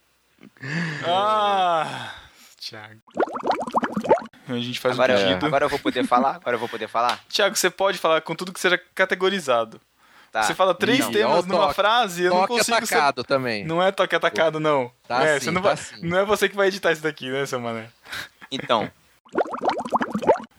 [1.04, 2.14] Ah,
[2.60, 3.00] Thiago.
[4.48, 5.46] A gente faz Agora, um eu- pedido.
[5.46, 6.36] agora eu vou poder falar?
[6.36, 7.20] Agora eu vou poder falar?
[7.28, 9.80] Thiago, você pode falar com tudo que seja categorizado.
[10.30, 10.42] Tá.
[10.44, 11.12] Você fala três Não.
[11.12, 11.74] temas numa toque.
[11.74, 13.64] frase, eu não Toque consigo atacado também.
[13.66, 14.90] Não é toque atacado, não.
[15.06, 15.76] Tá é, sim, você não, tá vai...
[15.76, 15.94] sim.
[16.08, 17.88] não é você que vai editar isso daqui, né, seu mané?
[18.52, 18.88] Então.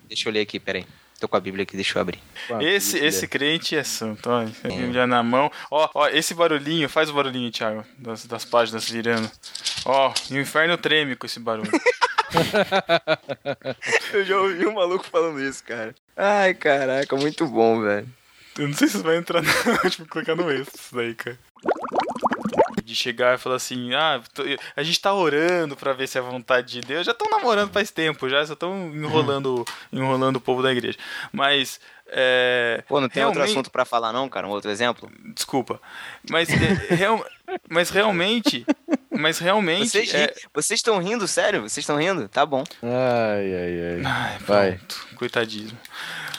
[0.07, 0.85] Deixa eu ler aqui, peraí.
[1.19, 2.19] Tô com a Bíblia aqui, deixa eu abrir.
[2.59, 4.43] Esse, esse crente é santo, ó.
[4.67, 5.49] Bíblia na mão.
[5.71, 9.31] Ó, ó, esse barulhinho, faz o barulhinho, Thiago, das, das páginas virando.
[9.85, 11.71] Ó, e o inferno treme com esse barulho.
[14.11, 15.95] Eu já ouvi um maluco falando isso, cara.
[16.17, 18.07] Ai, caraca, muito bom, velho.
[18.57, 19.49] Eu não sei se você vai entrar no.
[19.89, 21.39] tipo, clicar no extra isso daí, cara.
[22.83, 24.43] De chegar e falar assim, ah, tô-
[24.75, 27.05] a gente tá orando pra ver se é a vontade de Deus.
[27.05, 30.97] Já estão namorando faz tempo, já só estão enrolando, enrolando o povo da igreja.
[31.31, 31.79] Mas.
[32.15, 34.45] É, Pô, não tem outro realmente- assunto pra falar não, cara?
[34.45, 35.09] Um outro exemplo?
[35.33, 35.79] Desculpa.
[36.29, 37.25] Mas, é, real-
[37.69, 38.65] mas realmente.
[39.09, 39.87] Mas realmente.
[39.89, 40.75] Vocês é...
[40.75, 41.61] estão rindo, sério?
[41.61, 42.27] Vocês estão rindo?
[42.27, 42.63] Tá bom.
[42.83, 44.01] Ai, ai, ai.
[44.05, 44.71] Ai, Vai.
[44.73, 45.07] pronto.
[45.15, 45.77] Coitadismo.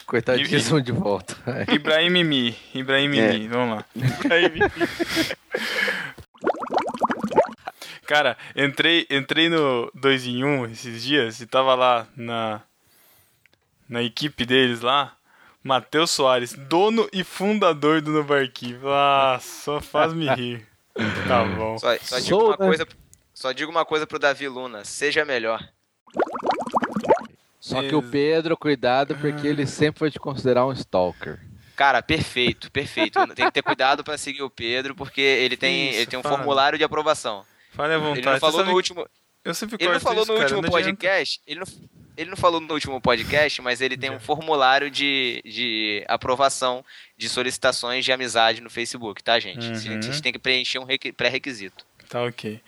[0.06, 1.34] Coitadíssimo de volta.
[1.72, 2.56] Ibrahim Mimi.
[2.74, 3.48] Ibrahim Mimi.
[3.48, 3.84] Vamos lá.
[3.96, 4.70] Ibrahim Mimi.
[8.06, 12.60] Cara, entrei, entrei no 2 em 1 esses dias e tava lá na,
[13.89, 15.16] na equipe deles lá.
[15.62, 18.78] Matheus Soares, dono e fundador do Novarquim.
[18.85, 20.66] Ah, só faz me rir.
[21.26, 21.76] Tá bom.
[21.76, 22.56] Só, só digo Sou, uma né?
[22.56, 22.86] coisa.
[23.32, 25.60] Só digo uma coisa pro Davi Luna, seja melhor.
[27.59, 31.40] Só que o Pedro, cuidado, porque ele sempre vai te considerar um stalker.
[31.74, 33.18] Cara, perfeito, perfeito.
[33.35, 36.22] Tem que ter cuidado pra seguir o Pedro, porque ele tem, Isso, ele tem um
[36.22, 37.44] formulário de aprovação.
[37.74, 38.20] Fale à vontade.
[38.20, 39.09] Ele não falou no que último,
[39.44, 41.66] Eu sempre ele não falou isso, no cara, último podcast, ele não,
[42.16, 46.84] Ele não falou no último podcast, mas ele tem um formulário de, de aprovação
[47.16, 49.66] de solicitações de amizade no Facebook, tá, gente?
[49.66, 49.74] Uhum.
[50.01, 51.84] Vocês têm que preencher um requi- pré-requisito.
[52.09, 52.60] Tá ok.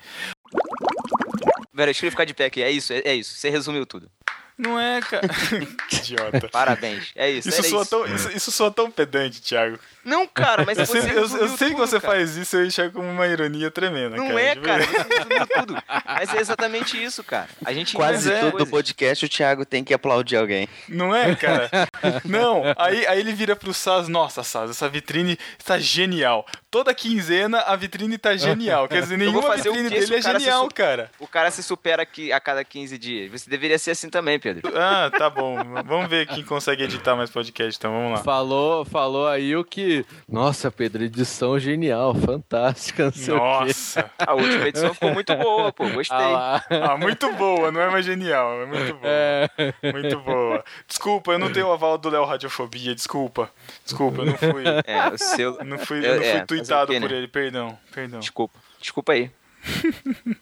[1.73, 2.61] Vera, deixa eu ficar de pé aqui.
[2.61, 3.35] É isso, é, é isso.
[3.35, 4.09] Você resumiu tudo.
[4.57, 5.27] Não é, cara.
[5.91, 6.49] Idiota.
[6.49, 7.11] Parabéns.
[7.15, 7.49] É isso.
[7.49, 7.89] Isso era soa, isso.
[7.89, 9.77] tão, isso, isso soa tão pedante, Thiago.
[10.03, 12.13] Não, cara, mas Eu, você sei, eu, eu resumiu sei que tudo, você cara.
[12.13, 14.15] faz isso, eu enxergo como uma ironia tremenda.
[14.15, 14.83] Não cara, é, cara.
[14.85, 15.83] Você tudo.
[16.05, 17.49] Mas é exatamente isso, cara.
[17.63, 18.69] A gente Quase todo coisas.
[18.69, 20.67] podcast o Thiago tem que aplaudir alguém.
[20.87, 21.69] Não é, cara?
[22.25, 22.63] Não.
[22.77, 26.45] Aí, aí ele vira pro Saz, nossa, Saz, essa vitrine está genial.
[26.77, 28.87] Toda quinzena a vitrine tá genial.
[28.87, 31.11] Quer dizer, nenhuma vitrine dele é cara genial, su- cara.
[31.19, 33.31] O cara se supera aqui a cada 15 dias.
[33.31, 34.71] Você deveria ser assim também, Pedro.
[34.77, 35.57] Ah, tá bom.
[35.85, 38.23] Vamos ver quem consegue editar mais podcast, então vamos lá.
[38.23, 40.05] Falou, falou aí o que.
[40.29, 43.43] Nossa, Pedro, edição genial, fantástica, não sei o quê.
[43.65, 44.11] Nossa.
[44.19, 45.89] A última edição ficou muito boa, pô.
[45.89, 46.15] Gostei.
[46.15, 46.63] Ah.
[46.69, 49.01] Ah, muito boa, não é mais genial, é muito boa.
[49.03, 49.49] É.
[49.91, 50.63] Muito boa.
[50.87, 53.49] Desculpa, eu não tenho o aval do Léo Radiofobia, desculpa.
[53.83, 54.63] Desculpa, eu não fui.
[54.85, 55.57] É, o seu.
[55.57, 57.17] Eu não fui, Eu- eu não é, fui fazer o tweetado quê, por né?
[57.17, 58.19] ele, perdão, perdão.
[58.19, 58.59] Desculpa.
[58.79, 59.31] Desculpa aí.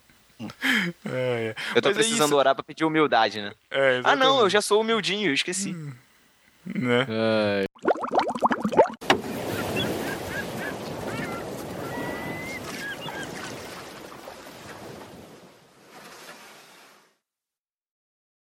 [1.05, 1.55] É, é.
[1.73, 2.35] Eu tô Mas é precisando isso.
[2.35, 3.53] orar pra pedir humildade, né?
[3.71, 5.73] É, Ah, não, eu já sou humildinho, eu esqueci.
[6.65, 7.07] Né?
[7.09, 7.65] Ai.